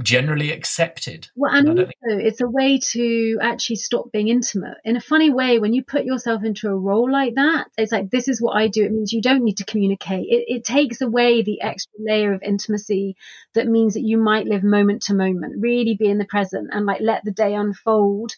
generally 0.00 0.52
accepted. 0.52 1.26
Well 1.34 1.52
and 1.52 1.68
also 1.68 1.90
it's 2.04 2.40
a 2.40 2.48
way 2.48 2.78
to 2.92 3.38
actually 3.42 3.76
stop 3.76 4.12
being 4.12 4.28
intimate. 4.28 4.76
In 4.84 4.94
a 4.94 5.00
funny 5.00 5.30
way 5.30 5.58
when 5.58 5.74
you 5.74 5.82
put 5.82 6.04
yourself 6.04 6.44
into 6.44 6.68
a 6.68 6.76
role 6.76 7.10
like 7.10 7.34
that 7.34 7.66
it's 7.76 7.90
like 7.90 8.08
this 8.10 8.28
is 8.28 8.40
what 8.40 8.56
i 8.56 8.68
do. 8.68 8.84
It 8.84 8.92
means 8.92 9.12
you 9.12 9.22
don't 9.22 9.42
need 9.42 9.56
to 9.56 9.64
communicate. 9.64 10.26
It, 10.28 10.44
it 10.46 10.64
takes 10.64 11.00
away 11.00 11.42
the 11.42 11.62
extra 11.62 11.98
layer 11.98 12.32
of 12.32 12.44
intimacy 12.44 13.16
that 13.54 13.66
means 13.66 13.94
that 13.94 14.04
you 14.04 14.18
might 14.18 14.46
live 14.46 14.62
moment 14.62 15.02
to 15.02 15.14
moment 15.14 15.56
really 15.58 15.96
be 15.98 16.08
in 16.08 16.18
the 16.18 16.24
present 16.26 16.68
and 16.70 16.86
like 16.86 17.00
let 17.00 17.24
the 17.24 17.32
day 17.32 17.54
unfold 17.54 18.30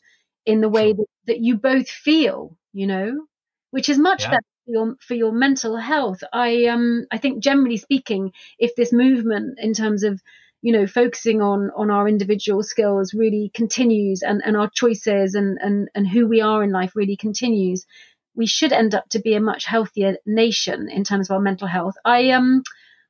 in 0.48 0.62
the 0.62 0.68
way 0.68 0.94
that, 0.94 1.06
that 1.26 1.40
you 1.40 1.58
both 1.58 1.88
feel, 1.90 2.56
you 2.72 2.86
know, 2.86 3.26
which 3.70 3.90
is 3.90 3.98
much 3.98 4.22
yeah. 4.22 4.30
better 4.30 4.46
for 4.64 4.72
your, 4.72 4.94
for 5.06 5.14
your 5.14 5.32
mental 5.32 5.76
health. 5.76 6.24
I 6.32 6.66
um 6.66 7.06
I 7.10 7.18
think 7.18 7.42
generally 7.42 7.76
speaking, 7.76 8.32
if 8.58 8.74
this 8.74 8.92
movement 8.92 9.58
in 9.60 9.74
terms 9.74 10.02
of 10.04 10.22
you 10.62 10.72
know 10.72 10.86
focusing 10.86 11.42
on 11.42 11.70
on 11.76 11.90
our 11.90 12.08
individual 12.08 12.62
skills 12.62 13.12
really 13.12 13.50
continues 13.52 14.22
and 14.22 14.42
and 14.44 14.56
our 14.56 14.70
choices 14.74 15.34
and 15.34 15.58
and 15.60 15.88
and 15.94 16.08
who 16.08 16.26
we 16.26 16.40
are 16.40 16.64
in 16.64 16.72
life 16.72 16.96
really 16.96 17.16
continues 17.16 17.86
we 18.34 18.46
should 18.46 18.72
end 18.72 18.94
up 18.94 19.08
to 19.08 19.20
be 19.20 19.34
a 19.34 19.40
much 19.40 19.64
healthier 19.64 20.16
nation 20.26 20.88
in 20.90 21.04
terms 21.04 21.30
of 21.30 21.34
our 21.34 21.40
mental 21.40 21.68
health 21.68 21.94
i 22.04 22.30
um 22.30 22.64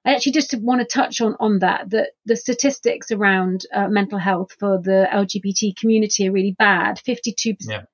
I 0.09 0.15
actually 0.15 0.33
just 0.33 0.55
want 0.55 0.81
to 0.81 0.87
touch 0.87 1.21
on 1.21 1.37
on 1.39 1.59
that 1.59 1.91
that 1.91 2.13
the 2.25 2.35
statistics 2.35 3.11
around 3.11 3.67
uh, 3.75 3.89
mental 3.89 4.19
health 4.19 4.53
for 4.59 4.81
the 4.81 5.07
LGBT 5.13 5.77
community 5.77 6.27
are 6.27 6.33
really 6.33 6.57
bad. 6.59 6.99
Fifty 6.99 7.35
two 7.39 7.55
percent 7.55 7.87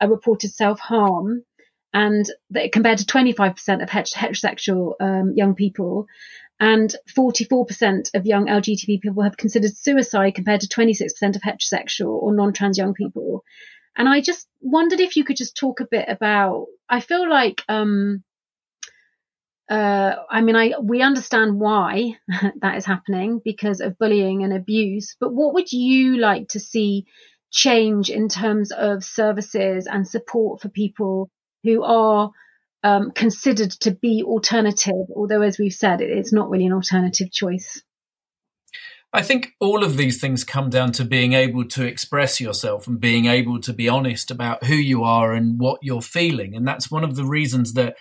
are 0.00 0.08
reported 0.08 0.52
self 0.52 0.78
harm, 0.78 1.42
and 1.92 2.24
that 2.50 2.70
compared 2.70 2.98
to 2.98 3.06
twenty 3.06 3.32
five 3.32 3.56
percent 3.56 3.82
of 3.82 3.90
heterosexual 3.90 4.92
um, 5.00 5.32
young 5.34 5.56
people, 5.56 6.06
and 6.60 6.94
forty 7.12 7.42
four 7.42 7.66
percent 7.66 8.10
of 8.14 8.26
young 8.26 8.46
LGBT 8.46 9.00
people 9.00 9.24
have 9.24 9.36
considered 9.36 9.76
suicide 9.76 10.36
compared 10.36 10.60
to 10.60 10.68
twenty 10.68 10.94
six 10.94 11.14
percent 11.14 11.34
of 11.34 11.42
heterosexual 11.42 12.10
or 12.10 12.32
non 12.32 12.52
trans 12.52 12.78
young 12.78 12.94
people. 12.94 13.42
And 13.96 14.08
I 14.08 14.20
just 14.20 14.46
wondered 14.60 15.00
if 15.00 15.16
you 15.16 15.24
could 15.24 15.36
just 15.36 15.56
talk 15.56 15.80
a 15.80 15.88
bit 15.90 16.08
about. 16.08 16.66
I 16.88 17.00
feel 17.00 17.28
like 17.28 17.64
um, 17.68 18.22
uh, 19.70 20.16
I 20.28 20.40
mean, 20.40 20.56
I 20.56 20.72
we 20.82 21.00
understand 21.00 21.60
why 21.60 22.18
that 22.60 22.76
is 22.76 22.84
happening 22.84 23.40
because 23.44 23.80
of 23.80 23.96
bullying 23.98 24.42
and 24.42 24.52
abuse. 24.52 25.16
But 25.20 25.32
what 25.32 25.54
would 25.54 25.72
you 25.72 26.18
like 26.18 26.48
to 26.48 26.60
see 26.60 27.06
change 27.52 28.10
in 28.10 28.28
terms 28.28 28.72
of 28.72 29.04
services 29.04 29.86
and 29.86 30.06
support 30.06 30.60
for 30.60 30.68
people 30.68 31.30
who 31.62 31.84
are 31.84 32.30
um, 32.82 33.12
considered 33.12 33.70
to 33.82 33.92
be 33.92 34.24
alternative? 34.24 35.06
Although, 35.14 35.42
as 35.42 35.56
we've 35.56 35.72
said, 35.72 36.00
it, 36.00 36.10
it's 36.10 36.32
not 36.32 36.50
really 36.50 36.66
an 36.66 36.72
alternative 36.72 37.30
choice. 37.30 37.80
I 39.12 39.22
think 39.22 39.54
all 39.60 39.84
of 39.84 39.96
these 39.96 40.20
things 40.20 40.44
come 40.44 40.70
down 40.70 40.92
to 40.92 41.04
being 41.04 41.32
able 41.32 41.64
to 41.66 41.84
express 41.84 42.40
yourself 42.40 42.86
and 42.86 43.00
being 43.00 43.26
able 43.26 43.60
to 43.60 43.72
be 43.72 43.88
honest 43.88 44.30
about 44.30 44.64
who 44.64 44.76
you 44.76 45.04
are 45.04 45.32
and 45.32 45.58
what 45.58 45.80
you're 45.82 46.02
feeling. 46.02 46.54
And 46.54 46.66
that's 46.66 46.90
one 46.90 47.02
of 47.02 47.16
the 47.16 47.24
reasons 47.24 47.72
that 47.74 47.96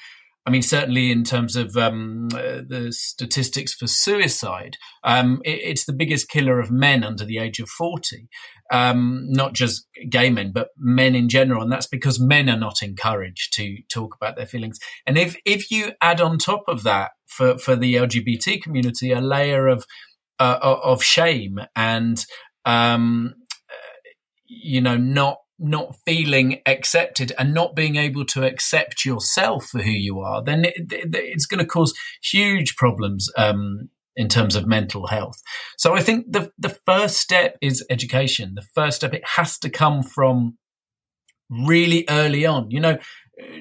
I 0.45 0.51
mean, 0.51 0.61
certainly 0.61 1.11
in 1.11 1.23
terms 1.23 1.55
of 1.55 1.75
um, 1.77 2.29
uh, 2.33 2.61
the 2.67 2.91
statistics 2.91 3.73
for 3.73 3.87
suicide, 3.87 4.77
um, 5.03 5.41
it, 5.43 5.59
it's 5.63 5.85
the 5.85 5.93
biggest 5.93 6.29
killer 6.29 6.59
of 6.59 6.71
men 6.71 7.03
under 7.03 7.25
the 7.25 7.37
age 7.37 7.59
of 7.59 7.69
40. 7.69 8.27
Um, 8.71 9.25
not 9.29 9.53
just 9.53 9.87
gay 10.09 10.29
men, 10.29 10.51
but 10.53 10.69
men 10.77 11.15
in 11.15 11.27
general. 11.27 11.61
And 11.61 11.71
that's 11.71 11.87
because 11.87 12.19
men 12.19 12.49
are 12.49 12.57
not 12.57 12.81
encouraged 12.81 13.53
to 13.55 13.77
talk 13.91 14.15
about 14.15 14.37
their 14.37 14.45
feelings. 14.45 14.79
And 15.05 15.17
if, 15.17 15.35
if 15.45 15.69
you 15.71 15.91
add 16.01 16.21
on 16.21 16.37
top 16.37 16.63
of 16.67 16.83
that 16.83 17.11
for, 17.27 17.57
for 17.57 17.75
the 17.75 17.95
LGBT 17.95 18.61
community, 18.61 19.11
a 19.11 19.21
layer 19.21 19.67
of, 19.67 19.85
uh, 20.39 20.57
of 20.61 21.03
shame 21.03 21.59
and, 21.75 22.25
um, 22.65 23.33
uh, 23.69 24.09
you 24.47 24.81
know, 24.81 24.97
not 24.97 25.37
not 25.59 25.95
feeling 26.05 26.61
accepted 26.65 27.33
and 27.37 27.53
not 27.53 27.75
being 27.75 27.95
able 27.95 28.25
to 28.25 28.45
accept 28.45 29.05
yourself 29.05 29.65
for 29.65 29.81
who 29.81 29.91
you 29.91 30.19
are, 30.19 30.43
then 30.43 30.65
it, 30.65 30.75
it's 30.89 31.45
going 31.45 31.59
to 31.59 31.65
cause 31.65 31.93
huge 32.23 32.75
problems 32.75 33.29
um, 33.37 33.89
in 34.15 34.27
terms 34.27 34.55
of 34.55 34.65
mental 34.65 35.07
health. 35.07 35.41
So 35.77 35.95
I 35.95 36.01
think 36.01 36.31
the 36.31 36.51
the 36.57 36.77
first 36.85 37.17
step 37.17 37.57
is 37.61 37.85
education. 37.89 38.53
The 38.55 38.65
first 38.73 38.97
step 38.97 39.13
it 39.13 39.23
has 39.35 39.57
to 39.59 39.69
come 39.69 40.03
from 40.03 40.57
really 41.49 42.05
early 42.09 42.45
on. 42.45 42.69
You 42.71 42.79
know, 42.79 42.97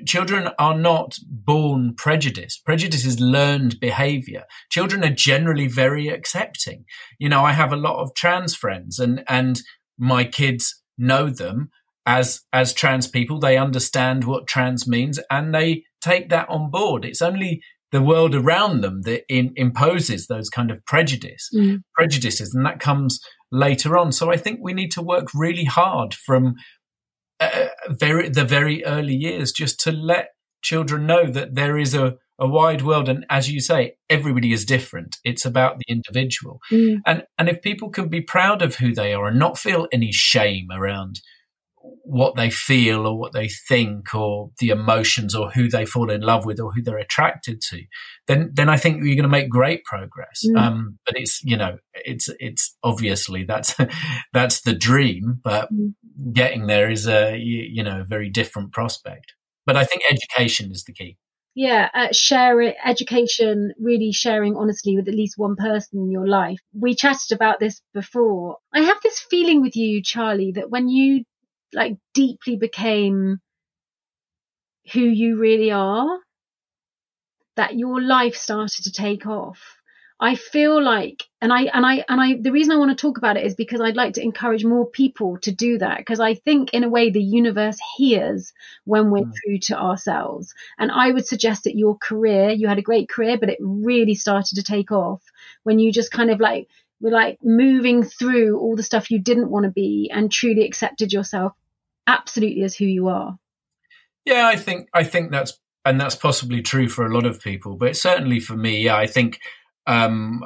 children 0.07 0.51
are 0.59 0.76
not 0.76 1.16
born 1.26 1.94
prejudiced. 1.96 2.64
Prejudice 2.64 3.05
is 3.05 3.20
learned 3.20 3.80
behavior. 3.80 4.44
Children 4.70 5.05
are 5.05 5.14
generally 5.14 5.68
very 5.68 6.09
accepting. 6.09 6.84
You 7.18 7.28
know, 7.28 7.44
I 7.44 7.53
have 7.53 7.72
a 7.72 7.76
lot 7.76 8.01
of 8.01 8.14
trans 8.14 8.55
friends 8.55 8.99
and 8.99 9.24
and 9.28 9.61
my 9.99 10.24
kids 10.24 10.82
know 10.96 11.28
them 11.28 11.70
as 12.09 12.41
as 12.55 12.73
trans 12.73 13.07
people 13.07 13.39
they 13.39 13.59
understand 13.59 14.25
what 14.25 14.47
trans 14.49 14.89
means 14.89 15.21
and 15.31 15.55
they 15.55 15.85
take 16.01 16.31
that 16.31 16.49
on 16.49 16.71
board. 16.71 17.05
It's 17.05 17.23
only 17.23 17.61
the 17.93 18.03
world 18.03 18.35
around 18.35 18.81
them 18.81 19.03
that 19.03 19.25
in, 19.29 19.53
imposes 19.57 20.27
those 20.27 20.49
kind 20.49 20.71
of 20.71 20.85
prejudice 20.87 21.49
mm. 21.55 21.83
prejudices 21.95 22.55
and 22.55 22.65
that 22.65 22.81
comes 22.81 23.21
later 23.53 23.97
on. 23.97 24.11
So 24.11 24.33
i 24.33 24.37
think 24.39 24.59
we 24.61 24.73
need 24.73 24.91
to 24.93 25.03
work 25.03 25.29
really 25.35 25.65
hard 25.65 26.15
from 26.15 26.55
uh, 27.41 27.67
very 27.91 28.29
the 28.31 28.45
very 28.45 28.85
early 28.85 29.15
years 29.15 29.53
just 29.53 29.79
to 29.81 29.93
let 29.93 30.29
children 30.63 31.07
know 31.07 31.31
that 31.31 31.55
there 31.55 31.79
is 31.79 31.95
a 31.95 32.17
a 32.41 32.49
wide 32.49 32.83
world. 32.83 33.09
And 33.09 33.27
as 33.29 33.51
you 33.51 33.61
say 33.61 33.97
everybody 34.09 34.51
is 34.53 34.65
different. 34.65 35.17
It's 35.25 35.45
about 35.45 35.79
the 35.79 35.93
individual. 35.93 36.61
Mm. 36.73 37.03
and 37.05 37.25
and 37.39 37.51
if 37.51 37.61
people 37.61 37.91
can 37.91 38.09
be 38.09 38.23
proud 38.23 38.63
of 38.63 38.77
who 38.77 38.95
they 38.95 39.13
are 39.13 39.27
and 39.27 39.39
not 39.39 39.59
feel 39.59 39.89
any 39.93 40.11
shame 40.11 40.69
around 40.73 41.21
what 42.09 42.37
they 42.37 42.49
feel 42.49 43.07
or 43.07 43.19
what 43.19 43.35
they 43.35 43.49
think 43.69 44.15
or 44.15 44.51
the 44.61 44.71
emotions 44.71 45.35
or 45.35 45.51
who 45.51 45.69
they 45.69 45.85
fall 45.85 46.11
in 46.11 46.23
love 46.23 46.47
with 46.47 46.59
or 46.59 46.73
who 46.73 46.83
they're 46.83 46.97
attracted 46.97 47.61
to, 47.61 47.83
then 48.27 48.51
then 48.55 48.71
I 48.71 48.79
think 48.79 49.05
you're 49.05 49.15
going 49.15 49.25
to 49.25 49.29
make 49.29 49.51
great 49.51 49.85
progress. 49.85 50.43
Mm. 50.47 50.59
Um, 50.59 50.99
but 51.05 51.19
it's 51.19 51.43
you 51.45 51.57
know 51.57 51.77
it's 51.95 52.31
it's 52.41 52.75
obviously 52.83 53.45
that's 53.45 53.77
that's 54.33 54.63
the 54.63 54.73
dream, 54.73 55.41
but 55.45 55.73
mm. 55.73 55.93
getting 56.33 56.67
there 56.67 56.91
is 56.91 57.07
a 57.07 57.37
you, 57.37 57.69
you 57.71 57.85
know 57.85 58.01
a 58.01 58.05
very 58.05 58.31
different 58.31 58.73
prospect. 58.73 59.35
But 59.67 59.77
I 59.77 59.85
think 59.85 60.03
education 60.11 60.73
is 60.73 60.85
the 60.85 60.95
key. 60.95 61.19
Yeah, 61.55 61.89
uh, 61.93 62.09
sharing 62.13 62.73
education, 62.83 63.73
really 63.79 64.13
sharing 64.13 64.57
honestly 64.57 64.97
with 64.97 65.09
at 65.09 65.15
least 65.15 65.35
one 65.37 65.57
person 65.57 65.99
in 65.99 66.11
your 66.11 66.27
life. 66.27 66.61
We 66.73 66.95
chatted 66.95 67.33
about 67.33 67.59
this 67.61 67.83
before. 67.93 68.59
I 68.73 68.83
have 68.83 68.99
this 69.03 69.19
feeling 69.19 69.61
with 69.61 69.77
you, 69.77 70.03
Charlie, 70.03 70.53
that 70.53 70.71
when 70.71 70.89
you 70.89 71.25
like 71.73 71.97
deeply 72.14 72.57
became 72.57 73.41
who 74.93 75.01
you 75.01 75.39
really 75.39 75.71
are, 75.71 76.19
that 77.57 77.77
your 77.77 78.01
life 78.01 78.37
started 78.37 78.85
to 78.85 78.93
take 78.93 79.27
off. 79.27 79.79
I 80.21 80.35
feel 80.35 80.83
like, 80.83 81.23
and 81.41 81.53
I, 81.53 81.62
and 81.73 81.87
I, 81.87 82.05
and 82.09 82.21
I, 82.21 82.39
the 82.41 82.51
reason 82.51 82.73
I 82.73 82.79
want 82.79 82.91
to 82.91 83.01
talk 83.01 83.19
about 83.19 83.37
it 83.37 83.47
is 83.47 83.55
because 83.55 83.81
I'd 83.81 83.95
like 83.95 84.14
to 84.14 84.23
encourage 84.23 84.64
more 84.64 84.85
people 84.85 85.39
to 85.43 85.53
do 85.53 85.79
that. 85.79 85.99
Because 85.99 86.19
I 86.19 86.35
think 86.35 86.75
in 86.75 86.83
a 86.83 86.89
way 86.89 87.11
the 87.11 87.23
universe 87.23 87.79
hears 87.97 88.53
when 88.85 89.11
we're 89.11 89.27
mm. 89.27 89.33
true 89.45 89.59
to 89.61 89.79
ourselves. 89.79 90.53
And 90.77 90.91
I 90.91 91.12
would 91.12 91.27
suggest 91.27 91.64
that 91.64 91.77
your 91.77 91.97
career, 91.97 92.51
you 92.51 92.66
had 92.66 92.79
a 92.79 92.83
great 92.83 93.09
career, 93.09 93.39
but 93.39 93.49
it 93.49 93.59
really 93.61 94.16
started 94.16 94.57
to 94.57 94.64
take 94.64 94.91
off 94.91 95.23
when 95.62 95.79
you 95.79 95.93
just 95.93 96.11
kind 96.11 96.33
of 96.33 96.41
like 96.41 96.69
were 97.01 97.11
like 97.11 97.38
moving 97.42 98.03
through 98.03 98.59
all 98.59 98.76
the 98.76 98.82
stuff 98.82 99.11
you 99.11 99.20
didn't 99.20 99.51
want 99.51 99.64
to 99.64 99.70
be 99.70 100.11
and 100.12 100.30
truly 100.30 100.64
accepted 100.64 101.12
yourself 101.12 101.53
absolutely 102.07 102.62
as 102.62 102.74
who 102.74 102.84
you 102.84 103.09
are. 103.09 103.38
Yeah, 104.24 104.46
I 104.46 104.57
think 104.57 104.88
I 104.92 105.05
think 105.05 105.30
that's 105.30 105.59
and 105.84 106.01
that's 106.01 106.16
possibly 106.16 106.61
true 106.61 106.88
for 106.88 107.07
a 107.07 107.14
lot 107.14 107.24
of 107.24 107.40
people, 107.40 107.76
but 107.76 107.96
certainly 107.96 108.40
for 108.40 108.57
me, 108.57 108.82
yeah, 108.82 108.96
I 108.96 109.07
think 109.07 109.38
um, 109.86 110.42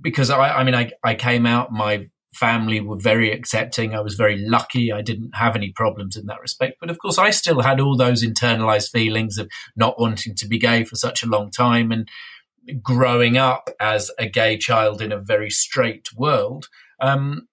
because 0.00 0.30
I, 0.30 0.58
I 0.58 0.64
mean, 0.64 0.74
I, 0.74 0.90
I 1.04 1.14
came 1.14 1.44
out 1.44 1.70
my 1.70 2.08
family 2.36 2.80
were 2.80 2.98
very 2.98 3.32
accepting. 3.32 3.94
I 3.94 4.00
was 4.00 4.14
very 4.14 4.36
lucky. 4.36 4.92
I 4.92 5.02
didn't 5.02 5.34
have 5.34 5.56
any 5.56 5.70
problems 5.72 6.16
in 6.16 6.26
that 6.26 6.40
respect. 6.40 6.76
But 6.80 6.90
of 6.90 6.98
course, 6.98 7.18
I 7.18 7.30
still 7.30 7.60
had 7.62 7.80
all 7.80 7.96
those 7.96 8.24
internalized 8.24 8.90
feelings 8.90 9.38
of 9.38 9.48
not 9.74 9.98
wanting 9.98 10.34
to 10.36 10.48
be 10.48 10.58
gay 10.58 10.84
for 10.84 10.96
such 10.96 11.22
a 11.22 11.26
long 11.26 11.50
time 11.50 11.90
and 11.90 12.08
growing 12.82 13.36
up 13.36 13.70
as 13.80 14.10
a 14.18 14.26
gay 14.28 14.56
child 14.58 15.00
in 15.00 15.12
a 15.12 15.20
very 15.20 15.50
straight 15.50 16.08
world. 16.16 16.66
Um, 17.00 17.48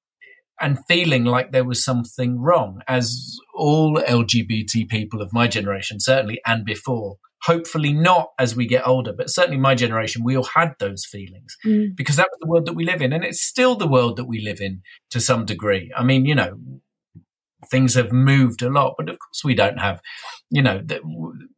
and 0.62 0.78
feeling 0.88 1.26
like 1.26 1.52
there 1.52 1.66
was 1.66 1.84
something 1.84 2.40
wrong, 2.40 2.82
as 2.88 3.38
all 3.54 3.98
LGBT 3.98 4.88
people 4.88 5.22
of 5.22 5.34
my 5.34 5.48
generation, 5.48 6.00
certainly 6.00 6.40
and 6.46 6.64
before, 6.64 7.18
hopefully 7.42 7.92
not 7.92 8.30
as 8.40 8.56
we 8.56 8.66
get 8.66 8.88
older, 8.88 9.12
but 9.12 9.30
certainly 9.30 9.58
my 9.58 9.76
generation, 9.76 10.24
we 10.24 10.38
all 10.38 10.48
had 10.56 10.74
those 10.80 11.06
feelings 11.06 11.58
Mm. 11.66 11.96
because 11.96 12.16
that 12.16 12.30
was 12.32 12.38
the 12.40 12.48
world 12.48 12.66
that 12.68 12.76
we 12.76 12.86
live 12.86 13.02
in. 13.02 13.12
And 13.12 13.26
it's 13.26 13.42
still 13.42 13.76
the 13.76 13.88
world 13.88 14.16
that 14.16 14.26
we 14.26 14.40
live 14.42 14.62
in 14.62 14.82
to 15.10 15.20
some 15.20 15.44
degree. 15.44 15.92
I 15.98 16.04
mean, 16.04 16.26
you 16.26 16.36
know, 16.36 16.58
things 17.70 17.96
have 17.96 18.12
moved 18.14 18.62
a 18.62 18.70
lot, 18.70 18.94
but 18.98 19.10
of 19.10 19.18
course 19.20 19.44
we 19.44 19.56
don't 19.56 19.80
have, 19.80 20.00
you 20.50 20.62
know, 20.62 20.82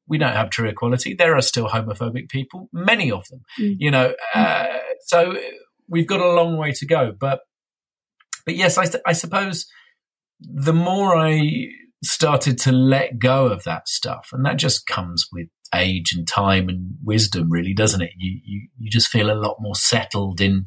we 0.08 0.18
don't 0.18 0.34
have 0.34 0.50
true 0.50 0.70
equality. 0.70 1.14
There 1.14 1.36
are 1.36 1.42
still 1.42 1.68
homophobic 1.70 2.30
people, 2.30 2.70
many 2.72 3.12
of 3.12 3.28
them, 3.30 3.42
Mm. 3.60 3.76
you 3.80 3.92
know, 3.92 4.14
uh, 4.34 4.78
so 5.06 5.38
we've 5.88 6.08
got 6.08 6.22
a 6.22 6.32
long 6.34 6.58
way 6.58 6.72
to 6.74 6.86
go. 6.86 7.12
But, 7.20 7.40
but 8.46 8.56
yes, 8.56 8.78
I, 8.78 8.86
I 9.06 9.14
suppose 9.14 9.66
the 10.40 10.74
more 10.74 11.16
I 11.16 11.68
started 12.04 12.58
to 12.60 12.72
let 12.72 13.18
go 13.20 13.48
of 13.48 13.64
that 13.64 13.88
stuff, 13.88 14.30
and 14.32 14.46
that 14.46 14.58
just 14.58 14.86
comes 14.86 15.28
with 15.32 15.48
age 15.74 16.14
and 16.16 16.28
time 16.28 16.70
and 16.70 16.96
wisdom, 17.04 17.50
really, 17.50 17.74
doesn't 17.74 18.02
it? 18.02 18.12
You 18.18 18.40
you 18.46 18.68
you 18.78 18.92
just 18.92 19.08
feel 19.08 19.32
a 19.32 19.34
lot 19.34 19.58
more 19.60 19.76
settled 19.76 20.40
in 20.42 20.66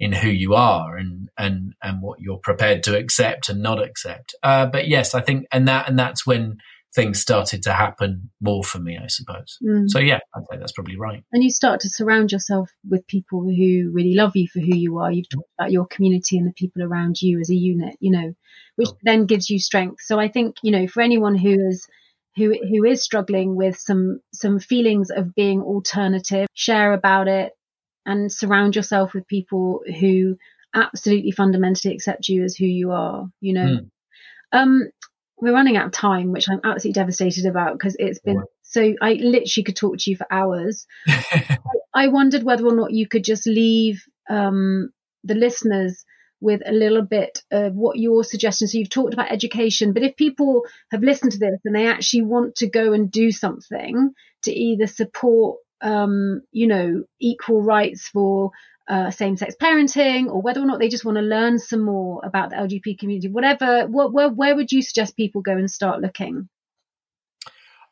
in 0.00 0.12
who 0.12 0.28
you 0.28 0.54
are 0.54 0.96
and 0.96 1.28
and 1.38 1.74
and 1.82 2.02
what 2.02 2.18
you're 2.20 2.38
prepared 2.42 2.82
to 2.84 2.98
accept 2.98 3.48
and 3.48 3.62
not 3.62 3.80
accept. 3.82 4.34
Uh, 4.42 4.66
but 4.66 4.88
yes, 4.88 5.14
I 5.14 5.20
think, 5.20 5.46
and 5.52 5.68
that 5.68 5.88
and 5.88 5.96
that's 5.98 6.26
when 6.26 6.56
things 6.94 7.20
started 7.20 7.62
to 7.62 7.72
happen 7.72 8.30
more 8.40 8.62
for 8.62 8.78
me, 8.78 8.98
I 9.02 9.06
suppose. 9.06 9.58
Mm. 9.66 9.88
So 9.88 9.98
yeah, 9.98 10.18
I'd 10.34 10.42
say 10.50 10.58
that's 10.58 10.72
probably 10.72 10.98
right. 10.98 11.24
and 11.32 11.42
you 11.42 11.50
start 11.50 11.80
to 11.80 11.88
surround 11.88 12.32
yourself 12.32 12.70
with 12.88 13.06
people 13.06 13.40
who 13.42 13.90
really 13.92 14.14
love 14.14 14.32
you 14.34 14.46
for 14.52 14.60
who 14.60 14.76
you 14.76 14.98
are. 14.98 15.10
You've 15.10 15.28
talked 15.28 15.48
about 15.58 15.72
your 15.72 15.86
community 15.86 16.36
and 16.36 16.46
the 16.46 16.52
people 16.52 16.82
around 16.82 17.20
you 17.22 17.40
as 17.40 17.50
a 17.50 17.54
unit, 17.54 17.96
you 18.00 18.10
know, 18.12 18.34
which 18.76 18.88
Sure. 18.88 18.98
then 19.02 19.26
gives 19.26 19.48
you 19.48 19.58
strength. 19.58 20.02
So 20.02 20.18
I 20.20 20.28
think, 20.28 20.56
you 20.62 20.70
know, 20.72 20.86
for 20.86 21.00
anyone 21.02 21.36
who 21.36 21.68
is 21.68 21.86
who 22.36 22.54
who 22.68 22.84
is 22.84 23.02
struggling 23.04 23.56
with 23.56 23.76
some 23.78 24.20
some 24.34 24.58
feelings 24.58 25.10
of 25.10 25.34
being 25.34 25.60
alternative, 25.62 26.46
share 26.54 26.92
about 26.92 27.28
it 27.28 27.52
and 28.04 28.30
surround 28.32 28.74
yourself 28.76 29.14
with 29.14 29.26
people 29.28 29.80
who 30.00 30.36
absolutely 30.74 31.30
fundamentally 31.30 31.94
accept 31.94 32.28
you 32.28 32.42
as 32.44 32.56
who 32.56 32.66
you 32.66 32.90
are, 32.90 33.26
you 33.40 33.54
know. 33.54 33.66
Mm. 33.66 33.88
Um 34.52 34.90
we're 35.42 35.52
running 35.52 35.76
out 35.76 35.86
of 35.86 35.92
time, 35.92 36.30
which 36.30 36.48
I'm 36.48 36.60
absolutely 36.62 37.00
devastated 37.00 37.46
about 37.46 37.72
because 37.72 37.96
it's 37.98 38.20
been 38.20 38.44
so 38.62 38.94
I 39.02 39.14
literally 39.14 39.64
could 39.64 39.74
talk 39.74 39.98
to 39.98 40.10
you 40.10 40.16
for 40.16 40.26
hours. 40.30 40.86
I 41.94 42.08
wondered 42.08 42.44
whether 42.44 42.64
or 42.64 42.76
not 42.76 42.92
you 42.92 43.08
could 43.08 43.24
just 43.24 43.44
leave 43.44 44.04
um, 44.30 44.90
the 45.24 45.34
listeners 45.34 46.04
with 46.40 46.62
a 46.64 46.70
little 46.70 47.02
bit 47.02 47.42
of 47.50 47.74
what 47.74 47.98
your 47.98 48.22
suggestions. 48.22 48.70
So 48.70 48.78
you've 48.78 48.88
talked 48.88 49.14
about 49.14 49.32
education, 49.32 49.92
but 49.92 50.04
if 50.04 50.16
people 50.16 50.64
have 50.92 51.02
listened 51.02 51.32
to 51.32 51.38
this 51.38 51.58
and 51.64 51.74
they 51.74 51.88
actually 51.88 52.22
want 52.22 52.54
to 52.56 52.70
go 52.70 52.92
and 52.92 53.10
do 53.10 53.32
something 53.32 54.12
to 54.44 54.52
either 54.52 54.86
support, 54.86 55.58
um, 55.80 56.42
you 56.52 56.68
know, 56.68 57.02
equal 57.20 57.62
rights 57.62 58.06
for 58.06 58.52
uh, 58.88 59.10
same-sex 59.10 59.54
parenting, 59.60 60.26
or 60.26 60.40
whether 60.40 60.60
or 60.60 60.66
not 60.66 60.78
they 60.78 60.88
just 60.88 61.04
want 61.04 61.16
to 61.16 61.22
learn 61.22 61.58
some 61.58 61.82
more 61.82 62.20
about 62.24 62.50
the 62.50 62.56
LGBT 62.56 62.98
community, 62.98 63.28
whatever, 63.28 63.86
what, 63.86 64.12
where, 64.12 64.28
where 64.28 64.56
would 64.56 64.72
you 64.72 64.82
suggest 64.82 65.16
people 65.16 65.42
go 65.42 65.52
and 65.52 65.70
start 65.70 66.00
looking? 66.00 66.48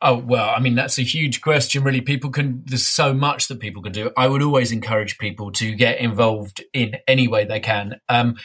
Oh, 0.03 0.17
well, 0.17 0.49
I 0.49 0.61
mean, 0.61 0.75
that's 0.75 0.99
a 0.99 1.03
huge 1.03 1.43
question, 1.43 1.85
really. 1.85 2.01
People 2.01 2.31
can, 2.31 2.63
there's 2.65 2.87
so 2.87 3.13
much 3.13 3.49
that 3.49 3.61
people 3.61 3.83
can 3.83 3.93
do. 3.93 4.11
I 4.17 4.29
would 4.29 4.43
always 4.43 4.73
encourage 4.73 5.19
people 5.19 5.53
to 5.53 5.75
get 5.75 5.99
involved 5.99 6.65
in 6.73 6.97
any 7.07 7.29
way 7.29 7.45
they 7.45 7.61
can. 7.61 7.97
Um, 8.09 8.37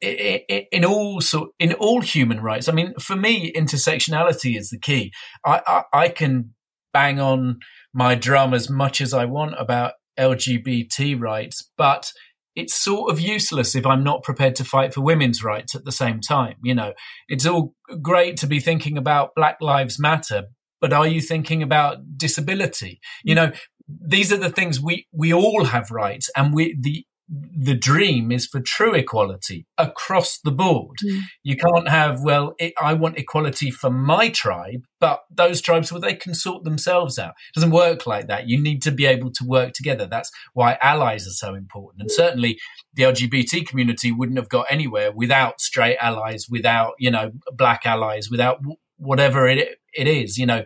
in 0.00 0.84
all 0.84 1.20
sort, 1.20 1.50
in 1.58 1.72
all 1.74 2.00
human 2.00 2.40
rights. 2.40 2.68
I 2.68 2.72
mean, 2.72 2.94
for 3.00 3.16
me, 3.16 3.52
intersectionality 3.52 4.56
is 4.56 4.70
the 4.70 4.78
key. 4.78 5.12
I, 5.44 5.62
I, 5.66 5.82
I 5.92 6.08
can 6.08 6.54
bang 6.92 7.18
on 7.18 7.60
my 7.92 8.14
drum 8.14 8.54
as 8.54 8.68
much 8.68 9.00
as 9.00 9.14
I 9.14 9.24
want 9.24 9.54
about 9.58 9.94
LGBT 10.18 11.20
rights, 11.20 11.70
but 11.76 12.12
it's 12.56 12.74
sort 12.74 13.10
of 13.10 13.20
useless 13.20 13.74
if 13.74 13.84
I'm 13.84 14.04
not 14.04 14.22
prepared 14.22 14.54
to 14.56 14.64
fight 14.64 14.94
for 14.94 15.00
women's 15.00 15.42
rights 15.42 15.74
at 15.74 15.84
the 15.84 15.92
same 15.92 16.20
time. 16.20 16.54
You 16.62 16.74
know, 16.74 16.92
it's 17.28 17.46
all 17.46 17.74
great 18.00 18.36
to 18.38 18.46
be 18.46 18.60
thinking 18.60 18.96
about 18.96 19.34
Black 19.34 19.56
Lives 19.60 19.98
Matter, 19.98 20.44
but 20.80 20.92
are 20.92 21.06
you 21.06 21.20
thinking 21.20 21.62
about 21.62 22.16
disability? 22.16 23.00
You 23.24 23.34
mm. 23.34 23.36
know, 23.36 23.52
these 23.88 24.32
are 24.32 24.36
the 24.36 24.50
things 24.50 24.80
we, 24.80 25.06
we 25.12 25.32
all 25.32 25.64
have 25.64 25.90
rights 25.90 26.30
and 26.36 26.54
we, 26.54 26.76
the, 26.80 27.04
the 27.28 27.74
dream 27.74 28.30
is 28.30 28.46
for 28.46 28.60
true 28.60 28.94
equality 28.94 29.66
across 29.78 30.38
the 30.38 30.50
board. 30.50 30.98
Mm. 31.02 31.20
You 31.42 31.56
can't 31.56 31.88
have, 31.88 32.20
well, 32.22 32.54
it, 32.58 32.74
I 32.80 32.92
want 32.92 33.16
equality 33.16 33.70
for 33.70 33.90
my 33.90 34.28
tribe, 34.28 34.84
but 35.00 35.22
those 35.30 35.62
tribes, 35.62 35.90
well, 35.90 36.02
they 36.02 36.14
can 36.14 36.34
sort 36.34 36.64
themselves 36.64 37.18
out. 37.18 37.30
It 37.30 37.54
doesn't 37.54 37.70
work 37.70 38.06
like 38.06 38.26
that. 38.26 38.48
You 38.48 38.60
need 38.60 38.82
to 38.82 38.90
be 38.90 39.06
able 39.06 39.30
to 39.32 39.44
work 39.44 39.72
together. 39.72 40.06
That's 40.06 40.30
why 40.52 40.76
allies 40.82 41.26
are 41.26 41.30
so 41.30 41.54
important. 41.54 42.02
And 42.02 42.10
certainly 42.10 42.58
the 42.92 43.04
LGBT 43.04 43.66
community 43.66 44.12
wouldn't 44.12 44.38
have 44.38 44.50
got 44.50 44.66
anywhere 44.68 45.10
without 45.10 45.60
straight 45.60 45.96
allies, 46.00 46.46
without, 46.50 46.92
you 46.98 47.10
know, 47.10 47.32
black 47.52 47.86
allies, 47.86 48.28
without 48.30 48.58
w- 48.58 48.76
whatever 48.98 49.48
it, 49.48 49.78
it 49.94 50.06
is, 50.06 50.36
you 50.36 50.46
know, 50.46 50.62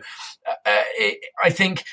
uh, 0.47 0.83
it, 0.97 1.19
I 1.43 1.51
think 1.51 1.83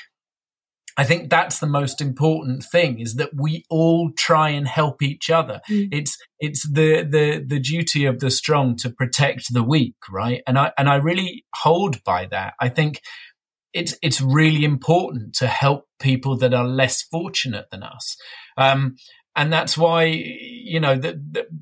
I 0.97 1.03
think 1.03 1.29
that's 1.29 1.59
the 1.59 1.67
most 1.67 2.01
important 2.01 2.63
thing 2.63 2.99
is 2.99 3.15
that 3.15 3.29
we 3.35 3.63
all 3.69 4.11
try 4.17 4.49
and 4.49 4.67
help 4.67 5.03
each 5.03 5.29
other. 5.29 5.61
Mm. 5.69 5.89
It's 5.91 6.17
it's 6.39 6.67
the 6.67 7.03
the 7.03 7.43
the 7.45 7.59
duty 7.59 8.05
of 8.05 8.19
the 8.19 8.31
strong 8.31 8.75
to 8.77 8.89
protect 8.89 9.53
the 9.53 9.63
weak, 9.63 9.95
right? 10.09 10.41
And 10.47 10.57
I 10.57 10.71
and 10.77 10.89
I 10.89 10.95
really 10.95 11.45
hold 11.55 12.03
by 12.03 12.25
that. 12.31 12.55
I 12.59 12.69
think 12.69 13.01
it's 13.73 13.95
it's 14.01 14.21
really 14.21 14.63
important 14.63 15.35
to 15.35 15.47
help 15.47 15.85
people 15.99 16.35
that 16.37 16.53
are 16.53 16.67
less 16.67 17.03
fortunate 17.03 17.67
than 17.71 17.83
us. 17.83 18.17
Um, 18.57 18.95
and 19.37 19.53
that's 19.53 19.77
why 19.77 20.03
you 20.03 20.79
know 20.79 20.95
that 20.95 21.15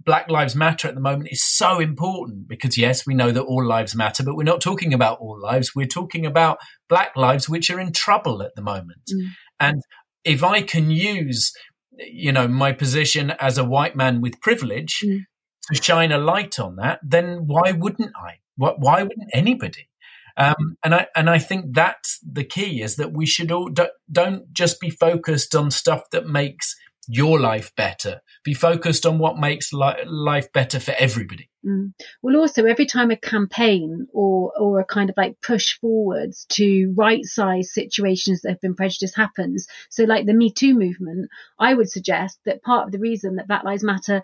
Black 0.06 0.30
Lives 0.32 0.56
Matter 0.56 0.88
at 0.88 0.96
the 0.96 1.02
moment 1.02 1.30
is 1.32 1.44
so 1.44 1.80
important 1.80 2.48
because 2.48 2.78
yes, 2.78 3.06
we 3.06 3.14
know 3.14 3.32
that 3.32 3.44
all 3.44 3.64
lives 3.64 3.94
matter, 3.94 4.24
but 4.24 4.36
we're 4.36 4.44
not 4.44 4.62
talking 4.62 4.94
about 4.94 5.20
all 5.20 5.40
lives. 5.40 5.76
We're 5.76 5.86
talking 5.86 6.26
about 6.26 6.58
Black 6.90 7.16
lives 7.18 7.50
which 7.50 7.70
are 7.70 7.80
in 7.80 7.92
trouble 7.92 8.42
at 8.42 8.56
the 8.56 8.62
moment. 8.62 9.12
Mm. 9.14 9.28
And 9.60 9.82
if 10.24 10.42
I 10.44 10.62
can 10.62 10.90
use, 10.90 11.54
you 11.98 12.32
know, 12.32 12.48
my 12.48 12.72
position 12.72 13.32
as 13.40 13.58
a 13.58 13.66
white 13.66 13.96
man 13.96 14.22
with 14.22 14.42
privilege 14.42 15.02
Mm. 15.04 15.26
to 15.74 15.84
shine 15.84 16.12
a 16.14 16.18
light 16.18 16.58
on 16.60 16.78
that, 16.78 17.00
then 17.04 17.46
why 17.46 17.74
wouldn't 17.74 18.14
I? 18.16 18.40
Why, 18.56 18.74
why 18.78 19.04
wouldn't 19.04 19.30
anybody? 19.34 19.90
Um, 20.38 20.78
and 20.84 20.96
I 20.96 21.08
and 21.16 21.30
I 21.30 21.40
think 21.40 21.74
that's 21.74 22.20
the 22.20 22.44
key 22.44 22.82
is 22.82 22.96
that 22.98 23.14
we 23.14 23.26
should 23.26 23.52
all 23.52 23.70
don't, 23.70 23.92
don't 24.12 24.52
just 24.54 24.82
be 24.82 24.90
focused 24.90 25.56
on 25.56 25.72
stuff 25.72 26.10
that 26.12 26.28
makes 26.28 26.76
your 27.08 27.40
life 27.40 27.74
better. 27.76 28.22
Be 28.44 28.54
focused 28.54 29.06
on 29.06 29.20
what 29.20 29.38
makes 29.38 29.74
li- 29.74 30.06
life 30.06 30.52
better 30.52 30.80
for 30.80 30.94
everybody. 30.98 31.50
Mm. 31.66 31.94
Well, 32.22 32.36
also 32.36 32.66
every 32.66 32.86
time 32.86 33.12
a 33.12 33.18
campaign 33.18 34.08
or 34.14 34.52
or 34.58 34.80
a 34.80 34.86
kind 34.86 35.10
of 35.10 35.18
like 35.18 35.42
push 35.42 35.78
forwards 35.80 36.46
to 36.50 36.94
right 36.96 37.26
size 37.26 37.74
situations 37.74 38.42
that 38.42 38.50
have 38.50 38.62
been 38.62 38.76
prejudiced 38.76 39.16
happens. 39.16 39.68
So, 39.90 40.04
like 40.04 40.26
the 40.26 40.34
Me 40.34 40.52
Too 40.52 40.78
movement, 40.78 41.30
I 41.60 41.74
would 41.74 41.90
suggest 41.90 42.40
that 42.46 42.62
part 42.62 42.86
of 42.86 42.92
the 42.92 43.00
reason 43.00 43.36
that 43.36 43.48
Black 43.48 43.64
Lives 43.64 43.84
Matter 43.84 44.24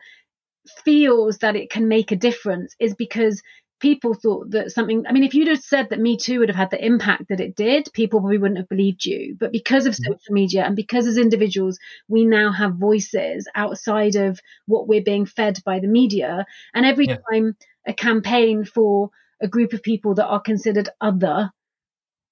feels 0.85 1.39
that 1.39 1.55
it 1.55 1.71
can 1.71 1.87
make 1.87 2.11
a 2.11 2.15
difference 2.15 2.75
is 2.79 2.93
because 2.93 3.41
people 3.81 4.13
thought 4.13 4.51
that 4.51 4.71
something 4.71 5.03
i 5.07 5.11
mean 5.11 5.23
if 5.23 5.33
you'd 5.33 5.47
have 5.47 5.61
said 5.61 5.89
that 5.89 5.99
me 5.99 6.15
too 6.17 6.39
would 6.39 6.49
have 6.49 6.55
had 6.55 6.71
the 6.71 6.85
impact 6.85 7.25
that 7.29 7.39
it 7.39 7.55
did 7.55 7.89
people 7.93 8.19
probably 8.21 8.37
wouldn't 8.37 8.59
have 8.59 8.69
believed 8.69 9.05
you. 9.05 9.35
But 9.39 9.51
because 9.51 9.85
of 9.85 9.93
mm-hmm. 9.93 10.13
social 10.13 10.33
media 10.33 10.63
and 10.63 10.75
because 10.75 11.07
as 11.07 11.17
individuals 11.17 11.79
we 12.07 12.25
now 12.25 12.51
have 12.51 12.75
voices 12.75 13.47
outside 13.55 14.15
of 14.15 14.39
what 14.65 14.87
we're 14.87 15.03
being 15.03 15.25
fed 15.25 15.59
by 15.65 15.79
the 15.79 15.87
media. 15.87 16.45
And 16.73 16.85
every 16.85 17.07
Yeah. 17.07 17.17
time 17.31 17.55
a 17.85 17.93
campaign 17.93 18.63
for 18.65 19.09
a 19.41 19.47
group 19.47 19.73
of 19.73 19.83
people 19.83 20.15
that 20.15 20.27
are 20.27 20.41
considered 20.41 20.89
other 20.99 21.51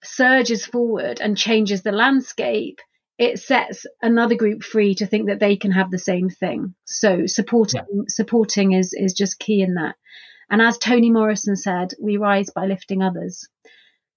surges 0.04 0.66
forward 0.66 1.20
and 1.20 1.38
changes 1.38 1.82
the 1.82 1.92
landscape 1.92 2.80
it 3.18 3.38
sets 3.38 3.86
another 4.02 4.36
group 4.36 4.64
free 4.64 4.96
to 4.96 5.06
think 5.06 5.28
that 5.28 5.42
they 5.42 5.58
can 5.58 5.72
have 5.72 5.92
the 5.92 5.98
same 5.98 6.30
thing. 6.30 6.74
So 6.86 7.26
supporting 7.26 8.06
supporting 8.08 8.72
is 8.72 8.94
is 8.94 9.14
just 9.14 9.40
key 9.40 9.62
in 9.62 9.74
that 9.74 9.96
and 10.50 10.62
as 10.62 10.78
Toni 10.78 11.12
Morrison 11.12 11.56
said, 11.56 11.94
we 12.02 12.18
rise 12.18 12.50
by 12.50 12.66
lifting 12.66 13.02
others. 13.02 13.48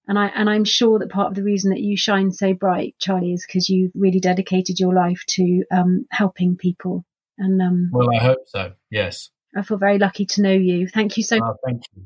And 0.07 0.19
I 0.19 0.27
and 0.27 0.49
I'm 0.49 0.65
sure 0.65 0.99
that 0.99 1.11
part 1.11 1.29
of 1.29 1.35
the 1.35 1.43
reason 1.43 1.71
that 1.71 1.79
you 1.79 1.95
shine 1.95 2.31
so 2.31 2.53
bright, 2.53 2.95
Charlie, 2.99 3.33
is 3.33 3.45
because 3.47 3.69
you've 3.69 3.91
really 3.95 4.19
dedicated 4.19 4.79
your 4.79 4.93
life 4.93 5.23
to 5.29 5.63
um, 5.71 6.05
helping 6.11 6.57
people. 6.57 7.05
And 7.37 7.61
um, 7.61 7.89
Well, 7.91 8.09
I 8.13 8.21
hope 8.21 8.39
so. 8.47 8.73
Yes. 8.89 9.29
I 9.55 9.61
feel 9.61 9.77
very 9.77 9.99
lucky 9.99 10.25
to 10.25 10.41
know 10.41 10.51
you. 10.51 10.87
Thank 10.87 11.17
you 11.17 11.23
so 11.23 11.37
Oh, 11.41 11.55
thank 11.65 11.83
you. 11.95 12.03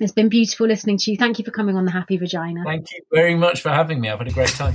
It's 0.00 0.12
been 0.12 0.28
beautiful 0.28 0.66
listening 0.66 0.98
to 0.98 1.10
you. 1.10 1.16
Thank 1.16 1.38
you 1.38 1.44
for 1.44 1.52
coming 1.52 1.76
on 1.76 1.84
the 1.84 1.92
Happy 1.92 2.16
Vagina. 2.16 2.62
Thank 2.64 2.90
you 2.92 3.02
very 3.12 3.36
much 3.36 3.60
for 3.60 3.68
having 3.68 4.00
me. 4.00 4.08
I've 4.08 4.18
had 4.18 4.28
a 4.28 4.32
great 4.32 4.48
time. 4.48 4.74